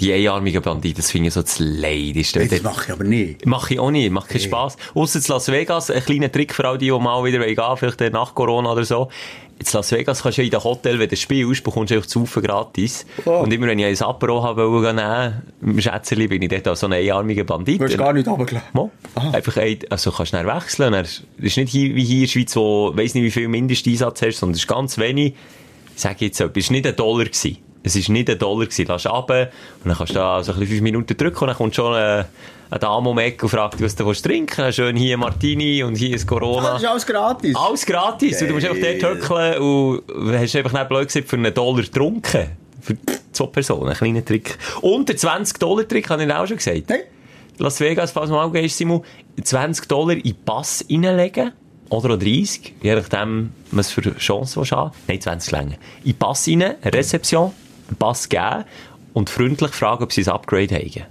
die 0.00 0.12
einarmigen 0.12 0.62
Banditen, 0.62 0.98
das 0.98 1.10
finde 1.10 1.28
ich 1.28 1.34
so 1.34 1.42
das 1.42 1.58
Leidigste. 1.58 2.46
Das 2.46 2.62
mache 2.62 2.86
ich 2.86 2.92
aber 2.92 3.04
nicht. 3.04 3.46
Mache 3.46 3.74
ich 3.74 3.80
auch 3.80 3.90
nicht, 3.90 4.10
macht 4.10 4.28
keinen 4.28 4.40
Spass. 4.40 4.76
Ausser 4.94 5.18
in 5.18 5.24
Las 5.28 5.48
Vegas, 5.48 5.90
ein 5.90 6.04
kleiner 6.04 6.30
Trick 6.30 6.54
für 6.54 6.66
all 6.66 6.78
die, 6.78 6.86
die 6.86 6.98
mal 6.98 7.24
wieder 7.24 7.44
gehen 7.44 7.56
wollen, 7.56 7.76
vielleicht 7.76 8.12
nach 8.12 8.34
Corona 8.34 8.72
oder 8.72 8.84
so. 8.84 9.08
In 9.58 9.66
Las 9.72 9.90
Vegas 9.90 10.22
kannst 10.22 10.38
du 10.38 10.42
ja 10.42 10.46
in 10.46 10.50
den 10.52 10.62
Hotel, 10.62 10.98
wenn 11.00 11.08
du 11.08 11.16
spielst, 11.16 11.64
bekommst 11.64 11.90
du 11.90 11.96
einfach 11.96 12.06
zu 12.06 12.20
Saufen 12.20 12.42
gratis. 12.44 13.04
Oh. 13.24 13.40
Und 13.40 13.52
immer 13.52 13.66
wenn 13.66 13.78
ich 13.80 13.86
ein 13.86 14.06
Apero 14.06 14.40
habe 14.42 14.70
wollte 14.70 14.94
nehmen, 14.94 15.42
im 15.62 15.80
Schätzerli, 15.80 16.28
bin 16.28 16.42
ich 16.42 16.48
dort 16.48 16.68
als 16.68 16.80
so 16.80 16.86
ein 16.86 16.92
einarmiger 16.92 17.42
Bandit. 17.42 17.80
Du 17.80 17.84
hast 17.84 17.98
gar 17.98 18.12
nicht 18.12 18.28
runtergelassen. 18.28 18.68
Mo. 18.72 18.92
Einfach 19.32 19.56
ein, 19.56 19.78
also 19.90 20.12
kannst 20.12 20.32
du 20.32 20.46
wechseln. 20.46 20.92
Das 20.92 21.22
ist 21.38 21.56
nicht 21.56 21.70
hier, 21.70 21.94
wie 21.96 22.04
hier 22.04 22.16
in 22.16 22.22
der 22.22 22.28
Schweiz, 22.28 22.54
wo, 22.54 22.92
weiss 22.94 23.14
nicht, 23.14 23.24
wie 23.24 23.32
viel 23.32 23.48
Mindesteinsatz 23.48 24.22
hast, 24.22 24.38
sondern 24.38 24.54
es 24.54 24.60
ist 24.60 24.68
ganz 24.68 24.96
wenig. 24.96 25.34
Sage 25.98 26.26
jetzt 26.26 26.40
etwas, 26.40 26.64
es 26.64 26.70
war 26.70 26.72
nicht 26.74 26.86
ein 26.86 26.96
Dollar. 26.96 27.24
Gewesen. 27.24 27.58
Es 27.82 27.96
war 27.96 28.12
nicht 28.12 28.30
ein 28.30 28.38
Dollar 28.38 28.66
gewesen. 28.66 28.86
Lass 28.88 29.06
runter 29.06 29.48
und 29.82 29.88
dann 29.88 29.96
kannst 29.96 30.10
du 30.10 30.14
da 30.14 30.42
so 30.42 30.52
ein 30.52 30.58
bisschen 30.58 30.74
fünf 30.76 30.82
Minuten 30.82 31.16
drücken 31.16 31.38
und 31.40 31.46
dann 31.48 31.56
kommt 31.56 31.74
schon 31.74 31.94
eine, 31.94 32.26
eine 32.70 32.80
Dame 32.80 33.08
um 33.08 33.18
Ecke 33.18 33.46
und 33.46 33.50
fragt, 33.50 33.82
was 33.82 33.96
du 33.96 34.06
willst 34.06 34.24
trinken 34.24 34.64
willst. 34.64 34.76
Schön 34.76 34.96
hier 34.96 35.16
Martini 35.16 35.82
und 35.82 35.96
hier 35.96 36.16
ein 36.16 36.26
Corona. 36.26 36.68
Ah, 36.68 36.72
das 36.72 36.82
ist 36.82 36.88
alles 36.88 37.06
gratis. 37.06 37.56
Alles 37.56 37.86
gratis. 37.86 38.42
Und 38.42 38.48
Du 38.48 38.54
musst 38.54 38.66
einfach 38.66 39.00
dort 39.00 39.22
hückeln 39.22 39.58
und 39.58 40.38
hast 40.38 40.56
einfach 40.56 40.72
nicht 40.72 40.88
blöd 40.88 41.06
gesagt, 41.06 41.28
für 41.28 41.36
einen 41.36 41.54
Dollar 41.54 41.82
getrunken. 41.82 42.50
Für 42.80 42.96
zwei 43.32 43.46
Personen. 43.46 43.88
Ein 43.88 43.96
kleiner 43.96 44.24
Trick. 44.24 44.56
Und 44.80 45.08
der 45.08 45.16
20-Dollar-Trick 45.16 46.08
habe 46.10 46.24
ich 46.24 46.32
auch 46.32 46.46
schon 46.46 46.58
gesagt. 46.58 46.92
Las 47.58 47.80
Vegas, 47.80 48.12
falls 48.12 48.28
du 48.28 48.36
mal 48.36 48.50
gehst, 48.52 48.76
Simon, 48.78 49.02
20 49.42 49.88
Dollar 49.88 50.14
in 50.14 50.22
den 50.22 50.36
Pass 50.44 50.84
reinlegen. 50.88 51.52
Oder 51.90 52.14
auch 52.14 52.18
30, 52.18 52.74
je 52.82 52.94
nachdem, 52.94 53.52
was 53.70 53.90
für 53.90 54.02
Chancen 54.16 54.62
du 54.62 54.70
haben. 54.70 54.92
Nein, 55.06 55.20
20 55.20 55.52
länger. 55.52 55.74
In 56.04 56.12
den 56.12 56.18
Pass 56.18 56.46
rein, 56.46 56.62
Rezeption, 56.84 57.52
Pass 57.98 58.28
geben 58.28 58.64
und 59.14 59.30
freundlich 59.30 59.70
fragen, 59.72 60.04
ob 60.04 60.12
sie 60.12 60.22
ein 60.22 60.28
Upgrade 60.28 60.74
haben. 60.74 61.06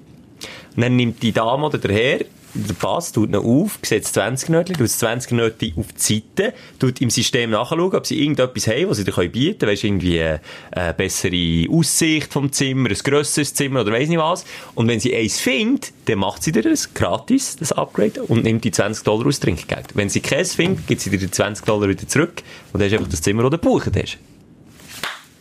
Und 0.76 0.84
dann 0.84 0.96
nimmt 0.96 1.24
die 1.24 1.32
Dame 1.32 1.66
oder 1.66 1.80
der 1.80 1.92
Herr 1.92 2.20
den 2.54 2.76
Pass, 2.76 3.12
tut 3.12 3.30
ihn 3.30 3.36
auf, 3.36 3.80
das 3.82 4.14
20 4.14 4.50
Nötchen, 4.50 4.76
tut 4.76 4.86
das 4.86 4.98
20 5.00 5.32
Nötchen 5.32 5.74
auf 5.78 5.88
die 5.94 6.24
Seite, 6.36 6.54
tut 6.80 7.02
im 7.02 7.10
System 7.10 7.52
nachschauen, 7.52 7.94
ob 7.96 8.06
sie 8.06 8.22
irgendetwas 8.22 8.68
haben, 8.68 8.90
was 8.90 8.98
sie 8.98 9.04
dir 9.04 9.14
bieten 9.14 9.60
können. 9.60 9.72
Weisst 9.72 9.84
irgendwie 9.84 10.22
eine, 10.22 10.42
eine 10.72 10.94
bessere 10.94 11.66
Aussicht 11.70 12.34
vom 12.34 12.52
Zimmer, 12.52 12.90
ein 12.90 12.98
grösseres 12.98 13.54
Zimmer 13.54 13.82
oder 13.82 13.92
weiss 13.92 14.10
nicht 14.10 14.20
was. 14.20 14.46
Und 14.76 14.88
wenn 14.88 15.00
sie 15.00 15.16
eins 15.16 15.40
findet, 15.40 15.94
dann 16.06 16.20
macht 16.20 16.44
sie 16.44 16.52
dir 16.52 16.64
das 16.64 16.94
gratis, 16.94 17.56
das 17.58 17.72
Upgrade, 17.72 18.24
und 18.24 18.44
nimmt 18.44 18.64
die 18.64 18.72
20 18.72 19.04
Dollar 19.04 19.28
aus 19.28 19.40
Trinkgeld. 19.40 19.96
Wenn 19.96 20.10
sie 20.10 20.22
keins 20.22 20.56
findet, 20.56 20.88
gibt 20.88 21.02
sie 21.02 21.10
dir 21.10 21.20
die 21.20 21.32
20 21.32 21.66
Dollar 21.66 21.90
wieder 21.90 22.08
zurück 22.08 22.44
und 22.74 22.82
hast 22.82 22.94
einfach 22.94 23.10
das 23.10 23.22
Zimmer, 23.22 23.44
das 23.44 23.52
du 23.52 23.58
gebucht 23.58 23.92
hast. 23.96 24.18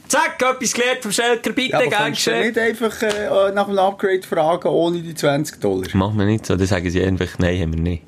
Zack, 0.08 0.40
etwas 0.40 0.72
gelernt 0.72 1.02
vom 1.02 1.12
Schelker, 1.12 1.52
bitte, 1.52 1.72
Ja, 1.72 1.78
aber 1.80 1.90
kannst 1.90 2.26
du 2.26 2.30
nicht 2.30 2.58
einfach 2.58 3.02
äh, 3.02 3.52
nach 3.52 3.68
einem 3.68 3.78
Upgrade 3.78 4.22
fragen, 4.22 4.68
ohne 4.68 5.00
die 5.00 5.14
20 5.14 5.60
Dollar? 5.60 5.88
Machen 5.94 6.18
wir 6.18 6.26
nicht 6.26 6.46
so, 6.46 6.56
dann 6.56 6.66
sagen 6.66 6.88
sie 6.90 7.02
einfach, 7.02 7.38
nein, 7.38 7.60
haben 7.60 7.74
wir 7.74 7.80
nicht. 7.80 8.02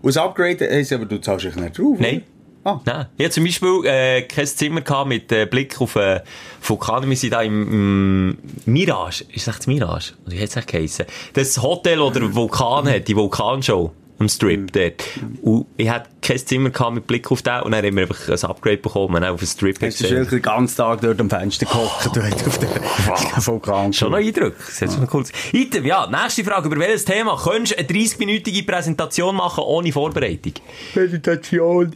Und 0.00 0.14
das 0.14 0.22
Upgrade 0.22 0.68
heisst 0.70 0.92
aber, 0.92 1.06
du 1.06 1.20
zahlst 1.20 1.46
dich 1.46 1.56
nicht 1.56 1.78
drauf, 1.78 1.96
Nein. 1.98 2.22
Ah. 2.64 2.80
Nein. 2.84 3.06
Ich 3.16 3.24
hatte 3.24 3.34
zum 3.34 3.44
Beispiel 3.44 3.80
äh, 3.84 4.22
kein 4.22 4.46
Zimmer 4.46 4.80
gehabt 4.80 5.08
mit 5.08 5.30
äh, 5.32 5.46
Blick 5.46 5.80
auf 5.80 5.96
äh, 5.96 6.20
Vulkan. 6.60 7.08
Wir 7.08 7.16
sind 7.16 7.32
da 7.32 7.42
im, 7.42 7.72
im 7.72 8.38
Mirage. 8.66 9.24
Ist 9.32 9.46
das 9.46 9.54
echt 9.54 9.58
das 9.60 9.66
Mirage? 9.68 10.12
Oder 10.26 10.36
wie 10.36 10.42
hat 10.42 10.48
es 10.48 10.56
echt 10.56 10.68
geheissen? 10.68 11.06
Das 11.34 11.62
Hotel, 11.62 11.98
das 11.98 12.12
der 12.12 12.34
Vulkan 12.34 12.88
hat, 12.88 13.08
die 13.08 13.16
Vulkanshow. 13.16 13.92
Am 14.20 14.28
Strip 14.28 14.72
dort. 14.72 15.04
Und 15.42 15.66
ich 15.76 15.88
hatte 15.88 16.08
kein 16.20 16.38
Zimmer 16.38 16.70
gehabt 16.70 16.94
mit 16.94 17.06
Blick 17.06 17.30
auf 17.30 17.42
den 17.42 17.62
und 17.62 17.70
dann 17.70 17.84
haben 17.84 17.94
wir 17.94 18.02
einfach 18.02 18.28
ein 18.28 18.50
Upgrade 18.50 18.78
bekommen 18.78 19.14
und 19.14 19.20
dann 19.22 19.32
auf 19.32 19.38
den 19.40 19.46
Strip 19.46 19.80
Hast 19.80 20.00
du 20.00 20.04
gesehen. 20.04 20.24
schon 20.24 20.30
den 20.30 20.42
ganzen 20.42 20.76
Tag 20.76 21.00
dort 21.02 21.20
am 21.20 21.30
Fenster 21.30 21.66
gehockt 21.66 22.06
und 22.08 22.22
hast 22.24 22.46
auf 22.48 22.58
den 22.58 22.68
Vulkan 23.46 23.92
Schon 23.92 24.10
noch 24.10 24.18
Eindruck. 24.18 24.54
Das 24.58 24.82
hat 24.82 24.92
schon 24.92 25.08
cool. 25.12 25.24
Item, 25.52 25.84
ja, 25.84 26.08
nächste 26.10 26.42
Frage. 26.42 26.66
Über 26.66 26.78
welches 26.80 27.04
Thema 27.04 27.36
könntest 27.40 27.74
du 27.74 27.78
eine 27.78 27.88
30-minütige 27.88 28.66
Präsentation 28.66 29.36
machen 29.36 29.62
ohne 29.64 29.92
Vorbereitung? 29.92 30.54
Meditation, 30.96 31.94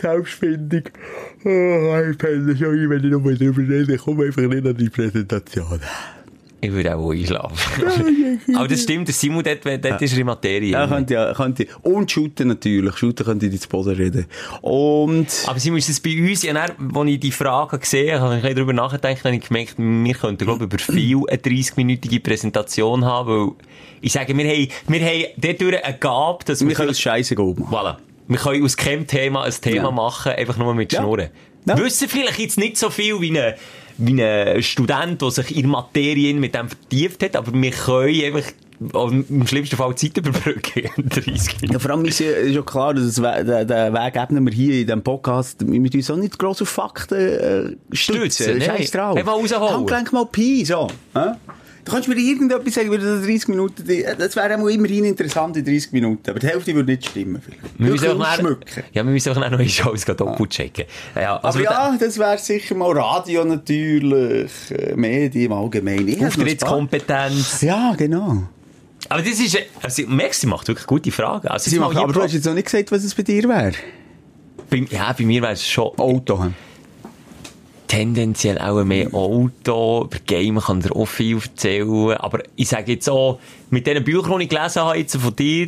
Selbstfindung. 0.00 0.82
Ich 1.38 2.18
penne 2.18 2.56
schon 2.56 2.74
ein, 2.74 2.90
wenn 2.90 3.04
ich 3.04 3.10
noch 3.10 3.20
mal 3.20 3.34
drüber 3.36 3.62
rede. 3.62 3.96
Komm 3.96 4.20
einfach 4.20 4.42
nicht 4.42 4.66
an 4.66 4.76
die 4.76 4.90
Präsentation. 4.90 5.80
Ich 6.60 6.72
würde 6.72 6.96
auch 6.96 7.12
einschlafen. 7.12 8.40
Aber 8.56 8.66
das 8.66 8.82
stimmt, 8.82 9.08
Simon, 9.08 9.44
dort, 9.44 9.64
dort 9.64 10.02
ist 10.02 10.12
er 10.12 10.18
in 10.18 10.26
Materie. 10.26 10.72
Ja, 10.72 10.88
könnte 10.88 11.14
ja, 11.14 11.32
könnte. 11.32 11.66
Und 11.82 12.10
shooten 12.10 12.48
natürlich. 12.48 12.96
Shooten 12.96 13.24
könnte 13.24 13.46
ich 13.46 13.60
zu 13.60 13.68
Boden 13.68 13.94
reden. 13.94 14.26
Und, 14.60 15.28
Aber 15.46 15.60
Simon, 15.60 15.78
ist 15.78 15.88
das 15.88 16.00
bei 16.00 16.18
uns, 16.20 16.42
ja, 16.42 16.52
dann, 16.52 16.72
als 16.96 17.08
ich 17.10 17.20
die 17.20 17.30
Frage 17.30 17.78
gesehen 17.78 18.20
habe, 18.20 18.22
habe 18.22 18.32
ich 18.34 18.36
ein 18.38 18.42
bisschen 18.42 18.56
darüber 18.56 18.72
nachgedacht, 18.72 19.24
habe 19.24 19.36
ich 19.36 19.46
gemerkt, 19.46 19.74
wir 19.78 20.14
könnten, 20.14 20.44
glaube 20.44 20.64
ich, 20.64 20.72
über 20.72 20.78
viel 20.78 21.18
eine 21.28 21.38
30-minütige 21.38 22.20
Präsentation 22.22 23.04
haben, 23.04 23.28
weil 23.28 23.50
ich 24.00 24.12
sage, 24.12 24.36
wir 24.36 24.44
haben, 24.44 24.68
wir 24.88 25.00
haben 25.00 25.24
dadurch 25.36 25.84
eine 25.84 25.96
Gabe, 25.98 26.44
dass 26.44 26.66
wir 26.66 26.74
können 26.74 26.90
es 26.90 27.00
scheisse 27.00 27.34
machen. 27.36 27.66
Voilà. 27.70 27.96
Wir 28.26 28.36
können 28.38 28.64
aus 28.64 28.76
keinem 28.76 29.06
Thema 29.06 29.44
ein 29.44 29.52
Thema 29.52 29.84
Ja. 29.84 29.90
machen, 29.92 30.32
einfach 30.32 30.56
nur 30.56 30.74
mit 30.74 30.92
Ja. 30.92 31.00
Schnurren. 31.02 31.28
Ja. 31.66 31.78
Wissen 31.78 32.08
vielleicht 32.08 32.38
jetzt 32.38 32.58
nicht 32.58 32.76
so 32.76 32.90
viel 32.90 33.20
wie 33.20 33.38
ein, 33.38 33.54
wie 33.98 34.22
ein 34.22 34.62
Student, 34.62 35.20
der 35.20 35.30
sich 35.30 35.56
in 35.56 35.68
Materie 35.68 36.34
mit 36.34 36.54
dem 36.54 36.68
vertieft 36.68 37.22
hat, 37.22 37.36
aber 37.36 37.52
wir 37.52 37.70
können 37.70 38.24
einfach 38.24 38.52
im 38.80 39.46
schlimmsten 39.46 39.76
Fall 39.76 39.94
Zeit 39.96 40.16
überbrücken. 40.16 40.88
30 40.96 41.26
Minuten. 41.26 41.72
Ja, 41.72 41.78
vor 41.78 41.90
allem 41.90 42.04
ist 42.04 42.20
ja, 42.20 42.62
klar, 42.62 42.94
dass 42.94 43.14
den 43.14 43.24
Weg 43.24 44.16
ebnen 44.16 44.46
wir 44.46 44.52
hier 44.52 44.74
in 44.80 44.86
diesem 44.86 45.02
Podcast, 45.02 45.66
wir 45.66 45.80
müssen 45.80 45.96
uns 45.96 46.10
auch 46.10 46.16
nicht 46.16 46.38
gross 46.38 46.62
auf 46.62 46.68
Fakten 46.68 47.18
äh, 47.18 47.96
stützen. 47.96 48.30
Stützen, 48.30 48.60
Scheiß 48.60 48.90
drauf. 48.92 49.16
Einfach 49.16 49.32
rausholen. 49.32 49.74
Handgelenk 49.74 50.12
mal 50.12 50.26
Pi, 50.26 50.64
so. 50.64 50.86
Hä? 51.14 51.32
Du 51.88 51.94
kannst 51.94 52.06
mir 52.06 52.16
irgendetwas 52.16 52.74
sagen, 52.74 52.88
über 52.88 52.98
das 52.98 53.22
30 53.22 53.48
Minuten, 53.48 53.82
die- 53.88 54.04
das 54.18 54.36
wäre 54.36 54.60
auch 54.62 54.66
immerhin 54.68 55.06
interessant 55.06 55.56
in 55.56 55.64
30 55.64 55.90
Minuten, 55.92 56.28
aber 56.28 56.38
die 56.38 56.46
Hälfte 56.46 56.74
würde 56.74 56.90
nicht 56.92 57.08
stimmen. 57.08 57.40
Vielleicht. 57.42 57.62
Wir 57.78 57.90
müssen 57.90 58.08
auch 58.20 58.28
ausschmücken. 58.30 58.82
Ja, 58.92 59.04
wir 59.06 59.10
müssen 59.10 59.32
auch 59.32 59.36
noch 59.36 59.42
eine 59.58 59.66
Shows 59.68 60.04
doppelt 60.04 60.50
checken. 60.50 60.84
Ja, 61.16 61.38
also 61.38 61.58
Aber 61.60 61.64
ja, 61.64 61.96
das 61.98 62.18
wäre 62.18 62.36
sicher 62.36 62.74
mal 62.74 62.92
Radio 62.92 63.42
natürlich, 63.46 64.50
äh, 64.70 64.94
Medien 64.96 65.46
im 65.46 65.52
Allgemeinen. 65.52 66.26
Auftrittskompetenz. 66.26 67.62
Ja, 67.62 67.94
genau. 67.96 68.42
Aber 69.08 69.22
das 69.22 69.40
ist, 69.40 69.56
also, 69.82 70.02
merkst 70.08 70.42
du, 70.42 70.46
sie 70.46 70.50
macht 70.50 70.68
wirklich 70.68 70.86
gute 70.86 71.10
Fragen. 71.10 71.48
Also, 71.48 71.70
Sie 71.70 71.76
hier 71.76 71.84
aber 71.86 72.12
du 72.12 72.22
hast 72.22 72.34
jetzt 72.34 72.44
noch 72.44 72.52
nicht 72.52 72.66
gesagt, 72.66 72.92
was 72.92 73.02
es 73.02 73.14
bei 73.14 73.22
dir 73.22 73.44
wäre. 73.48 73.72
bei, 74.68 74.84
ja, 74.90 75.10
bei 75.16 75.24
mir 75.24 75.40
wäre 75.40 75.54
es 75.54 75.66
schon 75.66 75.88
Auto. 75.96 76.42
hm? 76.44 76.54
Tendenziell 77.88 78.58
auch 78.58 78.84
mehr 78.84 79.12
Auto. 79.12 80.04
Über 80.04 80.18
Game 80.24 80.60
kann 80.60 80.80
dir 80.80 80.94
auch 80.94 81.06
viel 81.06 81.38
erzählen. 81.38 82.12
Aber 82.12 82.42
ich 82.54 82.68
sage 82.68 82.92
jetzt 82.92 83.08
auch, 83.08 83.40
mit 83.70 83.86
diesen 83.86 84.04
Büchern, 84.04 84.38
die 84.38 84.44
ich 84.44 84.50
gelesen 84.50 84.82
habe, 84.82 84.98
jetzt 84.98 85.16
von 85.16 85.34
dir, 85.34 85.66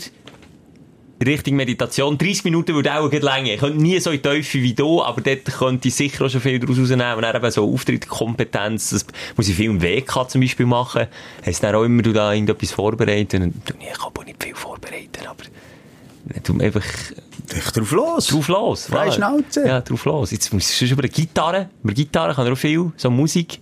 Richtung 1.25 1.57
Meditation, 1.57 2.17
30 2.17 2.45
Minuten 2.45 2.75
würde 2.75 2.95
auch 2.95 3.11
gleich 3.11 3.23
länger. 3.23 3.53
Ich 3.53 3.61
könnte 3.61 3.83
nie 3.83 3.99
so 4.01 4.11
in 4.11 4.23
die 4.23 4.29
Tiefe 4.29 4.63
wie 4.63 4.73
du, 4.73 5.03
aber 5.03 5.21
dort 5.21 5.45
könnte 5.45 5.89
ich 5.89 5.95
sicher 5.95 6.25
auch 6.25 6.31
schon 6.31 6.41
viel 6.41 6.59
daraus 6.59 6.79
rausnehmen. 6.79 7.15
Und 7.15 7.23
dann 7.23 7.37
eben 7.37 7.51
so 7.51 7.71
Auftrittkompetenz, 7.71 8.91
das 8.91 9.07
muss 9.37 9.49
ich 9.49 9.55
viel 9.55 9.67
im 9.67 9.83
WK 9.83 10.31
zum 10.31 10.41
Beispiel 10.41 10.65
machen. 10.65 11.09
Hast 11.45 11.63
dann 11.63 11.75
auch 11.75 11.85
immer 11.85 12.01
du 12.01 12.15
da 12.15 12.33
irgendetwas 12.33 12.73
vorbereitet? 12.73 13.43
Und 13.43 13.55
du, 13.69 13.75
ich 13.79 13.99
kann 13.99 14.13
auch 14.17 14.25
nicht 14.25 14.43
viel 14.43 14.55
vorbereiten, 14.55 15.27
aber 15.27 15.45
du 16.45 16.59
einfach 16.61 16.85
drauf 17.75 17.91
los. 17.93 18.27
drauf 18.29 18.49
los. 18.49 18.87
Freie. 18.87 19.13
Schnauze. 19.13 19.67
Ja, 19.67 19.81
drauf 19.81 20.05
los. 20.05 20.31
Jetzt 20.31 20.53
muss 20.53 20.79
sonst 20.79 20.91
über 20.93 21.03
die 21.03 21.09
Gitarre. 21.11 21.71
Über 21.83 21.93
Gitarre 21.93 22.35
kann 22.35 22.47
er 22.47 22.53
auch 22.53 22.59
viel, 22.59 22.93
so 22.97 23.11
Musik. 23.11 23.61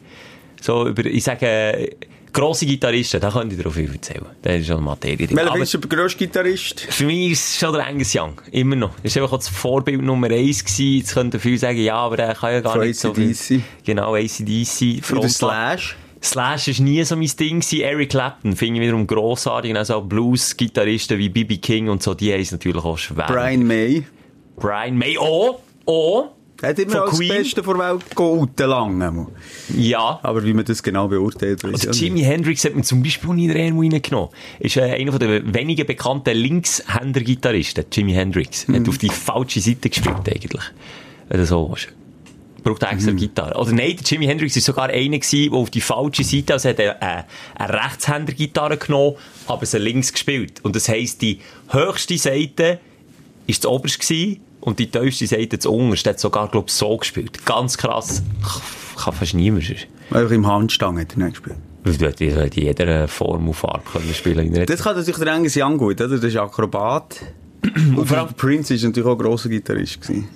So 0.61 0.88
über, 0.88 1.04
ich 1.04 1.22
sage, 1.24 1.96
grosse 2.33 2.66
Gitarristen, 2.66 3.20
da 3.20 3.31
könnte 3.31 3.54
ich 3.57 3.74
viel 3.74 3.92
erzählen. 3.92 4.26
Das 4.42 4.57
ist 4.61 4.66
schon 4.66 4.83
Materie. 4.83 5.26
drin. 5.26 5.37
Welcher 5.37 5.50
Aber 5.50 5.61
bist 5.61 5.74
du 5.74 5.78
der 5.78 5.88
grösste 5.98 6.18
Gitarrist? 6.18 6.81
für 6.81 7.04
mich 7.04 7.33
ist 7.33 7.48
es 7.54 7.59
schon 7.61 7.72
der 7.72 7.87
Angus 7.87 8.14
Young. 8.14 8.40
Immer 8.50 8.76
noch. 8.76 8.90
Das 9.02 9.14
war 9.16 9.22
einfach 9.22 9.38
das 9.38 9.48
Vorbild 9.48 10.02
Nummer 10.02 10.28
eins 10.31 10.64
gewesen. 10.64 10.98
Jetzt 10.98 11.14
könnten 11.14 11.40
viele 11.40 11.59
sagen, 11.59 11.78
ja, 11.78 11.94
aber 11.96 12.16
der 12.16 12.35
kann 12.35 12.52
ja 12.52 12.61
gar 12.61 12.72
Von 12.74 12.87
nicht 12.87 12.98
so 12.98 13.14
viel. 13.14 13.31
AC/DC. 13.31 13.61
Genau, 13.85 14.14
ACDC. 14.14 15.03
Oder. 15.12 15.28
Slash? 15.28 15.97
Slash 16.22 16.68
ist 16.68 16.80
nie 16.80 17.02
so 17.04 17.16
mein 17.16 17.30
Ding 17.38 17.60
gewesen. 17.60 17.80
Eric 17.80 18.10
Clapton 18.10 18.56
finde 18.56 18.80
ich 18.80 18.86
wiederum 18.86 19.06
grossartig. 19.06 19.76
Also 19.76 20.00
Blues-Gitarristen 20.00 21.18
wie 21.18 21.28
B.B. 21.28 21.58
King 21.58 21.88
und 21.88 22.02
so, 22.02 22.14
die 22.14 22.32
haben 22.32 22.40
es 22.40 22.52
natürlich 22.52 22.84
auch 22.84 22.98
schwer. 22.98 23.26
Brian 23.26 23.64
May. 23.66 24.04
Brian 24.56 24.96
May. 24.96 25.16
Oh, 25.18 25.60
oh, 25.84 26.24
Er 26.60 26.70
hat 26.70 26.78
immer 26.80 27.02
als 27.02 27.16
Queen. 27.16 27.28
Beste 27.28 27.62
vor 27.62 27.78
Welt 27.78 28.16
gehalten, 28.16 28.68
lange. 28.68 29.26
Ja. 29.76 30.18
Aber 30.22 30.44
wie 30.44 30.52
man 30.54 30.64
das 30.64 30.82
genau 30.82 31.06
beurteilt, 31.06 31.62
weiss 31.62 31.86
Also 31.86 32.04
Jimi 32.04 32.20
Hendrix 32.22 32.64
hat 32.64 32.74
man 32.74 32.82
zum 32.82 33.02
Beispiel 33.02 33.34
nie 33.34 33.44
in 33.44 33.52
den 33.52 33.78
Ernst 33.78 33.94
reingenommen. 33.94 34.30
Ist 34.58 34.76
äh, 34.76 34.82
einer 34.82 35.12
von 35.12 35.20
der 35.20 35.54
wenigen 35.54 35.86
bekannten 35.86 36.36
Linkshänder-Gitarristen, 36.36 37.84
Jimi 37.92 38.12
Hendrix. 38.12 38.66
Mhm. 38.66 38.74
Hat 38.74 38.88
auf 38.88 38.98
die 38.98 39.08
falsche 39.08 39.60
Seite 39.60 39.88
gespielt, 39.88 40.28
eigentlich. 40.28 40.64
Oder 41.30 41.46
so. 41.46 41.76
Braucht 42.62 42.82
extra 42.82 43.12
Mhm. 43.12 43.16
Gitarre. 43.16 43.59
Oder 43.59 43.72
nein, 43.72 43.96
der 43.96 44.04
Jimi 44.04 44.26
Hendrix 44.26 44.56
war 44.56 44.62
sogar 44.62 44.88
einer 44.90 45.18
der 45.18 45.52
auf 45.52 45.70
die 45.70 45.80
falsche 45.80 46.24
Seite, 46.24 46.54
also 46.54 46.68
hat 46.68 46.78
er 46.78 47.00
eine, 47.02 47.24
eine 47.54 47.72
Rechtshänder-Gitarre 47.72 48.76
genommen, 48.76 49.16
aber 49.46 49.64
sie 49.64 49.78
links 49.78 50.12
gespielt. 50.12 50.61
Und 50.64 50.74
das 50.76 50.88
heisst, 50.88 51.22
die 51.22 51.40
höchste 51.68 52.18
Seite 52.18 52.80
ist 53.46 53.64
das 53.64 53.70
oberste 53.70 54.36
und 54.61 54.78
die 54.78 54.90
tiefste 54.90 55.26
Seite 55.26 55.56
das 55.56 55.66
unterste. 55.66 56.11
hat 56.11 56.20
sogar, 56.20 56.48
glaub 56.50 56.68
ich, 56.68 56.74
so 56.74 56.96
gespielt. 56.96 57.44
Ganz 57.46 57.78
krass. 57.78 58.22
Kann 58.96 59.12
fast 59.14 59.34
niemand. 59.34 59.64
Einfach 60.11 60.30
im 60.32 60.46
Handstangen 60.46 61.00
hat 61.00 61.12
er 61.16 61.24
nicht 61.24 61.42
gespielt. 61.42 61.59
Hättest 61.84 62.56
in 62.56 62.64
jeder 62.64 63.09
Form 63.09 63.48
und 63.48 63.54
Farbe 63.54 63.82
können 63.90 64.12
spielen 64.12 64.52
können. 64.52 64.66
Das 64.66 64.82
kann 64.82 64.96
natürlich 64.96 65.18
der 65.20 65.32
Angus 65.32 65.56
Young 65.56 65.78
gut, 65.78 66.00
oder? 66.00 66.09
Das 66.16 66.24
ist 66.24 66.36
Akrobat. 66.36 67.20
Und 67.96 68.06
vor 68.06 68.18
allem 68.18 68.34
Prince 68.34 68.74
ist 68.74 68.82
natürlich 68.84 69.09
auch 69.09 69.12
ein 69.18 69.24
grosser 69.24 69.48
Gitarrist 69.48 70.00
gewesen. 70.02 70.28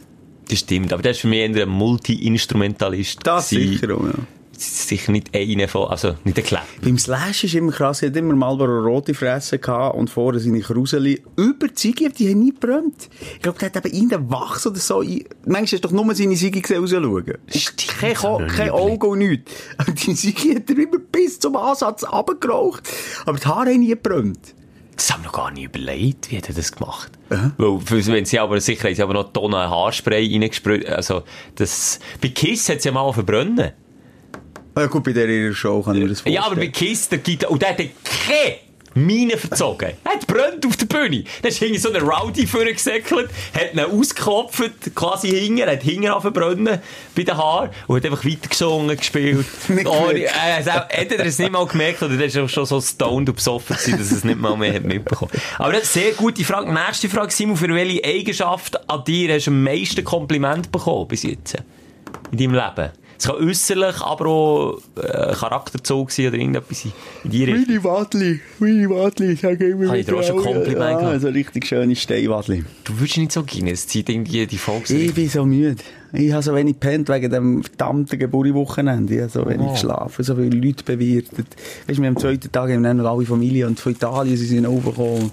Das 0.48 0.58
stimmt, 0.60 0.92
aber 0.92 1.02
das 1.02 1.16
ist 1.16 1.20
für 1.22 1.28
mich 1.28 1.40
eher 1.40 1.62
ein 1.62 1.68
Multi-Instrumentalist. 1.68 3.20
Das 3.24 3.50
gewesen. 3.50 3.72
sicher 3.72 3.94
auch, 3.94 4.04
ja. 4.04 4.12
Sicher 4.56 5.10
nicht 5.10 5.34
einer 5.34 5.66
von, 5.66 5.88
also 5.88 6.14
nicht 6.22 6.36
der 6.36 6.44
Kleber. 6.44 6.62
Beim 6.82 6.96
Slash 6.96 7.44
ist 7.44 7.54
immer 7.54 7.72
krass, 7.72 8.02
er 8.02 8.10
hat 8.10 8.16
immer 8.16 8.34
Marlboro 8.34 8.80
rote 8.80 9.12
Fresse 9.12 9.58
gehabt 9.58 9.96
und 9.96 10.08
vorne 10.08 10.38
seine 10.38 10.60
Kruseli. 10.60 11.20
Über 11.36 11.66
die 11.68 12.30
haben 12.30 12.38
nie 12.38 12.52
gebrannt. 12.52 13.08
Ich 13.34 13.40
glaube, 13.40 13.58
der 13.58 13.72
hat 13.72 13.84
eben 13.84 13.94
irgendeinen 13.94 14.30
Wachs 14.30 14.64
oder 14.66 14.78
so. 14.78 15.00
Manchmal 15.00 15.62
hast 15.62 15.72
du 15.72 15.78
doch 15.78 15.90
nur 15.90 16.14
seine 16.14 16.36
Ziege 16.36 16.60
gesehen 16.60 16.80
rausschauen. 16.80 17.38
Stimmt, 17.48 17.88
Kein, 17.98 18.14
kein 18.14 18.66
nie 18.66 18.70
Auge 18.70 19.06
und 19.08 19.18
nichts. 19.18 19.50
Und 19.84 20.06
die 20.06 20.14
Ziege 20.14 20.54
hat 20.56 20.70
er 20.70 20.78
immer 20.78 20.98
bis 21.10 21.40
zum 21.40 21.56
Ansatz 21.56 22.04
runtergeraucht. 22.04 22.88
Aber 23.26 23.38
die 23.38 23.46
Haare 23.46 23.70
haben 23.70 23.80
nie 23.80 23.88
gebrannt. 23.88 24.54
Das 24.96 25.10
haben 25.12 25.22
wir 25.22 25.26
noch 25.26 25.32
gar 25.32 25.50
nicht 25.50 25.64
überlegt, 25.64 26.30
wie 26.30 26.36
hat 26.36 26.48
er 26.48 26.54
das 26.54 26.72
gemacht? 26.72 27.10
Weil, 27.56 27.80
für- 27.80 28.06
wenn 28.12 28.24
sie 28.24 28.38
aber, 28.38 28.60
sicher 28.60 28.88
haben 28.88 28.94
sie 28.94 29.02
aber 29.02 29.14
noch 29.14 29.32
Tonnen 29.32 29.54
Haarspray 29.56 30.30
reingesprüht, 30.30 30.86
also, 30.86 31.22
das, 31.54 31.98
bei 32.20 32.28
Kiss 32.28 32.68
hat 32.68 32.82
sie 32.82 32.88
ja 32.88 32.92
mal 32.92 33.10
verbrennen. 33.12 33.72
Ja 34.76 34.86
gut, 34.86 35.04
bei 35.04 35.12
der 35.12 35.28
ihrer 35.28 35.54
Show 35.54 35.82
kann 35.82 35.96
ich 35.96 36.02
mir 36.02 36.08
das 36.08 36.20
vorstellen. 36.20 36.34
Ja, 36.36 36.44
aber 36.46 36.56
bei 36.56 36.68
Kiss, 36.68 37.08
der 37.08 37.18
Gitarre, 37.18 37.52
und 37.52 37.62
der 37.62 37.70
hat 37.70 37.78
keine 37.78 37.90
Mine 38.94 39.36
verzogen. 39.36 39.92
Er 40.04 40.12
hat 40.12 40.26
brennt 40.26 40.66
auf 40.66 40.76
der 40.76 40.86
Bühne. 40.86 41.24
Dann 41.42 41.50
ist 41.50 41.58
hinten 41.58 41.78
so 41.78 41.92
ein 41.92 42.02
Rowdy 42.02 42.46
vorgesäckelt, 42.46 43.30
hat 43.54 43.74
ihn 43.74 43.80
ausgeklopft, 43.80 44.94
quasi 44.94 45.30
hinten, 45.30 45.68
hat 45.68 45.82
hinten 45.82 46.08
angebrennen 46.08 46.78
bei 47.14 47.22
den 47.22 47.36
Haaren 47.36 47.70
und 47.86 47.96
hat 47.96 48.04
einfach 48.04 48.24
weitergesungen, 48.24 48.96
gespielt. 48.96 49.46
Nicht 49.68 49.86
oh, 49.86 50.10
äh, 50.10 50.28
hätte 50.88 51.18
er 51.18 51.26
es 51.26 51.38
nicht 51.38 51.52
mal 51.52 51.66
gemerkt 51.66 52.02
oder 52.02 52.16
der 52.16 52.26
ist 52.26 52.38
auch 52.38 52.48
schon 52.48 52.66
so 52.66 52.80
stoned 52.80 53.28
und 53.28 53.36
besoffen 53.36 53.76
gewesen, 53.76 53.98
dass 53.98 54.10
er 54.10 54.16
es 54.18 54.24
nicht 54.24 54.40
mal 54.40 54.56
mehr 54.56 54.74
hat 54.74 54.84
mitbekommen. 54.84 55.32
Aber 55.58 55.72
das 55.72 55.84
ist 55.84 55.96
eine 55.96 56.04
sehr 56.06 56.14
gute 56.14 56.44
Frage. 56.44 56.72
Nächste 56.72 57.08
Frage, 57.08 57.32
Simon, 57.32 57.56
für 57.56 57.68
welche 57.68 58.04
Eigenschaft 58.04 58.88
an 58.88 59.04
dir 59.04 59.34
hast 59.34 59.46
du 59.46 59.50
am 59.50 59.62
meisten 59.62 60.04
Kompliment 60.04 60.70
bekommen 60.70 61.08
bis 61.08 61.22
jetzt? 61.22 61.56
In 62.30 62.38
deinem 62.38 62.54
Leben? 62.54 62.90
Es 63.22 63.28
kann 63.28 63.36
äußerlich, 63.36 64.00
aber 64.00 64.26
auch 64.26 64.78
äh, 64.96 65.32
Charakterzug 65.32 66.10
sein 66.10 66.26
oder 66.26 66.38
irgendetwas 66.38 66.84
in- 66.86 66.92
die 67.30 67.44
Richtung. 67.44 67.66
Meine 67.68 67.84
Wadli, 67.84 68.40
meine 68.58 68.90
Wadli, 68.90 69.32
ich 69.34 69.40
sage 69.42 69.64
immer 69.68 69.86
Habe 69.86 69.98
ich 69.98 70.06
dir 70.06 70.16
auch 70.16 70.22
schon 70.24 70.38
Kompliment 70.38 70.76
Ja, 70.80 70.98
gehabt? 70.98 71.20
so 71.20 71.28
richtig 71.28 71.66
schöne 71.66 71.94
Steinwadli. 71.94 72.64
Du 72.82 72.98
würdest 72.98 73.18
nicht 73.18 73.30
so 73.30 73.44
gehen, 73.44 73.68
es 73.68 73.86
zieht 73.86 74.08
irgendwie 74.08 74.44
die 74.48 74.58
Folge. 74.58 74.92
Ich 74.92 75.14
bin 75.14 75.28
so 75.28 75.44
müde. 75.44 75.76
Ich 76.12 76.32
habe 76.32 76.42
so 76.42 76.52
wenig 76.52 76.80
gepennt 76.80 77.08
wegen 77.10 77.30
dem 77.30 77.62
verdammten 77.62 78.18
Geburtwochenende. 78.18 79.14
Ich 79.14 79.20
habe 79.20 79.30
so 79.30 79.46
wenig 79.46 79.68
Oh. 79.68 79.72
geschlafen, 79.72 80.24
so 80.24 80.34
viele 80.34 80.56
Leute 80.56 80.82
bewirtet. 80.82 81.46
Weißt 81.86 81.98
du, 81.98 82.02
wir 82.02 82.08
am 82.08 82.16
zweiten 82.16 82.50
Tag 82.50 82.70
haben 82.72 82.82
wir 82.82 82.92
noch 82.92 83.08
alle 83.08 83.24
Familie 83.24 83.68
und 83.68 83.78
von 83.78 83.92
Italien 83.92 84.36
sie 84.36 84.46
sind 84.46 84.66
aufgekommen. 84.66 85.30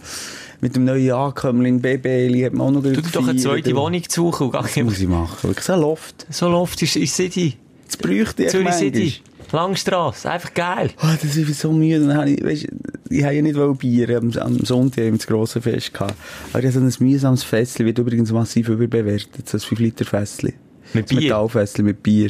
Mit 0.62 0.76
dem 0.76 0.86
neuen 0.86 1.10
Ankömmling, 1.12 1.82
Baby, 1.82 2.42
hat 2.46 2.54
man 2.54 2.68
auch 2.68 2.72
noch 2.72 2.84
Du 2.84 3.02
doch 3.02 3.28
eine 3.28 3.40
zweite 3.40 3.76
Wohnung 3.76 4.04
zu 4.08 4.30
suchen 4.30 4.52
Das 4.52 4.76
muss 4.78 5.00
ich 5.00 5.08
machen. 5.08 5.56
So 5.60 5.74
ein 5.74 5.80
Loft. 5.82 6.28
so 6.30 6.50
Loft 6.50 6.82
ist 6.84 6.96
in 6.96 7.08
City. 7.08 7.56
Das 7.90 7.98
bräuchte 7.98 8.44
ich 8.44 8.50
Zürich. 8.50 8.74
City. 8.76 9.14
Langstrasse. 9.52 10.30
Einfach 10.30 10.54
geil. 10.54 10.92
Oh, 11.02 11.08
das 11.20 11.36
ist 11.36 11.60
so 11.60 11.72
müde. 11.72 12.06
Dann 12.06 12.18
habe 12.18 12.30
ich, 12.30 12.44
weißt, 12.44 12.68
ich 13.10 13.24
habe 13.24 13.34
ja 13.34 13.42
nicht 13.42 13.56
wollen 13.56 13.78
Bier. 13.78 14.16
Am, 14.16 14.32
am 14.38 14.64
Sonntag 14.64 15.06
haben 15.06 15.14
wir 15.14 15.18
das 15.18 15.26
grosse 15.26 15.60
Fest 15.60 15.92
gehabt. 15.92 16.14
Aber 16.54 16.60
ich 16.60 16.66
habe 16.76 16.88
so 16.88 17.04
ein 17.04 17.08
mühsames 17.08 17.44
Festchen, 17.44 17.88
wird 17.88 17.98
übrigens 17.98 18.32
massiv 18.32 18.70
überbewertet. 18.70 19.50
So 19.50 19.58
ein 19.58 19.62
5-Liter-Festchen. 19.62 20.54
Mit 20.94 21.06
Ein 21.12 21.18
Bier? 21.18 21.22
Metallfässchen 21.22 21.86
mit 21.86 22.04
Bier. 22.04 22.30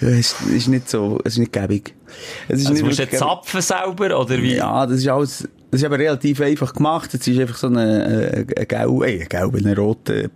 Ja, 0.00 0.08
es 0.08 0.34
ist 0.42 0.68
nicht 0.68 0.88
so, 0.88 1.18
es 1.24 1.34
ist 1.34 1.38
nicht 1.38 1.52
gäbig. 1.52 1.94
Es 2.48 2.60
ist 2.60 2.68
Also 2.68 2.84
musst 2.84 2.98
du 2.98 3.08
zapfen 3.08 3.60
selber, 3.60 4.20
oder 4.20 4.40
wie? 4.42 4.56
Ja, 4.56 4.86
das 4.86 4.98
ist 4.98 5.08
alles, 5.08 5.48
das 5.70 5.80
ist 5.80 5.84
aber 5.84 5.98
relativ 5.98 6.40
einfach 6.40 6.72
gemacht. 6.74 7.14
Es 7.14 7.26
ist 7.26 7.38
einfach 7.38 7.56
so 7.56 7.68
ein, 7.68 7.76
ein, 7.76 8.46
ein 8.56 8.68
gelb, 8.68 9.02
äh, 9.02 9.22
ein 9.22 9.28
gelb, 9.28 9.54
ein 9.54 9.72
roter 9.74 10.28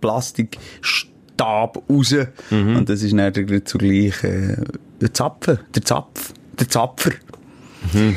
Plastikstab 1.37 1.83
raus. 1.89 2.15
Mhm. 2.49 2.75
Und 2.77 2.89
das 2.89 3.03
ist 3.03 3.15
dann 3.17 3.65
zugleich, 3.65 4.23
äh, 4.23 4.57
der 4.99 5.13
Zapfen, 5.13 5.59
der 5.73 5.83
Zapf, 5.83 6.33
der 6.59 6.69
Zapfer. 6.69 7.11
Mhm. 7.93 8.15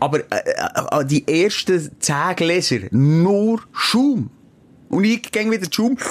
Aber, 0.00 0.18
äh, 0.18 1.00
äh, 1.00 1.04
die 1.06 1.26
ersten 1.26 1.90
zehn 2.00 2.36
Gläser, 2.36 2.80
nur 2.90 3.60
Schaum. 3.72 4.30
Und 4.92 5.04
ich 5.04 5.22
gehe 5.32 5.50
wieder 5.50 5.66
Schaum. 5.70 5.96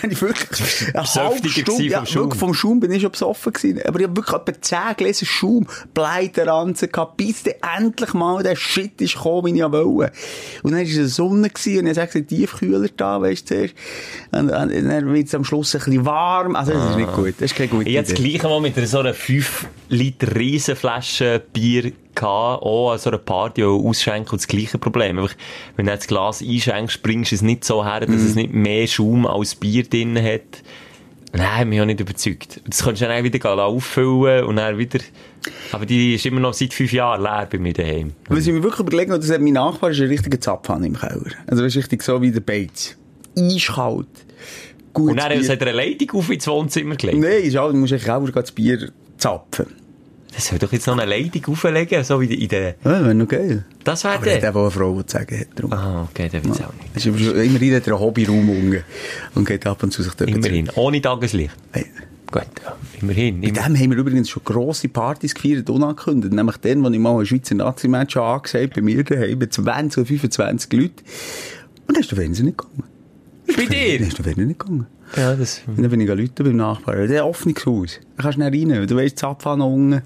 Dann 0.00 0.10
ich 0.10 0.20
wirklich 0.22 0.94
eine 0.94 1.04
halbe 1.04 1.48
Stunde, 1.48 1.84
ja, 1.84 1.98
vom 1.98 2.06
Schaum. 2.06 2.22
wirklich 2.22 2.40
vom 2.40 2.54
Schaum 2.54 2.80
bin 2.80 2.90
ich 2.92 3.02
schon 3.02 3.10
besoffen 3.12 3.52
gewesen. 3.52 3.82
Aber 3.86 4.00
ich 4.00 4.06
habe 4.06 4.16
wirklich 4.16 4.36
etwa 4.36 4.60
10 4.60 4.78
Gläser 4.96 5.26
Schaum, 5.26 5.66
Bleiteranzen 5.92 6.90
gehabt, 6.90 7.18
bis 7.18 7.42
dann 7.42 7.54
endlich 7.76 8.14
mal 8.14 8.42
der 8.42 8.56
Shit 8.56 9.00
ist 9.02 9.14
gekommen, 9.14 9.54
wie 9.54 9.58
ich 9.60 9.70
wollte. 9.70 10.12
Und 10.62 10.72
dann 10.72 10.80
war 10.80 11.04
es 11.04 11.14
Sonne 11.14 11.50
gewesen, 11.50 11.80
und 11.80 11.86
ich 11.88 11.98
habe 11.98 12.06
gesagt, 12.06 12.28
Tiefkühler 12.28 12.88
da, 12.96 13.20
weißt 13.20 13.50
du, 13.50 13.54
zuerst. 13.54 13.74
Und, 14.32 14.50
und 14.50 14.88
dann 14.88 15.12
wird 15.12 15.26
es 15.26 15.34
am 15.34 15.44
Schluss 15.44 15.74
ein 15.74 15.82
bisschen 15.84 16.06
warm. 16.06 16.56
Also, 16.56 16.72
das 16.72 16.90
ist 16.90 16.96
nicht 16.96 17.12
gut. 17.12 17.34
Das 17.38 17.52
ist 17.52 17.56
keine 17.56 17.68
gute 17.68 17.88
Ich 17.88 17.98
hatte 17.98 18.12
das 18.12 18.18
Idee. 18.18 18.30
gleiche 18.38 18.48
Mal 18.48 18.60
mit 18.62 18.88
so 18.88 18.98
einer 18.98 19.12
5 19.14 19.66
Liter 19.90 20.36
Riesenflasche 20.36 21.42
Bier 21.52 21.92
gehabt, 22.20 22.62
auch 22.62 22.92
an 22.92 22.98
so 22.98 23.10
einer 23.10 23.18
Party 23.18 23.64
auch 23.64 23.82
ausschenken 23.84 24.30
und 24.32 24.40
das 24.40 24.48
gleiche 24.48 24.78
Problem. 24.78 25.18
Einfach, 25.18 25.34
wenn 25.76 25.86
du 25.86 25.92
das 25.92 26.06
Glas 26.06 26.42
einschenkst, 26.42 27.02
bringst 27.02 27.32
du 27.32 27.36
es 27.36 27.42
nicht 27.42 27.64
so 27.64 27.84
her, 27.84 28.00
dass 28.00 28.08
Mhm. 28.10 28.26
es 28.26 28.34
nicht 28.34 28.52
mehr 28.52 28.86
Schaum 28.86 29.26
als 29.26 29.54
Bier 29.54 29.84
drin 29.84 30.22
hat. 30.22 30.62
Nein, 31.32 31.68
mich 31.68 31.80
auch 31.80 31.84
nicht 31.86 32.00
überzeugt. 32.00 32.60
Das 32.66 32.82
kannst 32.82 33.00
du 33.00 33.06
dann 33.06 33.18
auch 33.18 33.22
wieder 33.24 33.64
auffüllen 33.64 34.44
und 34.46 34.56
dann 34.56 34.78
wieder... 34.78 34.98
Aber 35.72 35.86
die 35.86 36.14
ist 36.16 36.26
immer 36.26 36.40
noch 36.40 36.52
seit 36.54 36.74
fünf 36.74 36.92
Jahren 36.92 37.22
leer 37.22 37.48
bei 37.50 37.58
mir 37.58 37.72
daheim. 37.72 38.12
Was 38.28 38.46
ich 38.46 38.52
mir 38.52 38.62
wirklich 38.62 38.80
überlegt 38.80 39.10
habe, 39.10 39.20
das 39.20 39.30
hat 39.30 39.40
mein 39.40 39.52
Nachbar, 39.52 39.90
ist 39.90 40.00
ein 40.00 40.08
richtiger 40.08 40.40
Zapfhahn 40.40 40.82
im 40.84 40.98
Keller. 40.98 41.30
Also, 41.46 41.62
das 41.62 41.74
ist 41.74 41.76
richtig 41.76 42.02
so 42.02 42.20
wie 42.20 42.32
der 42.32 42.40
Beiz. 42.40 42.96
Eiskalt. 43.38 44.08
Gut 44.92 45.12
Und 45.12 45.16
dann 45.18 45.32
hat 45.32 45.48
er 45.62 45.68
eine 45.68 45.72
Leitung 45.72 46.18
auf 46.18 46.30
ins 46.30 46.46
Wohnzimmer 46.48 46.96
gelegt. 46.96 47.18
Nein, 47.18 47.42
ist 47.44 47.56
auch, 47.56 47.70
du 47.70 47.76
musst 47.76 47.92
eigentlich 47.92 48.10
auch 48.10 48.28
das 48.28 48.50
Bier 48.50 48.90
zapfen. 49.16 49.66
Das 50.34 50.46
soll 50.46 50.58
doch 50.58 50.72
jetzt 50.72 50.86
noch 50.86 50.96
eine 50.96 51.10
Leitung 51.18 51.44
auflegen, 51.52 52.04
so 52.04 52.20
wie 52.20 52.32
in 52.32 52.48
der... 52.48 52.76
Ja, 52.84 53.02
wäre 53.04 53.14
noch 53.14 53.26
geil. 53.28 53.64
Das 53.84 54.04
wäre 54.04 54.14
Aber 54.14 54.26
er 54.26 54.40
der. 54.40 54.54
auch 54.56 54.60
eine 54.62 54.70
Frau, 54.70 54.94
die 54.98 55.06
zu 55.06 55.16
sagen 55.18 55.40
hat. 55.40 55.46
Darum. 55.56 55.72
Ah, 55.72 56.02
okay, 56.10 56.28
der 56.28 56.44
will 56.44 56.52
es 56.52 56.62
auch 56.62 56.72
nicht. 56.72 56.96
Ist 56.96 57.06
aber 57.08 57.18
schon- 57.18 57.40
immerhin 57.44 57.74
hat 57.74 57.86
er 57.86 57.94
einen 57.94 58.02
Hobbyraum 58.02 58.48
unten 58.48 58.84
und 59.34 59.44
geht 59.46 59.66
ab 59.66 59.82
und 59.82 59.92
zu 59.92 60.02
sich 60.02 60.14
dort 60.14 60.30
Immerhin. 60.30 60.70
Ohne 60.76 61.00
Tageslicht. 61.02 61.54
Hey. 61.72 61.86
Gut, 62.30 62.42
ja. 62.64 62.76
Immerhin. 63.02 63.40
Mit 63.40 63.56
dem 63.56 63.62
haben 63.76 63.90
wir 63.90 63.96
übrigens 63.98 64.30
schon 64.30 64.44
grosse 64.44 64.88
Partys 64.88 65.34
gefeiert, 65.34 65.68
unangekündigt. 65.68 66.32
Nämlich 66.32 66.58
dann, 66.58 66.84
wo 66.84 66.88
ich 66.88 66.98
mal 67.00 67.18
ein 67.18 67.26
Schweizer 67.26 67.56
Nazi-Match 67.56 68.14
habe 68.14 68.34
angesagt, 68.36 68.74
bei 68.76 68.82
mir 68.82 69.02
daheim, 69.02 69.36
mit 69.38 69.52
20 69.52 69.98
oder 69.98 70.06
25 70.06 70.72
Leuten. 70.72 70.94
Und 71.88 71.96
dann 71.96 72.00
ist 72.02 72.10
der 72.12 72.18
Fernseher 72.18 72.44
nicht 72.44 72.58
gegangen. 72.58 72.84
Bei 73.48 73.54
Dann 73.64 73.66
dir? 73.68 74.00
ist 74.00 74.16
der 74.18 74.24
Fernseher 74.24 74.46
nicht 74.46 74.60
gegangen. 74.60 74.86
Ja, 75.16 75.34
das... 75.34 75.62
Und 75.66 75.82
dann 75.82 75.90
bin 75.90 76.00
ich 76.00 76.06
Leute 76.08 76.44
beim 76.44 76.54
Nachbarn. 76.54 77.08
Der 77.08 77.18
hat 77.18 77.24
ein 77.24 77.28
offenes 77.30 77.66
Haus. 77.66 77.98
Da 78.16 78.22
kannst 78.22 78.38
du 78.38 78.48
nicht 78.48 78.70
rein. 78.70 78.86
Du 78.86 78.94
weißt, 78.96 79.18
Zapfhahn 79.18 79.58
noch 79.58 79.66
unten. 79.66 80.02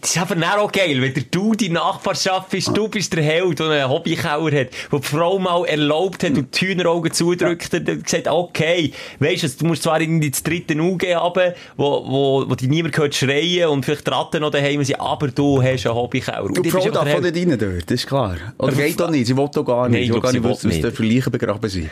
Das 0.00 0.10
ist 0.10 0.18
aber 0.18 0.34
dann 0.34 0.44
auch 0.58 0.70
geil, 0.70 1.00
wenn 1.00 1.14
der 1.14 1.24
du 1.30 1.54
die 1.54 1.68
Nachbarschaft 1.68 2.50
bist, 2.50 2.76
du 2.76 2.88
bist 2.88 3.12
der 3.12 3.22
Held, 3.22 3.58
der 3.58 3.68
einen 3.68 3.88
Hobbykauer 3.88 4.52
hat, 4.52 4.68
wo 4.90 4.98
die 4.98 5.06
Frau 5.06 5.38
mal 5.38 5.64
erlaubt 5.66 6.22
hat 6.24 6.32
und 6.32 6.60
die 6.60 6.66
Hühneraugen 6.66 7.12
zudrückt 7.12 7.72
und 7.74 7.88
hat 7.88 8.04
gesagt, 8.04 8.28
okay, 8.28 8.92
weisst 9.18 9.44
du, 9.44 9.48
du 9.58 9.66
musst 9.66 9.82
zwar 9.82 10.00
irgendwie 10.00 10.28
ins 10.28 10.42
dritte 10.42 10.74
UG 10.74 11.14
runter, 11.16 11.54
wo, 11.76 12.04
wo, 12.06 12.44
wo 12.48 12.54
dich 12.54 12.68
niemand 12.68 12.96
hört 12.96 13.14
schreien 13.14 13.68
und 13.68 13.84
vielleicht 13.84 14.06
die 14.06 14.10
Ratten 14.10 14.40
noch 14.40 14.50
daheim 14.50 14.82
sind, 14.84 15.00
aber 15.00 15.28
du 15.28 15.62
hast 15.62 15.86
einen 15.86 15.94
Hobbykauer. 15.94 16.44
Und 16.44 16.64
die 16.64 16.70
Frau 16.70 16.88
darf 16.90 17.14
auch 17.14 17.20
nicht 17.20 17.36
rein 17.36 17.58
dort, 17.58 17.90
das 17.90 18.00
ist 18.00 18.06
klar. 18.06 18.36
Oder 18.58 18.72
geht 18.72 18.98
doch 18.98 19.10
nicht, 19.10 19.26
sie 19.26 19.36
will 19.36 19.48
doch 19.52 19.64
gar 19.64 19.82
Nein, 19.82 19.92
nicht. 19.92 20.02
ich 20.02 20.08
will 20.08 20.20
glaub, 20.20 20.24
gar 20.24 20.32
nicht 20.32 20.44
wissen, 20.44 20.70
was 20.70 20.80
da 20.80 20.90
für 20.90 21.04
Leichen 21.04 21.30
begraben 21.30 21.70
sind. 21.70 21.90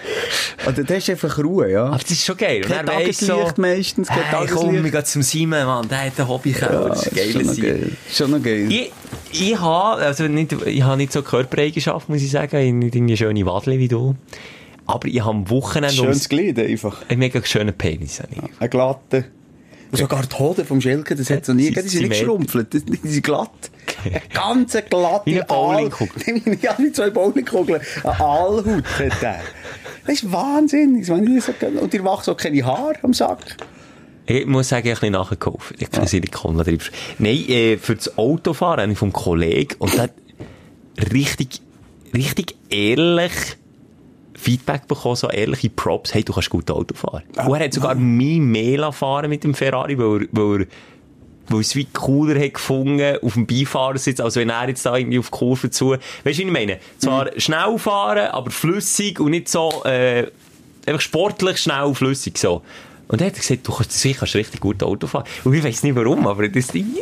Und 0.67 0.79
dann 0.79 0.87
hast 0.89 1.09
du 1.09 1.13
einfach 1.13 1.39
Ruhe, 1.39 1.71
ja. 1.71 1.87
Aber 1.87 1.99
das 1.99 2.11
ist 2.11 2.25
schon 2.25 2.37
geil. 2.37 2.63
Und 2.63 2.71
Kein 2.71 2.87
weiss 2.87 3.19
so, 3.21 3.27
Tageslicht 3.27 3.59
meistens, 3.59 4.09
kein 4.09 4.19
hey, 4.19 4.47
komm, 4.49 4.49
Tageslicht. 4.49 4.85
wir 4.85 4.91
gehen 4.91 5.05
zum 5.05 5.23
Simon, 5.23 5.65
Mann, 5.65 5.89
der 5.89 6.07
hat 6.07 6.19
einen 6.19 6.29
Hobbykauer. 6.29 6.73
Ja, 6.73 6.89
das 6.89 7.07
ist 7.07 7.15
geil. 7.15 7.70
Schon 8.13 8.31
noch 8.33 8.43
geil. 8.43 8.71
Ich, 8.71 8.93
ich 9.33 9.59
habe, 9.59 10.01
also 10.03 10.25
nicht, 10.29 10.53
ich 10.67 10.83
habe 10.83 10.97
nicht 10.97 11.13
so 11.13 11.23
Körpereigenschaften, 11.23 12.15
muss 12.15 12.23
ich 12.23 12.31
sagen. 12.31 12.57
Ich 12.57 12.69
habe 12.69 12.73
nicht 12.73 12.95
irgendwie 12.95 13.17
schöne 13.17 13.45
Wadle 13.47 13.79
wie 13.79 13.89
du. 13.89 14.15
Aber 14.87 15.07
ich 15.09 15.21
habe 15.21 15.31
am 15.31 15.51
Wochenende 15.51 15.95
Schönes 15.95 16.29
Glied 16.29 16.59
einfach. 16.59 17.03
einen 17.09 17.21
mega 17.21 17.43
schönen 17.45 17.75
Penis. 17.75 18.21
habe 18.21 18.29
ich. 18.35 18.61
Ein 18.61 18.71
glatter. 18.71 19.25
Und 19.93 19.99
sogar 19.99 20.23
die 20.25 20.37
Hoden 20.39 20.65
vom 20.65 20.81
Schelke, 20.81 21.17
das 21.17 21.31
hat 21.31 21.45
so 21.45 21.53
nie, 21.53 21.65
Sie- 21.65 21.75
die 21.75 21.81
sind 21.89 22.03
nicht 22.09 22.21
geschrumpft, 22.21 22.57
die 22.73 23.09
sind 23.09 23.23
glatt. 23.25 23.51
Eine 24.05 24.23
ganz 24.33 24.73
glatte 24.89 25.23
Wie 25.27 25.35
eine 25.35 25.45
Bowlingkugel. 25.45 26.23
Ja, 26.63 26.77
wie 26.79 26.93
zwei 26.93 27.11
Bowlingkugeln. 27.11 27.81
Eine 28.05 28.21
Aalhaut 28.21 28.85
hat 28.99 29.23
er. 29.23 29.41
Das 30.07 30.15
ist 30.15 30.31
wahnsinnig. 30.33 31.07
so- 31.07 31.15
Und 31.15 31.93
ihr 31.95 32.03
macht 32.03 32.25
so 32.25 32.35
keine 32.37 32.65
Haare 32.65 32.95
am 33.03 33.13
Sack. 33.13 33.57
Ich 34.27 34.47
muss 34.47 34.69
sagen, 34.69 34.87
ich 34.87 34.95
habe 34.95 35.07
ein 35.07 35.13
bisschen 35.13 35.23
nachgekauft. 35.23 35.75
Ich 35.79 35.89
habe 35.93 36.07
Silikon 36.07 36.59
drin. 36.59 36.79
Nein, 37.19 37.49
äh, 37.49 37.77
für 37.79 37.97
das 37.97 38.17
Autofahren 38.17 38.83
habe 38.83 38.93
ich 38.93 38.99
vom 38.99 39.13
Kollegen 39.13 39.75
und 39.79 39.95
der 39.95 40.05
hat 40.05 40.13
richtig, 41.13 41.61
richtig 42.15 42.55
ehrlich 42.69 43.33
Feedback 44.35 44.87
bekommen, 44.87 45.17
so 45.17 45.29
ehrliche 45.29 45.69
Props. 45.69 46.15
Hey, 46.15 46.25
du 46.25 46.33
kannst 46.33 46.51
gut 46.51 46.71
Auto 46.71 46.95
fahren. 46.95 47.23
und 47.47 47.55
er 47.55 47.65
hat 47.65 47.75
sogar 47.75 47.95
mich 47.95 48.41
mehr 48.41 48.93
fahren 48.93 49.29
mit 49.29 49.45
dem 49.45 49.55
Ferrari, 49.55 49.99
weil 49.99 50.23
er, 50.23 50.29
weil 50.33 50.63
er 50.63 50.67
weil 51.51 51.61
es 51.61 51.75
wie 51.75 51.85
cooler 51.85 52.41
hat 52.41 52.55
gefunden 52.55 53.19
auf 53.23 53.35
dem 53.35 53.47
Beifahrersitz, 53.47 54.21
als 54.21 54.37
wenn 54.37 54.51
er 54.51 54.69
jetzt 54.69 54.87
da 54.87 54.97
irgendwie 54.97 55.19
auf 55.19 55.31
die 55.31 55.39
Kurve 55.39 55.71
zu... 55.71 55.91
Weißt 55.91 55.99
du, 56.25 56.25
wie 56.25 56.43
ich 56.43 56.51
meine? 56.51 56.79
Zwar 56.99 57.29
schnell 57.39 57.77
fahren, 57.77 58.29
aber 58.29 58.51
flüssig 58.51 59.19
und 59.19 59.33
nicht 59.33 59.49
so, 59.49 59.83
äh, 59.85 60.29
einfach 60.87 61.01
sportlich 61.01 61.59
schnell 61.59 61.83
und 61.83 61.97
flüssig, 61.97 62.39
so. 62.39 62.63
Und 63.11 63.21
er 63.21 63.27
hat 63.27 63.35
gesagt, 63.35 63.67
du 63.67 63.73
kannst 63.73 63.93
sicher 63.93 64.21
kannst 64.21 64.35
richtig 64.37 64.61
gut 64.61 64.83
Auto 64.83 65.07
fahren. 65.07 65.25
Und 65.45 65.53
ich 65.55 65.65
weiss 65.65 65.83
nicht 65.83 65.97
warum, 65.97 66.27
aber 66.27 66.49
das 66.49 66.69
Ding... 66.69 66.95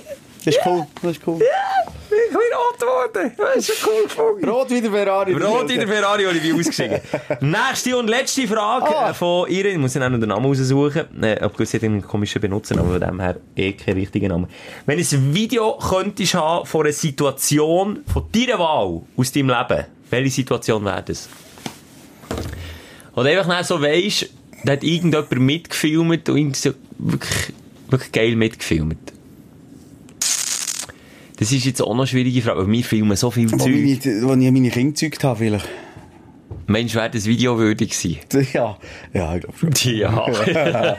Das 0.44 0.54
ist 0.56 0.64
cool. 0.64 0.86
Das 1.02 1.10
ist 1.12 1.20
cool. 1.26 1.38
Ich 1.40 2.30
bin 2.30 2.40
rot 2.56 2.80
geworden. 2.80 3.32
Das 3.36 3.68
ist 3.68 3.86
cool 3.86 4.04
gefunden. 4.04 4.48
Rot 4.48 4.70
wie 4.70 4.80
der 4.80 4.90
Ferrari. 4.90 5.34
Rot 5.34 5.70
in 5.70 5.78
der 5.80 5.88
Ferrari 5.88 6.24
habe 6.24 6.36
ich 6.38 6.42
wie 6.42 6.52
ausgestiegen. 6.54 7.00
Nächste 7.40 7.96
und 7.98 8.08
letzte 8.08 8.46
Frage 8.48 8.86
Ah. 8.96 9.10
äh, 9.10 9.14
von 9.14 9.50
ihr. 9.50 9.66
Ich 9.66 9.76
muss 9.76 9.92
dann 9.92 10.04
auch 10.04 10.08
noch 10.10 10.18
den 10.20 10.28
Namen 10.30 10.46
raussuchen. 10.46 11.22
Äh, 11.22 11.44
ob 11.44 11.54
sie 11.66 11.76
hat 11.76 11.84
einen 11.84 12.00
komischen 12.00 12.40
Benutzernamen, 12.40 12.92
von 12.92 13.00
dem 13.00 13.20
her 13.20 13.36
eh 13.56 13.72
kein 13.72 13.94
richtiger 13.94 14.28
Name. 14.28 14.48
Wenn 14.86 14.98
du 14.98 15.04
ein 15.16 15.34
Video 15.34 15.76
könntest 15.76 16.34
haben 16.34 16.64
von 16.64 16.82
einer 16.86 16.92
Situation, 16.92 18.04
von 18.10 18.24
deiner 18.32 18.58
Wahl 18.58 19.02
aus 19.16 19.32
deinem 19.32 19.48
Leben, 19.48 19.84
welche 20.08 20.30
Situation 20.30 20.84
wäre 20.84 21.02
das? 21.02 21.28
Oder 23.14 23.30
einfach 23.30 23.48
nicht 23.48 23.66
so 23.66 23.82
weisst, 23.82 24.30
da 24.64 24.72
hat 24.72 24.84
irgendjemand 24.84 25.30
mitgefilmt 25.40 26.28
und 26.28 26.56
so 26.56 26.70
wirklich, 26.98 27.52
wirklich 27.90 28.12
geil 28.12 28.36
mitgefilmt. 28.36 28.98
Das 31.38 31.52
ist 31.52 31.64
jetzt 31.64 31.80
auch 31.80 31.88
noch 31.90 31.98
eine 31.98 32.06
schwierige 32.08 32.42
Frage, 32.42 32.60
weil 32.60 32.72
wir 32.72 32.84
filmen 32.84 33.16
so 33.16 33.30
viel 33.30 33.48
Zeug. 33.48 33.60
wo 33.60 34.32
ich 34.32 34.50
meine 34.50 34.70
Kinder 34.70 34.92
gezeugt 34.92 35.22
habe, 35.22 35.38
vielleicht. 35.38 35.68
Mensch, 36.68 36.94
wäre 36.94 37.08
das 37.10 37.24
Video 37.24 37.58
würdig 37.58 37.90
gewesen? 37.90 38.18
Ja, 38.52 38.76
ja, 39.12 39.36
ich 39.36 39.42
glaube 39.42 39.58
schon. 39.58 39.96
Ja. 39.96 40.96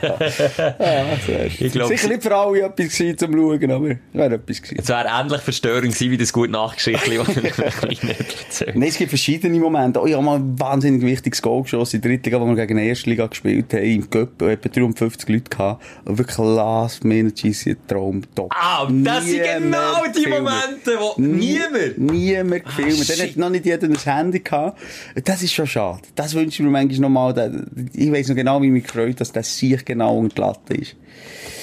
Ich 1.60 1.72
glaub, 1.72 1.88
Sicher 1.88 2.08
nicht 2.08 2.22
für 2.22 2.34
alle 2.34 2.60
etwas 2.62 2.96
gewesen 2.96 3.18
zum 3.18 3.32
Schauen, 3.32 3.70
aber 3.70 3.90
es 3.90 3.96
wäre 4.12 4.34
etwas 4.34 4.62
gewesen. 4.62 4.78
Es 4.80 4.88
wäre 4.88 5.06
ähnlich 5.08 5.40
verstörend 5.40 5.94
gewesen, 5.94 6.10
wie 6.10 6.16
das 6.16 6.32
gute 6.32 6.50
Nachgeschichtli, 6.50 7.16
das 7.18 7.28
ich 7.28 7.36
ein 7.36 7.42
bisschen 7.88 8.08
erzählt 8.10 8.76
Nein, 8.76 8.88
es 8.88 8.96
gibt 8.96 9.10
verschiedene 9.10 9.58
Momente. 9.58 10.00
Oh, 10.00 10.06
ich 10.06 10.14
habe 10.14 10.24
mal 10.24 10.36
ein 10.36 10.58
wahnsinnig 10.58 11.02
wichtiges 11.02 11.40
Goal 11.40 11.62
geschossen 11.62 11.96
in 11.96 12.02
der 12.02 12.10
dritten 12.10 12.24
Liga, 12.24 12.40
wo 12.40 12.46
wir 12.46 12.54
gegen 12.56 12.78
die 12.78 12.86
erste 12.88 13.10
Liga 13.10 13.26
gespielt 13.26 13.72
haben, 13.72 13.82
im 13.84 14.02
und 14.02 14.42
etwa 14.42 14.68
350 14.68 15.28
Leute 15.28 15.50
gehabt. 15.50 15.84
Und 16.04 16.18
wirklich 16.18 16.38
last 16.38 17.04
minute 17.04 17.38
schiessen, 17.40 17.76
Traum, 17.86 18.22
top. 18.34 18.52
Ah, 18.54 18.88
das 18.90 19.24
sind 19.26 19.42
genau 19.42 20.02
die. 20.16 20.26
Momente, 20.28 20.98
wo 20.98 21.14
Nie- 21.20 21.60
niemand... 21.96 21.98
Niemand 21.98 22.64
gefilmt. 22.64 23.08
Dann 23.08 23.16
shit. 23.16 23.30
hat 23.30 23.36
noch 23.36 23.50
nicht 23.50 23.66
jeder 23.66 23.86
ein 23.86 23.96
Handy 23.96 24.40
gehabt. 24.40 24.78
Das 25.24 25.42
ist 25.42 25.52
schon 25.66 25.66
schade. 25.66 26.02
Das 26.14 26.34
wünsche 26.34 26.60
ich 26.62 26.66
mir 26.66 26.70
manchmal 26.70 27.00
noch 27.00 27.08
mal. 27.08 27.32
da- 27.34 27.50
Ich 27.92 28.10
weiss 28.12 28.28
noch 28.28 28.36
genau, 28.36 28.60
wie 28.62 28.70
mich 28.70 28.84
gefreut, 28.84 29.20
dass 29.20 29.32
das 29.32 29.56
sich 29.56 29.84
genau 29.84 30.16
und 30.18 30.34
glatt 30.34 30.60
ist. 30.70 30.96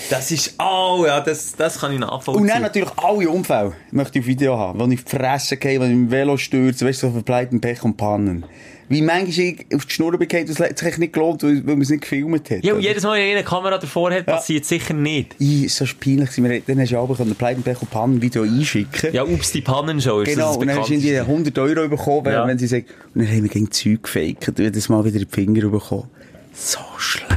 Das 0.09 0.31
ist... 0.31 0.55
Oh, 0.59 1.03
ja, 1.05 1.19
das, 1.19 1.53
das 1.55 1.79
kann 1.79 1.91
ich 1.91 1.99
nachvollziehen. 1.99 2.43
Und 2.43 2.47
dann 2.49 2.61
natürlich 2.61 2.89
alle 2.97 3.29
Unfälle 3.29 3.73
möchte 3.91 4.19
ich 4.19 4.23
auf 4.23 4.27
Video 4.27 4.57
haben. 4.57 4.79
Wo 4.79 4.85
ich 4.87 4.99
auf 4.99 5.03
die 5.03 5.17
Fresse 5.17 5.57
gehe, 5.57 5.79
wenn 5.81 5.87
ich 5.87 5.93
im 5.97 6.11
Velo 6.11 6.37
stürze, 6.37 6.85
weißt 6.85 7.03
du, 7.03 7.07
so 7.07 7.13
verbleibten 7.13 7.59
Pech 7.59 7.83
und 7.83 7.97
Pannen. 7.97 8.45
Wie 8.89 9.01
manchmal 9.01 9.45
ich 9.47 9.65
auf 9.75 9.85
die 9.85 9.93
Schnur 9.93 10.17
bekomme, 10.17 10.45
das 10.45 10.59
hat 10.61 10.79
sich 10.79 10.97
nicht 10.97 11.11
gelohnt, 11.11 11.43
weil, 11.43 11.55
man 11.63 11.81
es 11.81 11.89
nicht 11.89 12.01
gefilmt 12.03 12.49
hat. 12.49 12.63
Ja, 12.63 12.73
und 12.73 12.79
jedes 12.81 13.03
Mal, 13.03 13.19
wenn 13.19 13.31
eine 13.35 13.43
Kamera 13.43 13.77
davor 13.77 14.11
hat, 14.13 14.25
passiert 14.25 14.63
sicher 14.63 14.93
nicht. 14.93 15.35
Ich, 15.39 15.73
so 15.73 15.83
peinlich 15.99 16.29
gewesen. 16.29 16.49
Wir- 16.49 16.61
Dann 16.65 16.79
hast 16.79 16.91
du 16.93 16.97
aber 16.97 17.19
ein 17.19 17.35
Pleiten, 17.35 17.63
Pech 17.63 17.81
und 17.81 17.91
Pannen 17.91 18.21
Video 18.21 18.43
einschicken. 18.43 19.11
Ja, 19.13 19.23
ups, 19.25 19.51
die 19.51 19.59
Pannenshow 19.61 20.21
ist 20.21 20.29
Genau, 20.29 20.47
das 20.47 20.57
und 20.57 20.67
dann 20.67 20.77
hast 20.79 20.87
du 20.89 20.93
irgendwie 20.93 21.09
bekannteste. 21.11 21.59
100 21.59 21.59
Euro 21.59 21.89
bekommen, 21.89 22.25
wenn, 22.25 22.31
Ja. 22.33 22.47
wenn 22.47 22.57
sie 22.57 22.67
sagen, 22.67 22.85
und 23.13 23.21
dann 23.25 23.29
haben 23.29 23.43
wir 23.43 23.49
gegen 23.49 23.71
Zeug 23.71 24.03
gefaked 24.03 24.47
und 24.49 24.59
jedes 24.59 24.87
Mal 24.87 25.03
wieder 25.03 25.19
die 25.19 25.27
Finger 25.29 25.67
bekommen. 25.67 26.05
So 26.53 26.79
schlecht. 26.97 27.29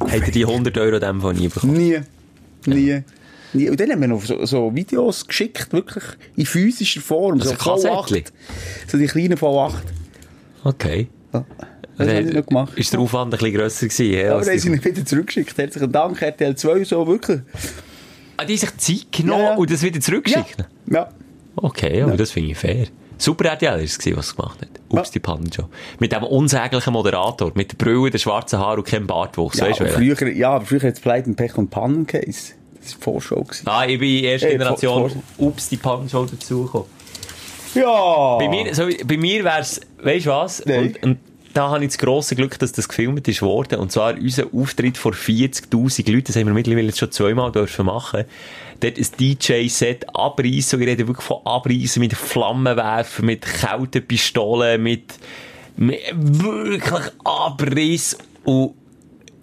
Habt 0.00 0.26
ihr 0.28 0.32
die 0.32 0.46
100 0.46 0.78
Euro 0.78 0.98
dem 0.98 1.20
von 1.20 1.36
nie 1.36 1.48
bekommen? 1.48 1.74
Nie. 1.76 1.98
Nie. 2.64 3.02
Nie. 3.52 3.68
Und 3.70 3.78
dann 3.78 3.90
haben 3.90 4.00
wir 4.00 4.08
noch 4.08 4.24
so, 4.24 4.44
so 4.46 4.74
Videos 4.74 5.26
geschickt, 5.26 5.72
wirklich 5.72 6.04
in 6.36 6.46
physischer 6.46 7.00
Form. 7.00 7.34
Also 7.40 7.50
so 7.50 7.56
Kassettchen? 7.56 8.24
V8. 8.24 8.32
So 8.88 8.98
die 8.98 9.06
kleinen 9.06 9.36
V8. 9.38 9.74
Okay. 10.64 11.08
Ja. 11.32 11.44
Das 11.98 12.08
habe 12.08 12.20
ich 12.20 12.34
noch 12.34 12.46
gemacht. 12.46 12.72
Ist 12.76 12.92
der 12.92 13.00
Aufwand 13.00 13.32
ein 13.32 13.38
bisschen 13.38 13.54
grösser 13.56 13.86
gewesen? 13.88 14.12
Ja, 14.12 14.28
Aber 14.30 14.38
als 14.38 14.46
dann 14.48 14.58
sie 14.58 14.68
ihn 14.68 14.84
wieder 14.84 15.04
zurückgeschickt. 15.04 15.56
Herzlichen 15.56 15.92
Dank, 15.92 16.20
RTL 16.20 16.54
2, 16.54 16.84
so 16.84 17.06
wirklich. 17.06 17.40
Ah, 18.36 18.44
die 18.44 18.56
sich 18.56 18.76
Zeit 18.76 19.12
genommen 19.12 19.42
Ja, 19.42 19.50
ja. 19.52 19.56
und 19.56 19.70
das 19.70 19.82
wieder 19.82 20.00
zurückgeschickt? 20.00 20.64
Ja. 20.90 21.08
Okay, 21.56 22.02
aber 22.02 22.16
das 22.18 22.32
finde 22.32 22.50
ich 22.50 22.58
fair. 22.58 22.86
Super 23.16 23.46
RTL 23.48 23.80
ist 23.80 24.06
es, 24.06 24.14
was 24.16 24.26
es 24.26 24.36
gemacht 24.36 24.60
hat. 24.60 24.68
Ups, 24.90 25.08
Ja. 25.08 25.12
die 25.14 25.20
Pannenshow. 25.20 25.70
Mit 25.98 26.12
dem 26.12 26.22
unsäglichen 26.22 26.92
Moderator, 26.92 27.50
mit 27.54 27.72
der 27.72 27.76
Brille, 27.78 28.10
den 28.10 28.20
schwarzen 28.20 28.58
Haar 28.58 28.76
und 28.76 28.86
keinem 28.86 29.06
Bartwuchs. 29.06 29.56
Ja, 29.58 29.72
früher, 29.72 30.28
ja, 30.34 30.50
aber 30.50 30.66
früher 30.66 30.82
hat 30.82 30.94
es 30.94 31.00
Pleiten, 31.00 31.34
Pech 31.34 31.56
und 31.56 31.70
Pannen 31.70 32.06
geheißen. 32.06 32.56
Das 32.82 32.92
war 32.92 32.98
die 32.98 33.02
Vorschau. 33.04 33.42
gewesen. 33.42 33.62
Ah, 33.66 33.86
ich 33.86 33.98
bin 33.98 34.22
erste 34.22 34.48
Generation 34.48 35.10
vor- 35.10 35.22
Ups, 35.38 35.70
die 35.70 35.78
Pannenshow 35.78 36.26
dazugekommen. 36.26 36.88
Ja! 37.76 38.38
Bei 38.38 38.48
mir, 38.48 38.74
so, 38.74 38.88
bei 39.04 39.16
mir 39.16 39.44
wär's, 39.44 39.80
weisst 40.02 40.26
du 40.26 40.30
was? 40.30 40.60
Und, 40.60 41.02
und 41.02 41.18
da 41.56 41.70
habe 41.70 41.84
ich 41.84 41.90
das 41.90 41.98
grosse 41.98 42.36
Glück, 42.36 42.58
dass 42.58 42.72
das 42.72 42.86
gefilmt 42.86 43.26
ist 43.28 43.40
worden. 43.40 43.78
Und 43.78 43.90
zwar 43.90 44.14
unser 44.14 44.44
Auftritt 44.52 44.98
vor 44.98 45.12
40.000 45.12 46.10
Leuten. 46.10 46.24
Das 46.26 46.36
haben 46.36 46.46
wir 46.46 46.52
mittlerweile 46.52 46.88
jetzt 46.88 46.98
schon 46.98 47.10
zweimal 47.10 47.50
dürfen 47.50 47.86
machen. 47.86 48.24
Dort 48.80 48.98
ein 48.98 49.06
DJ-Set 49.18 50.04
abreißen. 50.14 50.76
Und 50.76 50.82
ich 50.82 50.88
rede 50.88 51.06
wirklich 51.06 51.26
von 51.26 51.38
abreißen 51.46 51.98
mit 52.00 52.12
Flammenwerfer, 52.12 53.22
mit 53.22 53.42
kalten 53.42 54.06
Pistolen, 54.06 54.82
mit, 54.82 55.14
mit 55.76 56.00
wirklich 56.14 57.10
Abriss. 57.24 58.18
Und 58.44 58.74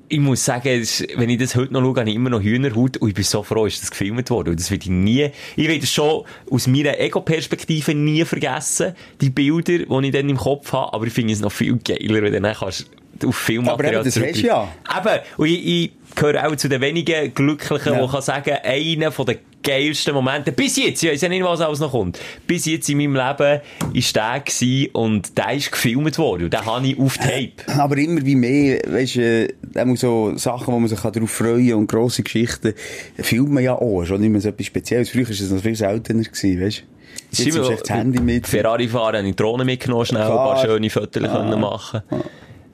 ich 0.10 0.20
muss 0.20 0.44
sagen, 0.46 0.68
ist- 0.82 1.08
wenn 1.16 1.30
ich 1.30 1.40
das 1.40 1.56
heute 1.56 1.74
noch 1.74 1.82
schaue, 1.82 2.00
habe 2.02 2.10
ich 2.10 2.16
immer 2.16 2.30
noch 2.30 2.42
Hühnerhaut 2.42 2.98
und 2.98 3.10
ich 3.10 3.16
bin 3.16 3.24
so 3.24 3.42
froh, 3.44 3.66
ist 3.66 3.82
das 3.82 3.90
gefilmt 3.92 4.30
worden. 4.30 4.50
Und 4.50 4.60
das 4.60 4.70
werde 4.70 4.84
ich 4.84 4.90
nie, 4.90 5.30
ich 5.56 5.68
werde 5.68 5.86
schon 5.88 6.24
aus 6.52 6.68
meiner 6.68 7.00
Ego-Perspektive 7.00 7.96
nie 7.96 8.24
vergessen, 8.26 8.94
die 9.22 9.30
Bilder, 9.30 9.80
die 9.80 10.06
ich 10.08 10.12
dann 10.12 10.30
im 10.30 10.38
Kopf 10.38 10.72
habe, 10.74 10.94
aber 10.94 11.08
ich 11.08 11.14
finde 11.14 11.34
es 11.34 11.40
noch 11.40 11.52
viel 11.52 11.78
geiler, 11.78 12.22
wenn 12.22 12.34
du 12.34 12.42
dann 12.42 12.54
kannst 12.56 12.90
auf 13.18 13.24
Aber 13.24 13.32
Filmmaterial 13.34 13.94
eben, 13.96 14.04
das 14.06 14.20
hast 14.20 14.42
du 14.42 14.48
ja. 14.48 14.68
Eben, 14.98 15.20
und 15.38 15.48
ich, 15.48 15.66
ich 15.66 15.92
gehöre 16.16 16.48
auch 16.48 16.56
zu 16.56 16.68
den 16.70 16.82
wenigen 16.82 17.34
Glücklichen, 17.34 17.94
Ja. 17.94 18.02
die 18.06 18.12
kann 18.12 18.22
sagen, 18.22 18.52
einer 18.64 19.12
von 19.12 19.26
den 19.26 19.38
geilsten 19.64 20.14
Momente, 20.14 20.52
bis 20.52 20.78
jetzt, 20.78 21.02
ich 21.04 21.10
weiss 21.10 21.22
ja 21.22 21.30
nicht, 21.30 21.44
was 21.44 21.62
alles 21.62 21.80
noch 21.80 21.92
kommt, 21.92 22.20
bis 22.46 22.66
jetzt 22.66 22.90
in 22.90 22.98
meinem 22.98 23.14
Leben 23.14 23.62
war 23.62 23.62
der 23.90 24.40
gewesen 24.42 24.90
und 24.94 25.38
der 25.38 25.54
ist 25.54 25.72
gefilmt 25.72 26.18
worden 26.18 26.44
und 26.46 26.54
den 26.54 26.66
habe 26.66 26.88
ich 26.88 27.00
auf 27.00 27.18
Tape. 27.18 27.54
Aber 27.78 27.98
immer 27.98 28.24
wie 28.26 28.36
mehr, 28.36 28.82
weisst 28.88 29.16
du, 29.16 29.48
äh, 29.76 29.96
so 29.96 30.38
Sachen, 30.38 30.74
wo 30.74 30.80
man 30.80 30.90
sich 30.90 31.00
darauf 31.00 31.32
freuen 31.32 31.70
kann 31.70 31.78
und 31.80 31.88
grosse 31.88 32.24
Geschichten, 32.24 32.74
filmt 33.16 33.52
man 33.52 33.64
ja 33.64 33.74
auch, 33.74 34.06
schon 34.06 34.22
nicht 34.22 34.30
mehr 34.30 34.42
so 34.42 34.50
etwas 34.50 34.66
Spezielles. 34.68 35.10
Früher 35.10 35.24
war 35.26 35.32
es 35.32 35.50
noch 35.50 35.62
viel 35.62 35.76
seltener 35.76 36.24
gewesen, 36.24 36.62
weisst 36.62 36.80
du? 36.80 37.44
Jetzt 37.44 37.56
du 37.56 37.70
echt 37.70 37.82
das 37.82 37.90
Handy 37.90 38.20
mit. 38.22 38.48
Ferrari 38.48 38.88
fahren, 38.88 39.18
habe 39.18 39.28
ich 39.28 39.36
die 39.36 39.44
Drohne 39.44 39.66
mitgenommen, 39.66 40.06
schnell 40.06 40.22
ein 40.24 40.28
paar 40.28 40.60
Klar. 40.60 40.66
schöne 40.66 40.90
Fotos 40.90 41.24
können 41.24 41.60
machen. 41.60 42.02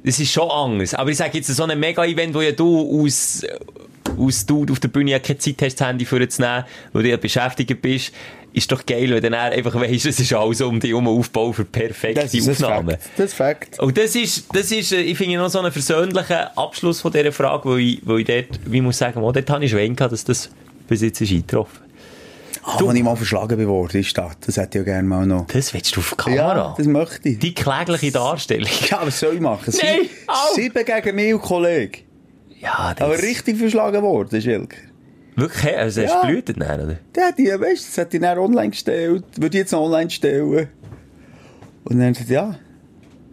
Das 0.04 0.20
ist 0.20 0.32
schon 0.32 0.50
anders. 0.50 0.93
Aber 0.93 1.10
ich 1.10 1.18
sage 1.18 1.38
jetzt, 1.38 1.47
so 1.47 1.64
ein 1.64 1.80
Mega-Event, 1.80 2.34
wo 2.34 2.41
ja 2.41 2.52
du 2.52 3.04
aus, 3.04 3.45
aus 4.18 4.45
du 4.45 4.66
auf 4.70 4.80
der 4.80 4.88
Bühne 4.88 5.12
ja 5.12 5.20
keine 5.20 5.39
Zeit 5.39 5.62
hast, 5.62 5.80
das 5.80 5.88
Handy 5.88 6.06
vorzunehmen, 6.06 6.64
weil 6.93 7.04
du 7.04 7.10
ja 7.10 7.18
beschäftigt 7.18 7.82
bist, 7.82 8.14
ist 8.54 8.72
doch 8.72 8.86
geil, 8.86 9.10
wenn 9.10 9.22
du 9.22 9.30
dann 9.30 9.34
einfach 9.36 9.76
weisst, 9.76 10.06
es 10.06 10.20
ist 10.20 10.34
alles 10.34 10.62
um 10.62 10.80
dich 10.80 10.89
herum 10.89 11.08
Aufbau 11.08 11.52
für 11.52 11.66
perfekte 11.66 12.22
das 12.22 12.34
ist 12.34 12.50
Aufnahmen. 12.50 12.97
Das 13.16 13.28
ist 13.28 13.34
Fakt. 13.36 13.80
Und 13.80 13.97
das 13.97 14.16
ist, 14.16 14.45
das 14.54 14.72
ist, 14.72 14.91
äh, 14.91 15.02
ich 15.02 15.18
finde 15.18 15.38
noch 15.38 15.50
so 15.50 15.60
einen 15.60 15.72
versöhnlichen 15.72 16.38
Abschluss 16.56 17.02
von 17.02 17.12
dieser 17.12 17.32
Frage, 17.32 17.70
wo 17.70 17.76
ich, 17.76 18.02
wo 18.04 18.18
ich 18.18 18.26
dort, 18.26 18.60
wie 18.66 18.78
ich 18.78 18.84
muss 18.84 18.97
sagen, 18.97 19.22
oh, 19.22 19.32
dort 19.32 19.50
habe 19.50 19.64
ich 19.64 19.72
Schwein 19.72 19.95
gehabt, 19.95 20.14
dass 20.14 20.24
das 20.24 20.50
bis 20.88 21.02
jetzt 21.02 21.22
ist 21.22 21.32
eingetroffen. 21.32 21.89
Ah, 22.64 22.78
als 22.86 22.93
ich 22.95 23.04
mal 23.04 23.16
verschlagen 23.16 23.58
bin 23.58 23.68
worden, 23.68 24.00
ist 24.00 24.18
das. 24.18 24.32
Das 24.45 24.58
hätte 24.58 24.80
ich 24.80 24.86
ja 24.86 24.93
gerne 24.93 25.08
mal 25.08 25.26
noch. 25.26 25.47
Das 25.47 25.74
willst 25.74 25.95
du 25.95 26.00
auf 26.02 26.16
Kamera? 26.18 26.56
Ja, 26.56 26.74
das 26.78 26.86
möchte 26.88 27.30
ich. 27.30 27.39
Die 27.39 27.54
klägliche 27.54 28.12
Darstellung. 28.12 28.70
Ja, 28.89 29.00
was 29.04 29.20
soll 29.20 29.36
ich 29.36 29.39
machen? 29.41 29.72
Sie- 29.72 29.82
Nein! 29.84 30.10
Sieben 30.56 30.86
gegen 30.86 31.16
mich, 31.16 31.41
Kollege. 31.41 32.00
Ja, 32.60 32.93
das 32.93 33.06
Aber 33.06 33.22
richtig 33.22 33.58
verschlagen 33.58 34.02
worden, 34.02 34.41
Schilker. 34.41 34.78
Wirklich, 35.36 35.78
also 35.78 36.02
hast 36.02 36.10
Ja. 36.12 36.22
du 36.22 36.28
blutet 36.28 36.60
dann, 36.60 36.82
oder? 36.82 36.97
Der 37.16 37.28
hat 37.28 37.38
die, 37.38 37.45
weißt 37.47 37.62
du, 37.62 37.88
das 37.88 37.97
hat 37.97 38.12
die 38.14 38.20
dann 38.20 38.38
online 38.38 38.72
gestellt. 38.72 39.24
Würde 39.38 39.58
ich 39.58 39.62
jetzt 39.62 39.72
noch 39.72 39.82
online 39.84 40.10
stellen. 40.10 40.68
Und 41.86 41.97
dann 41.97 42.00
hat 42.02 42.06
er 42.08 42.12
gesagt, 42.12 42.30
ja, 42.30 42.56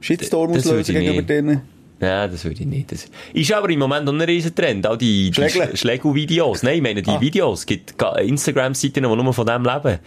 Shitstorm 0.01 0.53
auslösen 0.53 0.95
ich 0.95 1.01
gegenüber 1.03 1.23
denen. 1.23 1.63
Ja, 2.01 2.29
das 2.29 2.45
würde 2.45 2.61
ich 2.61 2.67
nicht. 2.67 2.93
Das 2.93 3.07
ist 3.33 3.53
aber 3.53 3.71
im 3.71 3.79
Moment 3.79 4.05
noch 4.05 4.13
ein 4.13 4.21
riesen 4.21 4.55
Trend. 4.55 4.87
Auch 4.87 4.97
die, 4.97 5.31
die 5.31 5.49
Schlägel-Videos. 5.77 6.63
Nein, 6.63 6.77
ich 6.77 6.83
meine, 6.83 7.03
die 7.03 7.11
Ah. 7.11 7.21
Videos. 7.21 7.61
Es 7.61 7.67
gibt 7.67 7.95
Instagram-Seiten, 8.21 8.95
die 8.95 9.01
nur 9.01 9.33
von 9.33 9.47
dem 9.47 9.65
leben. 9.65 9.99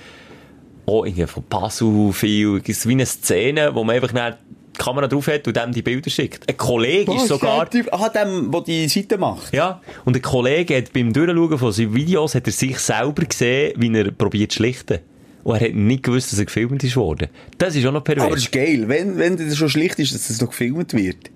Auch 0.86 1.06
irgendwie 1.06 1.26
von 1.28 1.44
Puzzle 1.44 2.14
viel. 2.14 2.58
Es 2.64 2.70
ist 2.70 2.88
wie 2.88 2.92
eine 2.94 3.06
Szene, 3.06 3.74
wo 3.74 3.84
man 3.84 3.96
einfach 3.96 4.12
dann 4.12 4.36
die 4.76 4.78
Kamera 4.78 5.08
drauf 5.08 5.28
hat 5.28 5.48
und 5.48 5.56
dem 5.58 5.72
die 5.72 5.82
Bilder 5.82 6.10
schickt. 6.12 6.48
Ein 6.48 6.58
Kollege 6.58 7.14
ist 7.16 7.28
sogar... 7.28 7.68
Ah, 7.92 8.10
dem, 8.10 8.52
der 8.52 8.62
die 8.62 8.88
Seite 8.88 9.18
macht. 9.18 9.52
Ja, 9.54 9.82
und 10.06 10.16
ein 10.16 10.22
Kollege 10.22 10.78
hat 10.78 10.94
beim 10.94 11.12
Durchschauen 11.12 11.58
von 11.58 11.72
seinen 11.72 11.96
Videos 11.96 12.36
hat 12.36 12.46
er 12.48 12.54
sich 12.54 12.78
selber 12.80 13.24
gesehen, 13.26 13.74
wie 13.78 13.92
er 13.98 14.12
probiert 14.12 14.52
zu 14.52 14.58
schlichten. 14.58 15.00
Und 15.44 15.56
er 15.60 15.70
hat 15.70 15.76
nicht 15.76 16.04
gewusst, 16.04 16.32
dass 16.32 16.40
er 16.40 16.46
gefilmt 16.46 16.84
ist 16.84 16.96
worden. 16.96 17.30
Das 17.58 17.76
ist 17.76 17.86
auch 17.86 17.92
noch 17.92 18.04
pervers. 18.04 18.26
Aber 18.26 18.36
das 18.36 18.44
ist 18.44 18.52
geil, 18.52 18.84
wenn, 18.88 19.18
wenn 19.18 19.38
das 19.38 19.58
schon 19.58 19.70
schlicht 19.70 19.98
ist, 20.00 20.14
dass 20.14 20.28
das 20.28 20.40
noch 20.40 20.50
gefilmt 20.50 20.94
wird. 20.94 21.32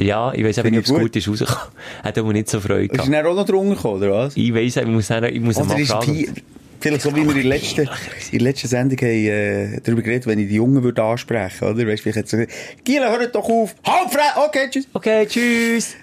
Ja, 0.00 0.32
ich 0.32 0.44
weiss 0.44 0.58
aber 0.58 0.70
nicht, 0.70 0.86
ich 0.86 0.90
ob 0.90 0.96
es 0.96 1.02
gut. 1.02 1.16
ist 1.16 1.28
rausgekommen. 1.28 1.72
Hat 2.02 2.18
aber 2.18 2.32
nicht 2.32 2.48
so 2.48 2.60
Freude 2.60 2.84
Ist 2.84 2.92
gehabt. 2.92 3.08
er 3.08 3.22
dann 3.22 3.32
auch 3.32 3.36
noch 3.36 3.46
drunter 3.46 3.74
gekommen, 3.74 4.02
oder 4.02 4.10
was? 4.12 4.36
Ich 4.36 4.54
weiss, 4.54 4.76
ich 4.76 4.86
muss, 4.86 5.06
dann, 5.08 5.24
ich 5.24 5.40
muss 5.40 5.56
Oder 5.56 5.66
mal 5.66 5.80
ist 5.80 5.90
fragen. 5.90 6.34
Vielleicht 6.80 7.02
so 7.02 7.14
wie 7.14 7.22
wir 7.22 7.36
in 7.36 7.42
der 7.42 7.44
letzten, 7.44 7.82
in 8.32 8.38
der 8.38 8.40
letzten 8.40 8.68
Sendung 8.68 8.98
haben, 8.98 9.08
äh, 9.10 9.80
darüber 9.82 10.00
geredet, 10.02 10.26
wenn 10.26 10.38
ich 10.38 10.48
die 10.48 10.54
Jungen 10.54 10.82
würde 10.82 11.02
ansprechen, 11.02 11.64
oder? 11.68 11.86
Weißt 11.86 11.98
du, 11.98 12.10
vielleicht 12.10 12.16
jetzt 12.16 12.30
so, 12.30 12.38
Giel, 12.84 13.00
hört 13.02 13.34
doch 13.34 13.48
auf! 13.48 13.74
Halt, 13.86 14.16
okay, 14.36 14.68
tschüss! 14.70 14.88
Okay, 14.94 15.26
tschüss. 15.26 15.94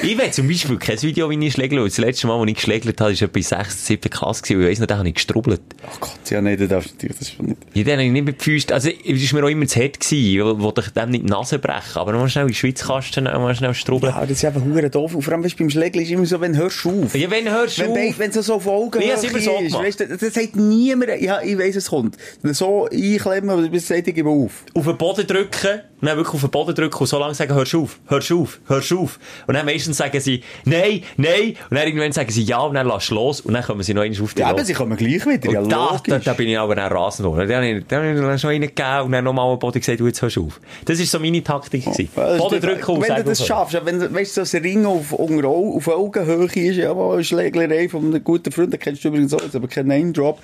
Ich 0.00 0.16
will 0.16 0.30
zum 0.30 0.46
Beispiel 0.46 0.76
kein 0.78 1.02
Video, 1.02 1.28
wie 1.28 1.44
ich 1.46 1.52
schlägle. 1.54 1.82
Das 1.84 1.98
letzte 1.98 2.28
Mal, 2.28 2.38
als 2.40 2.48
ich 2.48 2.54
geschlägelt 2.56 3.00
habe, 3.00 3.12
war 3.12 3.22
etwa 3.22 3.36
in 3.36 3.42
6. 3.42 3.86
7. 3.86 4.10
Klasse. 4.10 4.42
gewesen. 4.42 4.56
Und 4.58 4.62
Ich 4.62 4.70
weiss 4.70 4.78
noch, 4.78 4.86
da 4.86 4.98
habe 4.98 5.08
ich 5.08 5.14
gestrubbelt. 5.14 5.60
Ach 5.90 6.00
Gott, 6.00 6.30
ja, 6.30 6.40
nein, 6.40 6.56
das 6.56 6.68
darfst 6.68 6.90
du 6.90 6.94
natürlich, 6.94 7.18
das 7.18 7.30
schon 7.32 7.46
nicht. 7.46 7.58
Ja, 7.74 7.82
dann 7.84 7.92
habe 7.94 8.04
ich 8.04 8.12
nicht 8.12 8.24
mit 8.24 8.36
den 8.38 8.40
Füßen, 8.42 8.72
also, 8.72 8.90
es 8.90 9.32
war 9.32 9.40
mir 9.40 9.46
auch 9.46 9.50
immer 9.50 9.66
zu 9.66 9.80
hart 9.80 9.98
gewesen, 9.98 10.60
wo- 10.62 10.72
ich 10.78 10.88
dem 10.90 11.10
nicht 11.10 11.24
die 11.24 11.28
Nase 11.30 11.58
brechen. 11.58 11.96
Aber 11.96 12.12
mal 12.12 12.28
schnell 12.28 12.44
in 12.44 12.48
die 12.48 12.54
Schweiz 12.54 12.80
kasten, 12.86 13.24
mal 13.24 13.54
schnell 13.56 13.74
strubbeln. 13.74 14.12
Ja, 14.14 14.20
das 14.20 14.30
ist 14.30 14.44
einfach 14.44 14.62
hure 14.62 14.88
doof. 14.88 15.14
Und 15.16 15.22
vor 15.22 15.32
allem, 15.32 15.42
weißt, 15.44 15.56
beim 15.58 15.70
Schlägeln 15.70 16.04
ist 16.04 16.10
immer 16.12 16.26
so, 16.26 16.40
wenn 16.40 16.56
hörst 16.56 16.84
du 16.84 17.02
auf. 17.04 17.14
Ja, 17.16 17.30
wenn 17.30 17.50
hörst 17.50 17.78
du 17.78 17.82
Wenn, 17.82 18.10
auf. 18.10 18.18
wenn 18.18 18.30
es 18.30 18.46
so 18.46 18.54
auf 18.54 18.66
Augen 18.68 18.98
Nee, 19.00 19.10
so 19.16 19.26
ist, 19.26 19.32
gemacht. 19.34 19.84
weißt 19.84 20.00
du, 20.00 20.16
das 20.16 20.34
sagt 20.34 20.54
niemand, 20.56 21.20
ja, 21.20 21.42
ich 21.42 21.58
weiss, 21.58 21.74
es 21.76 21.88
kommt. 21.88 22.16
So 22.44 22.86
einklemmen, 22.88 23.50
aber 23.50 23.68
bis 23.68 23.88
sagt, 23.88 24.06
ich 24.06 24.14
gebe 24.14 24.28
auf. 24.30 24.62
auf 24.74 24.84
den 24.84 24.96
Boden 24.96 25.26
drücken, 25.26 25.80
nein, 26.00 26.16
wirklich 26.16 26.34
auf 26.34 26.40
den 26.40 26.50
Boden 26.50 26.74
drücken 26.74 26.98
und 26.98 27.06
so 27.06 27.18
lange 27.18 27.34
sagen, 27.34 27.54
hörst 27.54 27.74
auf, 27.74 27.98
hörst 28.06 28.32
auf, 28.32 28.60
hörst 28.66 28.92
auf. 28.92 29.18
Und 29.46 29.54
dann 29.54 29.66
meistens 29.66 29.96
sagen 29.96 30.20
sie, 30.20 30.42
nein, 30.64 31.02
nein, 31.16 31.56
und 31.70 31.76
dann 31.76 31.86
irgendwann 31.86 32.12
sagen 32.12 32.30
sie 32.30 32.42
ja, 32.42 32.60
und 32.60 32.74
dann 32.74 32.86
lass 32.86 33.10
los, 33.10 33.40
und 33.40 33.54
dann 33.54 33.64
kommen 33.64 33.82
sie 33.82 33.94
noch 33.94 34.02
einmal 34.02 34.22
auf 34.22 34.34
die 34.34 34.40
Ja, 34.40 34.48
aber 34.48 34.64
sie 34.64 34.74
kommen 34.74 34.96
gleich 34.96 35.26
wieder, 35.26 35.50
ja, 35.50 35.60
und 35.60 35.70
da, 35.70 35.90
logisch. 35.90 36.00
da, 36.06 36.18
da 36.18 36.32
bin 36.34 36.48
ich 36.48 36.58
aber 36.58 36.74
dann 36.74 36.92
rasend 36.92 37.26
geworden. 37.26 37.48
Dann 37.48 37.84
dann 37.88 38.34
ich 38.34 38.40
schon 38.40 38.50
reingegeben 38.50 39.02
und 39.02 39.12
dann 39.12 39.24
nochmal 39.24 39.52
am 39.52 39.58
Boden 39.58 39.80
gesagt, 39.80 40.00
du, 40.00 40.06
jetzt 40.06 40.22
hörst 40.22 40.36
du 40.36 40.46
auf. 40.46 40.60
Das 40.84 40.98
war 40.98 41.06
so 41.06 41.20
meine 41.20 41.42
Taktik. 41.42 41.86
Ja, 41.86 41.92
ist 41.92 42.14
Boden 42.14 42.60
drücken 42.60 42.90
und 42.90 43.08
Wenn 43.08 43.16
du 43.16 43.24
das 43.24 43.46
schaffst, 43.46 43.74
ja, 43.74 43.84
wenn 43.84 44.00
du, 44.00 44.12
weißt 44.12 44.36
du, 44.36 44.44
so 44.44 44.56
ein 44.56 44.62
Ring 44.62 44.86
auf, 44.86 45.12
unter, 45.12 45.48
auf 45.48 45.88
Augenhöhe 45.88 46.46
ist, 46.46 46.76
ja, 46.76 46.94
mal 46.94 47.14
eine 47.14 47.24
Schlägerei 47.24 47.88
von 47.88 48.04
einem 48.04 48.22
guten 48.22 48.52
Freund, 48.52 48.72
den 48.72 48.80
kennst 48.80 49.04
du 49.04 49.08
übrigens 49.08 49.34
auch, 49.34 49.42
aber 49.52 49.68
kein 49.68 49.86
Name-Drop, 49.86 50.38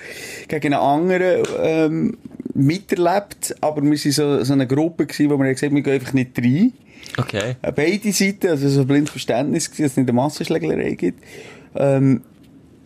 gegen 0.49 0.75
einen 0.75 0.83
anderen, 0.83 1.43
ähm, 1.63 2.17
miterlebt, 2.55 3.55
aber 3.61 3.83
wir 3.83 3.91
waren 3.91 4.13
so, 4.13 4.45
so 4.45 4.53
eine 4.53 4.67
Gruppe 4.67 5.07
gewesen, 5.07 5.31
wo 5.31 5.37
wir 5.37 5.45
haben 5.45 5.55
gesagt, 5.55 5.75
wir 5.75 5.83
gehen 5.83 5.95
einfach 5.95 6.13
nicht 6.13 6.39
rein. 6.39 6.73
Okay. 7.17 7.57
Äh, 7.63 7.73
Beide 7.73 8.13
Seiten, 8.13 8.49
also 8.49 8.69
so 8.69 8.81
ein 8.81 8.87
blindes 8.87 9.11
Verständnis 9.11 9.71
gewesen, 9.71 9.83
dass 9.83 9.93
es 9.93 9.97
nicht 9.97 10.09
eine 10.09 10.17
Massenschlägerei 10.17 10.95
gibt. 10.95 11.23
Ähm, 11.77 12.23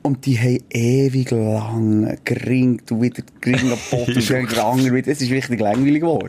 und 0.09 0.25
die 0.25 0.39
haben 0.39 0.65
ewig 0.71 1.31
lang 1.31 2.19
geringt 2.25 2.91
und 2.91 3.03
wieder 3.03 3.23
gering 3.43 3.73
am 3.73 3.79
Boden 3.91 4.17
und 4.17 4.49
gerangen 4.49 4.95
wieder. 4.95 5.13
Es 5.13 5.21
ist 5.21 5.31
richtig 5.31 5.61
langweilig 5.61 6.01
geworden. 6.01 6.29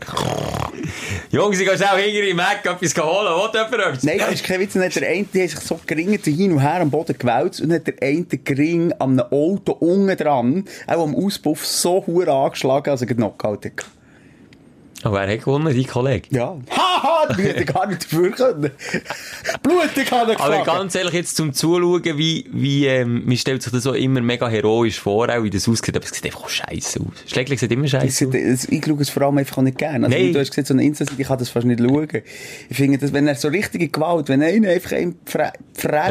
Jungs, 1.30 1.58
ich 1.58 1.66
gehe 1.66 1.76
schnell 1.76 2.02
hinter 2.02 2.28
im 2.28 2.36
Mac 2.36 2.58
etwas 2.64 2.94
holen. 3.02 3.52
Will 3.52 3.78
jemand? 3.78 4.04
Nein, 4.04 4.18
das 4.18 4.32
ist 4.32 4.44
kein 4.44 4.60
Witz. 4.60 4.74
Der 4.74 4.82
eine, 4.82 5.20
hat 5.22 5.32
sich 5.32 5.58
so 5.60 5.80
geringet 5.86 6.26
hin 6.26 6.52
und 6.52 6.60
her 6.60 6.80
am 6.80 6.90
Boden 6.90 7.16
gewälzt 7.18 7.62
und 7.62 7.72
hat 7.72 7.86
der 7.86 7.94
eine 8.02 8.24
gering 8.24 8.92
an 8.98 9.18
einem 9.18 9.32
Auto 9.32 9.72
unten 9.72 10.14
dran, 10.14 10.64
auch 10.86 11.02
am 11.02 11.14
Auspuff, 11.14 11.64
so 11.64 12.04
hure 12.06 12.30
angeschlagen, 12.30 12.90
als 12.90 13.00
er 13.00 13.06
Knockout 13.06 13.64
hatte. 13.64 13.99
Oh, 15.02 15.12
wer 15.12 15.28
hat 15.32 15.38
gewonnen? 15.38 15.74
Dein 15.74 15.86
Kollege? 15.86 16.28
Ja. 16.30 16.56
Haha, 16.70 17.32
die 17.34 17.42
hätte 17.42 17.64
gar 17.64 17.86
nicht 17.88 18.04
dafür 18.04 18.30
können. 18.32 18.70
Blutig 19.62 20.06
kann 20.06 20.28
er 20.28 20.38
Aber 20.40 20.58
geschlagen. 20.58 20.64
ganz 20.66 20.94
ehrlich, 20.94 21.14
jetzt 21.14 21.36
zum 21.36 21.52
Zuschauen, 21.54 22.02
wie, 22.18 22.44
wie, 22.52 22.86
ähm, 22.86 23.22
man 23.24 23.36
stellt 23.38 23.62
sich 23.62 23.72
das 23.72 23.82
so 23.84 23.94
immer 23.94 24.20
mega 24.20 24.46
heroisch 24.48 25.00
vor, 25.00 25.28
auch 25.30 25.42
wie 25.42 25.48
das 25.50 25.66
aussieht, 25.68 25.96
aber 25.96 26.04
es 26.04 26.10
sieht 26.12 26.26
einfach 26.26 26.48
scheiße 26.48 27.00
aus. 27.00 27.06
Schläglich 27.32 27.60
sieht 27.60 27.72
immer 27.72 27.88
scheiße 27.88 28.26
aus. 28.28 28.64
ich, 28.68 28.84
schaue 28.84 29.00
es 29.00 29.08
vor 29.08 29.22
allem 29.22 29.38
einfach 29.38 29.62
nicht 29.62 29.78
gerne. 29.78 30.06
Also, 30.06 30.18
Nein. 30.18 30.32
du 30.34 30.38
hast 30.40 30.50
gesagt, 30.50 30.68
so 30.68 30.74
eine 30.74 30.84
Insta-Seite, 30.84 31.20
ich 31.20 31.26
kann 31.28 31.38
das 31.38 31.48
fast 31.48 31.66
nicht 31.66 31.80
schauen. 31.80 32.08
Ich 32.68 32.76
finde, 32.76 32.98
dass, 32.98 33.12
wenn 33.14 33.26
er 33.26 33.34
so 33.36 33.48
richtige 33.48 33.88
Gewalt, 33.88 34.28
wenn 34.28 34.42
einer 34.42 34.68
einfach 34.68 34.92
einen 34.92 35.12
die 35.26 35.30
Fre 35.30 35.40
Nein, 35.40 35.52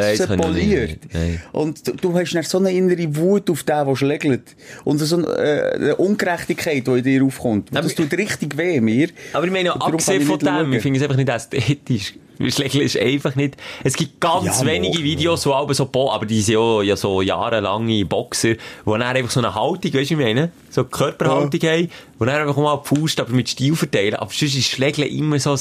Fresse 0.02 0.28
ich 0.34 0.40
poliert. 0.40 0.98
Nein. 1.12 1.40
und 1.52 1.86
du, 1.86 1.92
du 1.92 2.18
hast 2.18 2.32
dann 2.32 2.42
so 2.42 2.58
eine 2.58 2.72
innere 2.72 3.14
Wut 3.16 3.48
auf 3.50 3.62
den, 3.62 3.86
der 3.86 3.96
schlägelt, 3.96 4.56
und 4.84 4.98
so 4.98 5.16
eine, 5.16 5.26
äh, 5.28 5.92
Ungerechtigkeit, 5.96 6.86
die 6.86 6.90
in 6.98 7.02
dir 7.04 7.24
aufkommt. 7.24 7.68
Aber- 7.70 7.82
das 7.82 7.94
tut 7.94 8.12
richtig 8.14 8.56
weh, 8.58 8.79
mir. 8.80 9.08
Aber 9.32 9.44
ich 9.44 9.52
meine, 9.52 9.74
abgesehen 9.74 10.22
von 10.22 10.38
dem, 10.38 10.72
ich 10.72 10.82
finde 10.82 10.98
es 10.98 11.02
einfach 11.02 11.16
nicht 11.16 11.28
ästhetisch. 11.28 12.14
Schlägli 12.48 12.80
ist 12.84 12.96
einfach 12.98 13.34
nicht, 13.36 13.56
es 13.84 13.94
gibt 13.94 14.20
ganz 14.20 14.60
Ja, 14.60 14.66
wenige 14.66 14.98
mo- 14.98 15.04
Videos, 15.04 15.44
wo 15.46 15.52
aber 15.54 15.74
so, 15.74 15.86
Bo 15.86 16.10
aber 16.10 16.26
die 16.26 16.40
sind 16.40 16.54
ja, 16.54 16.82
ja 16.82 16.96
so 16.96 17.20
jahrelange 17.22 18.04
Boxer, 18.06 18.54
wo 18.84 18.92
dann 18.96 19.02
einfach 19.16 19.30
so 19.30 19.40
eine 19.40 19.54
Haltung, 19.54 19.92
weißt 19.92 20.10
du, 20.10 20.14
ich 20.14 20.20
meine? 20.20 20.50
So 20.70 20.82
eine 20.82 20.90
Körperhaltung 20.90 21.60
haben, 21.68 21.90
wo 22.18 22.24
dann 22.24 22.40
einfach 22.40 22.56
mal 22.56 22.80
die 22.84 22.94
Faust, 23.00 23.20
aber 23.20 23.32
mit 23.32 23.48
Stil 23.48 23.74
verteilen. 23.76 24.14
Aber 24.14 24.30
sonst 24.32 24.54
ist 24.56 24.68
Schlägli 24.68 25.06
immer 25.18 25.38
so 25.38 25.52
ein, 25.52 25.58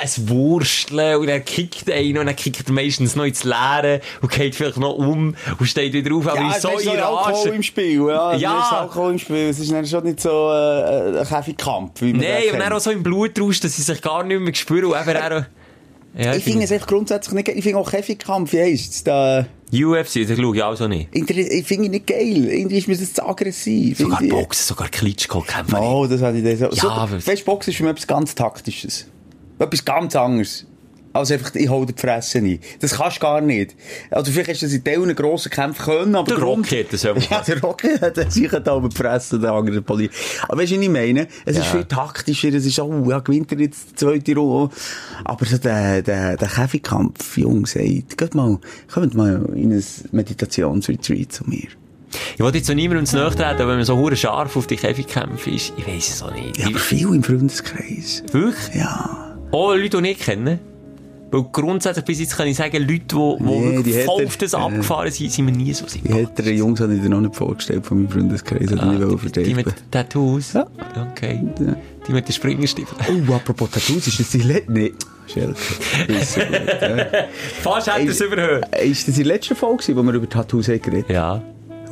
ein 0.00 0.28
Wursteln 0.28 1.16
und 1.20 1.26
dann 1.26 1.44
kickt 1.44 1.90
einer 1.90 2.20
und 2.20 2.26
dann 2.26 2.36
kickt 2.36 2.66
er 2.66 2.72
meistens 2.72 3.14
noch 3.14 3.24
ins 3.24 3.44
Leere 3.44 4.00
und 4.22 4.30
geht 4.32 4.54
vielleicht 4.54 4.78
noch 4.78 4.94
um 4.94 5.36
und 5.58 5.66
steht 5.66 5.92
wieder 5.92 6.14
auf, 6.14 6.26
aber 6.26 6.40
Ja, 6.40 6.50
ist 6.52 6.62
so 6.62 6.68
ist 6.70 6.88
Alkohol 6.88 7.48
im 7.50 7.62
Spiel, 7.62 8.06
ja. 8.08 8.34
Ja. 8.34 8.58
Es 8.60 8.66
ist 8.66 8.72
Alkohol 8.72 9.10
im 9.12 9.18
Spiel. 9.18 9.48
Es 9.50 9.58
ist 9.58 9.70
dann 9.70 9.86
schon 9.86 10.04
nicht 10.04 10.20
so 10.20 10.30
äh, 10.50 11.18
ein 11.20 11.26
Käfigkampf, 11.28 12.00
wie 12.00 12.12
man 12.12 12.22
Nein, 12.22 12.42
und 12.54 12.58
dann 12.58 12.72
auch 12.72 12.80
so 12.80 12.90
im 12.90 13.02
Blutrausch, 13.02 13.60
dass 13.60 13.76
sie 13.76 13.82
sich 13.82 14.00
gar 14.00 14.24
nicht 14.24 14.40
mehr 14.40 14.54
spüren 14.54 14.86
und 14.86 15.46
ja, 16.16 16.34
Ich 16.34 16.44
finde 16.44 16.64
es 16.64 16.70
echt 16.70 16.86
grundsätzlich 16.86 17.34
nicht 17.34 17.46
geil. 17.46 17.56
Ich 17.58 17.64
finde 17.64 17.78
auch 17.78 17.90
Käfigkampf, 17.90 18.52
wie 18.52 18.60
heisst 18.60 18.92
es 18.94 19.04
da? 19.04 19.46
UFC, 19.72 20.26
das 20.28 20.38
schaue 20.38 20.54
ich 20.56 20.62
auch 20.62 20.76
so 20.76 20.86
nicht. 20.88 21.08
Ich 21.12 21.66
finde 21.66 21.84
ihn 21.86 21.90
nicht 21.92 22.06
geil. 22.06 22.44
Irgendwie 22.48 22.78
ist 22.78 22.88
mir 22.88 22.96
das 22.96 23.12
zu 23.14 23.26
aggressiv. 23.26 23.98
Sogar 23.98 24.20
Irgendwie- 24.20 24.36
Boxen, 24.42 24.66
sogar 24.66 24.88
Klitschko 24.88 25.40
kämpfen. 25.40 25.76
Oh, 25.78 26.06
das 26.06 26.20
hatte 26.20 26.38
ich 26.38 26.44
dann 26.44 26.56
so. 26.58 26.64
Ja, 26.76 27.06
so 27.08 27.26
weißt 27.26 27.40
du, 27.40 27.44
Boxen 27.46 27.70
ist 27.70 27.76
für 27.76 27.82
mich 27.84 27.92
etwas 27.92 28.06
ganz 28.06 28.34
Taktisches. 28.34 29.06
Etwas 29.58 29.84
ganz 29.84 30.14
anderes. 30.16 30.66
Als 31.12 31.30
einfach, 31.30 31.54
ich 31.54 31.68
hole 31.68 31.86
dir 31.86 31.92
die 31.92 32.00
Fresse 32.00 32.38
ein. 32.38 32.58
Das 32.80 32.94
kannst 32.96 33.18
du 33.18 33.20
gar 33.20 33.40
nicht. 33.40 33.74
Also 34.10 34.32
vielleicht 34.32 34.50
hast 34.50 34.62
du 34.62 34.66
das 34.66 34.74
in 34.74 34.82
Teilen 34.84 35.14
grossen 35.14 35.50
Kämpfen 35.50 35.84
können, 35.84 36.14
aber... 36.14 36.26
Der 36.26 36.36
Grund- 36.42 36.66
Rocky 36.66 36.82
hat 36.84 36.92
das 36.92 37.02
ja 37.02 37.14
Ja, 37.30 37.40
der 37.42 37.60
Rocky 37.60 37.88
hat 37.98 38.32
sich 38.32 38.50
da 38.50 38.76
über 38.76 38.88
die 38.88 38.96
Fresse, 38.96 39.38
der 39.38 39.52
andere 39.52 39.82
Poli. 39.82 40.08
Aber 40.48 40.62
weißt 40.62 40.72
du, 40.72 40.76
was 40.76 40.82
ich 40.84 40.88
meine? 40.90 41.28
Es 41.44 41.56
ist 41.56 41.64
Ja. 41.66 41.70
viel 41.72 41.84
taktischer, 41.84 42.48
es 42.54 42.64
ist, 42.64 42.78
oh, 42.80 43.04
ja, 43.08 43.18
gewinnt 43.20 43.52
er 43.52 43.58
jetzt 43.60 43.90
die 43.90 43.94
zweite 43.96 44.34
Runde. 44.36 44.74
Aber 45.24 45.44
so 45.44 45.58
der, 45.58 46.02
der, 46.02 46.36
der 46.36 46.48
Käfigkampf, 46.48 47.36
Jungs, 47.36 47.76
ey, 47.76 48.04
geht 48.16 48.34
mal, 48.34 48.58
kommt 48.92 49.14
mal 49.14 49.44
in 49.54 49.72
ein 49.72 49.84
Meditationsretreat 50.12 51.32
zu 51.32 51.44
mir. 51.48 51.68
Ich 52.34 52.40
wollte 52.40 52.58
jetzt 52.58 52.66
so 52.66 52.74
niemandem 52.74 53.06
zu 53.06 53.16
nahe 53.16 53.30
treten, 53.34 53.58
wenn 53.60 53.66
man 53.76 53.84
so 53.84 53.96
hure 53.96 54.16
scharf 54.16 54.56
auf 54.56 54.66
die 54.66 54.76
Käfigkämpfe 54.76 55.50
ist, 55.50 55.72
ich 55.76 55.86
weiss 55.86 56.08
es 56.10 56.22
auch 56.22 56.32
nicht. 56.34 56.58
Ja, 56.58 56.66
aber 56.66 56.78
viel 56.78 57.06
im 57.14 57.22
Freundeskreis. 57.22 58.22
Wirklich? 58.32 58.74
Ja. 58.74 59.36
Oh, 59.50 59.72
Leute, 59.72 60.00
die 60.02 60.10
ich 60.10 60.18
kenne. 60.18 60.58
Weil 61.32 61.44
grundsätzlich 61.50 62.04
bis 62.04 62.20
jetzt 62.20 62.36
kann 62.36 62.46
ich 62.46 62.56
sagen, 62.56 62.76
Leute, 62.76 62.90
die, 62.90 63.04
die 63.06 63.42
Nee, 63.42 63.76
wirklich 63.76 63.96
die 63.96 64.02
voll 64.02 64.26
auf 64.26 64.36
das 64.36 64.52
äh, 64.52 64.56
abgefahren 64.56 65.10
sind, 65.10 65.32
sind 65.32 65.44
mir 65.46 65.52
nie 65.52 65.72
so 65.72 65.86
Die 65.86 65.90
sympathisch. 65.92 66.18
älteren 66.18 66.56
Jungs 66.56 66.80
habe 66.80 66.94
ich 66.94 67.00
dir 67.00 67.08
noch 67.08 67.20
nicht 67.22 67.34
vorgestellt 67.34 67.86
von 67.86 68.02
meinem 68.02 68.10
Freundeskreis, 68.10 68.70
ah, 68.78 68.94
die 68.94 69.30
die, 69.30 69.42
die 69.44 69.54
mit 69.54 69.66
Tattoos? 69.90 70.52
Ja. 70.52 70.66
Okay. 71.10 71.42
Ja. 71.58 71.76
Die 72.06 72.12
mit 72.12 72.28
den 72.28 72.32
Springerstiefeln. 72.32 73.26
Oh, 73.28 73.32
apropos 73.34 73.70
Tattoos, 73.70 74.06
ist 74.06 74.20
das 74.20 74.30
die 74.30 74.38
letzte? 74.42 74.72
Nee, 74.72 74.92
Schelke. 75.26 75.54
So 76.24 76.40
ja. 76.40 77.06
Fast 77.62 77.86
hätte 77.86 78.00
er 78.06 78.08
es 78.10 78.20
überhört. 78.20 78.76
Ist 78.82 79.08
das 79.08 79.14
die 79.14 79.22
letzte 79.22 79.54
Folge, 79.54 79.96
wo 79.96 80.02
wir 80.02 80.12
über 80.12 80.28
Tattoos 80.28 80.68
haben 80.68 80.82
geredet 80.82 81.08
Ja. 81.10 81.42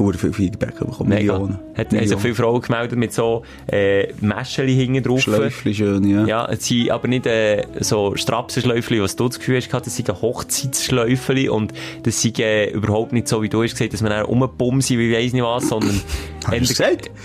Haben? 0.07 0.19
viel 0.19 0.33
Feedback 0.33 0.79
bekommen, 0.79 1.09
Mega. 1.09 1.33
Millionen. 1.33 1.59
Hat, 1.75 1.93
haben 1.93 2.07
sich 2.07 2.19
viele 2.19 2.35
Frauen 2.35 2.61
gemeldet 2.61 2.99
mit 2.99 3.13
so, 3.13 3.43
äh, 3.71 4.13
Mäscheli 4.21 4.75
hinten 4.75 5.03
drauf. 5.03 5.21
Schläufchen 5.21 5.75
schön, 5.75 6.09
ja. 6.09 6.27
Ja, 6.27 6.49
es 6.51 6.67
sind 6.67 6.91
aber 6.91 7.09
nicht 7.09 7.27
äh, 7.27 7.65
so 7.81 8.17
Strapsenschläufchen, 8.17 9.01
was 9.01 9.17
du 9.17 9.29
das 9.29 9.39
Gefühl 9.39 9.57
hast, 9.57 9.73
das 9.73 9.97
sind 9.97 10.09
Hochzeitsschläufchen 10.09 11.49
und 11.51 11.73
das 12.03 12.21
sind 12.21 12.39
äh, 12.39 12.71
überhaupt 12.71 13.13
nicht 13.13 13.29
so, 13.29 13.43
wie 13.43 13.49
du 13.49 13.63
hast 13.63 13.73
gesagt, 13.73 13.93
dass 13.93 14.03
man 14.03 14.11
dann 14.11 14.25
rumbumsen, 14.25 14.99
wie 14.99 15.13
weiss 15.13 15.33
nicht 15.33 15.43
was, 15.43 15.69
sondern 15.69 16.01
Hast 16.47 16.55
du 16.55 16.69
gesagt? 16.69 17.11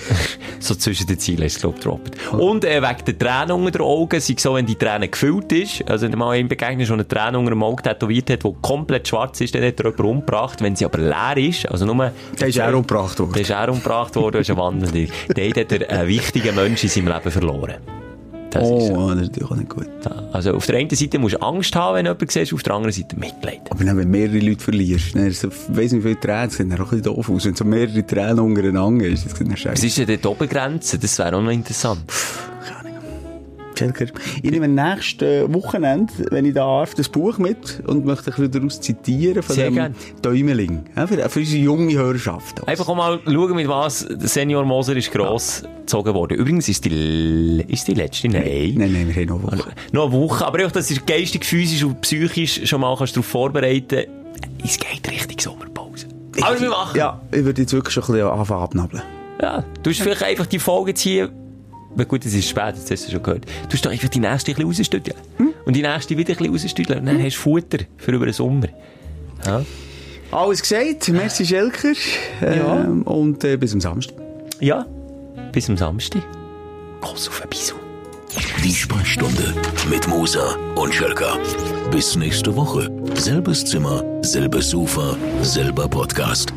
so 0.59 0.75
zwischen 0.75 1.07
den 1.07 1.19
Zielen 1.19 1.43
ist 1.43 1.55
es, 1.55 1.61
glaube 1.61 1.75
ich, 1.77 1.83
gedroppt. 1.83 2.33
Und 2.33 2.65
äh, 2.65 2.81
wegen 2.81 3.05
der 3.05 3.17
Tränen 3.17 3.51
unter 3.51 3.71
den 3.71 3.81
Augen, 3.81 4.19
sei 4.19 4.35
so, 4.37 4.55
wenn 4.55 4.65
die 4.65 4.75
Träne 4.75 5.07
gefüllt 5.07 5.51
ist, 5.51 5.87
also 5.89 6.05
wenn 6.05 6.11
du 6.11 6.17
mal 6.17 6.31
einem 6.31 6.47
begegnest, 6.47 6.89
der 6.89 6.95
eine 6.95 7.07
Träne 7.07 7.39
unter 7.39 7.51
dem 7.51 7.63
Auge 7.63 7.83
tätowiert 7.83 8.29
hat, 8.29 8.43
die 8.43 8.53
komplett 8.61 9.07
schwarz 9.07 9.41
ist, 9.41 9.55
dann 9.55 9.63
hat 9.63 9.79
er 9.79 9.85
jemanden 9.85 10.05
umgebracht. 10.05 10.61
Wenn 10.61 10.75
sie 10.75 10.85
aber 10.85 10.99
leer 10.99 11.37
ist, 11.37 11.69
also 11.69 11.85
nur... 11.85 12.11
Der 12.39 12.47
ist 12.47 12.59
auch 12.59 12.73
umgebracht 12.73 13.17
Der 13.19 13.27
worden. 13.27 13.41
ist 13.41 13.51
auch 13.51 13.67
umgebracht 13.67 14.15
worden, 14.15 14.41
ist 14.41 14.49
ein 14.49 14.57
Wandelnder. 14.57 15.13
Dort 15.27 15.57
hat 15.57 15.71
er 15.71 15.89
einen 15.89 16.07
wichtigen 16.07 16.55
Menschen 16.55 16.85
in 16.85 16.89
seinem 16.89 17.07
Leben 17.07 17.31
verloren. 17.31 17.75
Das 18.55 18.63
ist 18.63 18.69
oh, 18.69 18.79
so. 18.79 19.09
das 19.09 19.21
ist 19.21 19.27
natürlich 19.27 19.51
auch 19.51 19.55
nicht 19.55 19.69
gut. 19.69 19.87
Also 20.31 20.53
auf 20.53 20.65
der 20.65 20.77
einen 20.77 20.89
Seite 20.89 21.19
musst 21.19 21.35
du 21.35 21.41
Angst 21.41 21.75
haben, 21.75 21.95
wenn 21.95 22.05
du 22.05 22.11
jemanden 22.11 22.29
siehst, 22.29 22.53
auf 22.53 22.63
der 22.63 22.73
anderen 22.73 22.93
Seite 22.93 23.17
Mitleid. 23.17 23.61
Aber 23.69 23.83
dann, 23.83 23.97
wenn 23.97 24.11
du 24.11 24.17
mehrere 24.17 24.39
Leute 24.39 24.63
verlierst, 24.63 25.15
dann 25.15 25.27
ist 25.27 25.41
so, 25.41 25.49
weiss 25.49 25.91
nicht 25.91 26.03
wie 26.03 26.09
viele 26.09 26.19
Tränen, 26.19 26.49
sieht 26.49 26.71
dann 26.71 26.73
auch 26.73 26.91
ein 26.91 27.01
bisschen 27.01 27.15
doof 27.15 27.29
aus. 27.29 27.45
Wenn 27.45 27.55
so 27.55 27.65
mehrere 27.65 28.05
Tränen 28.05 28.39
untereinander 28.39 29.05
ist, 29.05 29.25
das 29.25 29.33
sieht 29.33 29.41
dann 29.41 29.53
Was 29.53 29.59
scheiße. 29.59 29.85
ist 29.85 29.97
denn 29.97 30.19
die 30.21 30.27
Obergrenze? 30.27 30.97
Das 30.99 31.17
wäre 31.19 31.35
auch 31.35 31.41
noch 31.41 31.51
interessant. 31.51 32.01
Ich 34.41 34.51
nehme 34.51 34.67
nächstes 34.67 35.51
Wochenende, 35.53 36.13
wenn 36.31 36.45
ich 36.45 36.53
darf, 36.53 36.93
das 36.93 37.09
Buch 37.09 37.37
mit 37.37 37.81
und 37.85 38.05
möchte 38.05 38.31
ein 38.31 38.35
bisschen 38.35 38.51
daraus 38.51 38.81
zitieren 38.81 39.43
von 39.43 39.55
Sehr 39.55 39.65
dem 39.65 39.75
gern. 39.75 39.95
Däumeling. 40.21 40.85
Ja, 40.95 41.07
für, 41.07 41.29
für 41.29 41.39
unsere 41.39 41.61
junge 41.61 41.93
Hörerschaft. 41.93 42.59
Also. 42.59 42.67
Einfach 42.67 42.95
mal 42.95 43.19
schauen, 43.25 43.55
mit 43.55 43.67
was 43.67 43.99
Senior 43.99 44.65
Moser 44.65 44.95
ist 44.95 45.11
gross 45.11 45.63
gezogen 45.81 46.13
worden. 46.13 46.37
Übrigens 46.37 46.67
ist 46.67 46.85
die, 46.85 47.63
ist 47.67 47.87
die 47.87 47.93
letzte? 47.93 48.27
Nein. 48.27 48.73
Nein, 48.75 48.93
nein, 48.93 49.07
wir 49.07 49.15
haben 49.15 49.25
noch 49.25 49.51
eine 49.51 49.59
Woche. 49.59 49.71
Noch 49.91 50.05
eine 50.05 50.13
Woche. 50.13 50.45
Aber 50.45 50.65
auch, 50.65 50.71
dass 50.71 50.87
du 50.87 50.95
geistig, 51.05 51.45
physisch 51.45 51.83
und 51.83 52.01
psychisch 52.01 52.67
schon 52.67 52.81
mal 52.81 52.95
kannst 52.97 53.15
darauf 53.15 53.27
vorbereiten 53.27 54.05
Es 54.63 54.77
geht 54.79 55.09
Richtung 55.09 55.39
Sommerpause. 55.39 56.07
Aber 56.41 56.59
wir 56.59 56.69
machen. 56.69 56.97
Ja, 56.97 57.21
ich 57.31 57.43
würde 57.43 57.61
jetzt 57.61 57.73
wirklich 57.73 57.93
schon 57.93 58.03
ein 58.03 58.11
bisschen 58.13 58.27
anfangen 58.27 58.63
abnabeln. 58.63 59.03
Ja, 59.41 59.63
du 59.83 59.89
hast 59.89 60.01
vielleicht 60.01 60.23
einfach 60.23 60.45
die 60.45 60.59
Folge 60.59 60.93
ziehen. 60.93 61.29
Aber 61.95 62.05
gut, 62.05 62.25
es 62.25 62.33
ist 62.33 62.47
spät, 62.49 62.75
jetzt 62.75 62.91
hast 62.91 63.07
du 63.07 63.11
schon 63.13 63.23
gehört. 63.23 63.45
Du 63.45 63.73
hast 63.73 63.85
doch 63.85 63.89
einfach 63.91 64.09
die 64.09 64.19
nächste 64.19 64.51
ein 64.51 64.55
bisschen 64.55 64.67
rausstüdeln. 64.67 65.17
Und 65.65 65.75
die 65.75 65.81
nächste 65.81 66.17
wieder 66.17 66.33
ein 66.33 66.37
bisschen 66.37 66.51
rausstüdeln. 66.53 66.99
Und 66.99 67.05
dann 67.07 67.23
hast 67.23 67.37
du 67.37 67.41
Futter 67.41 67.79
für 67.97 68.11
über 68.11 68.25
den 68.25 68.33
Sommer. 68.33 68.67
Ja. 69.45 69.63
Alles 70.31 70.61
gesagt, 70.61 71.07
merci 71.09 71.45
Schelker. 71.45 71.93
Ja. 72.41 72.81
Ähm, 72.83 73.03
Und 73.03 73.43
äh, 73.43 73.55
bis 73.57 73.73
am 73.73 73.81
Samstag. 73.81 74.15
ja. 74.59 74.85
Bis 75.51 75.69
am 75.69 75.77
Samstag. 75.77 76.21
Kuss 76.99 77.29
auf 77.29 77.41
ein 77.41 77.49
Bisou. 77.49 77.75
Die 78.61 78.73
Sprechstunde 78.73 79.53
mit 79.89 80.05
Musa 80.07 80.57
und 80.75 80.93
Schelka. 80.93 81.37
Bis 81.91 82.17
nächste 82.17 82.53
Woche. 82.57 82.89
Selbes 83.13 83.63
Zimmer, 83.63 84.03
selbes 84.21 84.71
Sofa, 84.71 85.15
selber 85.41 85.87
Podcast. 85.87 86.51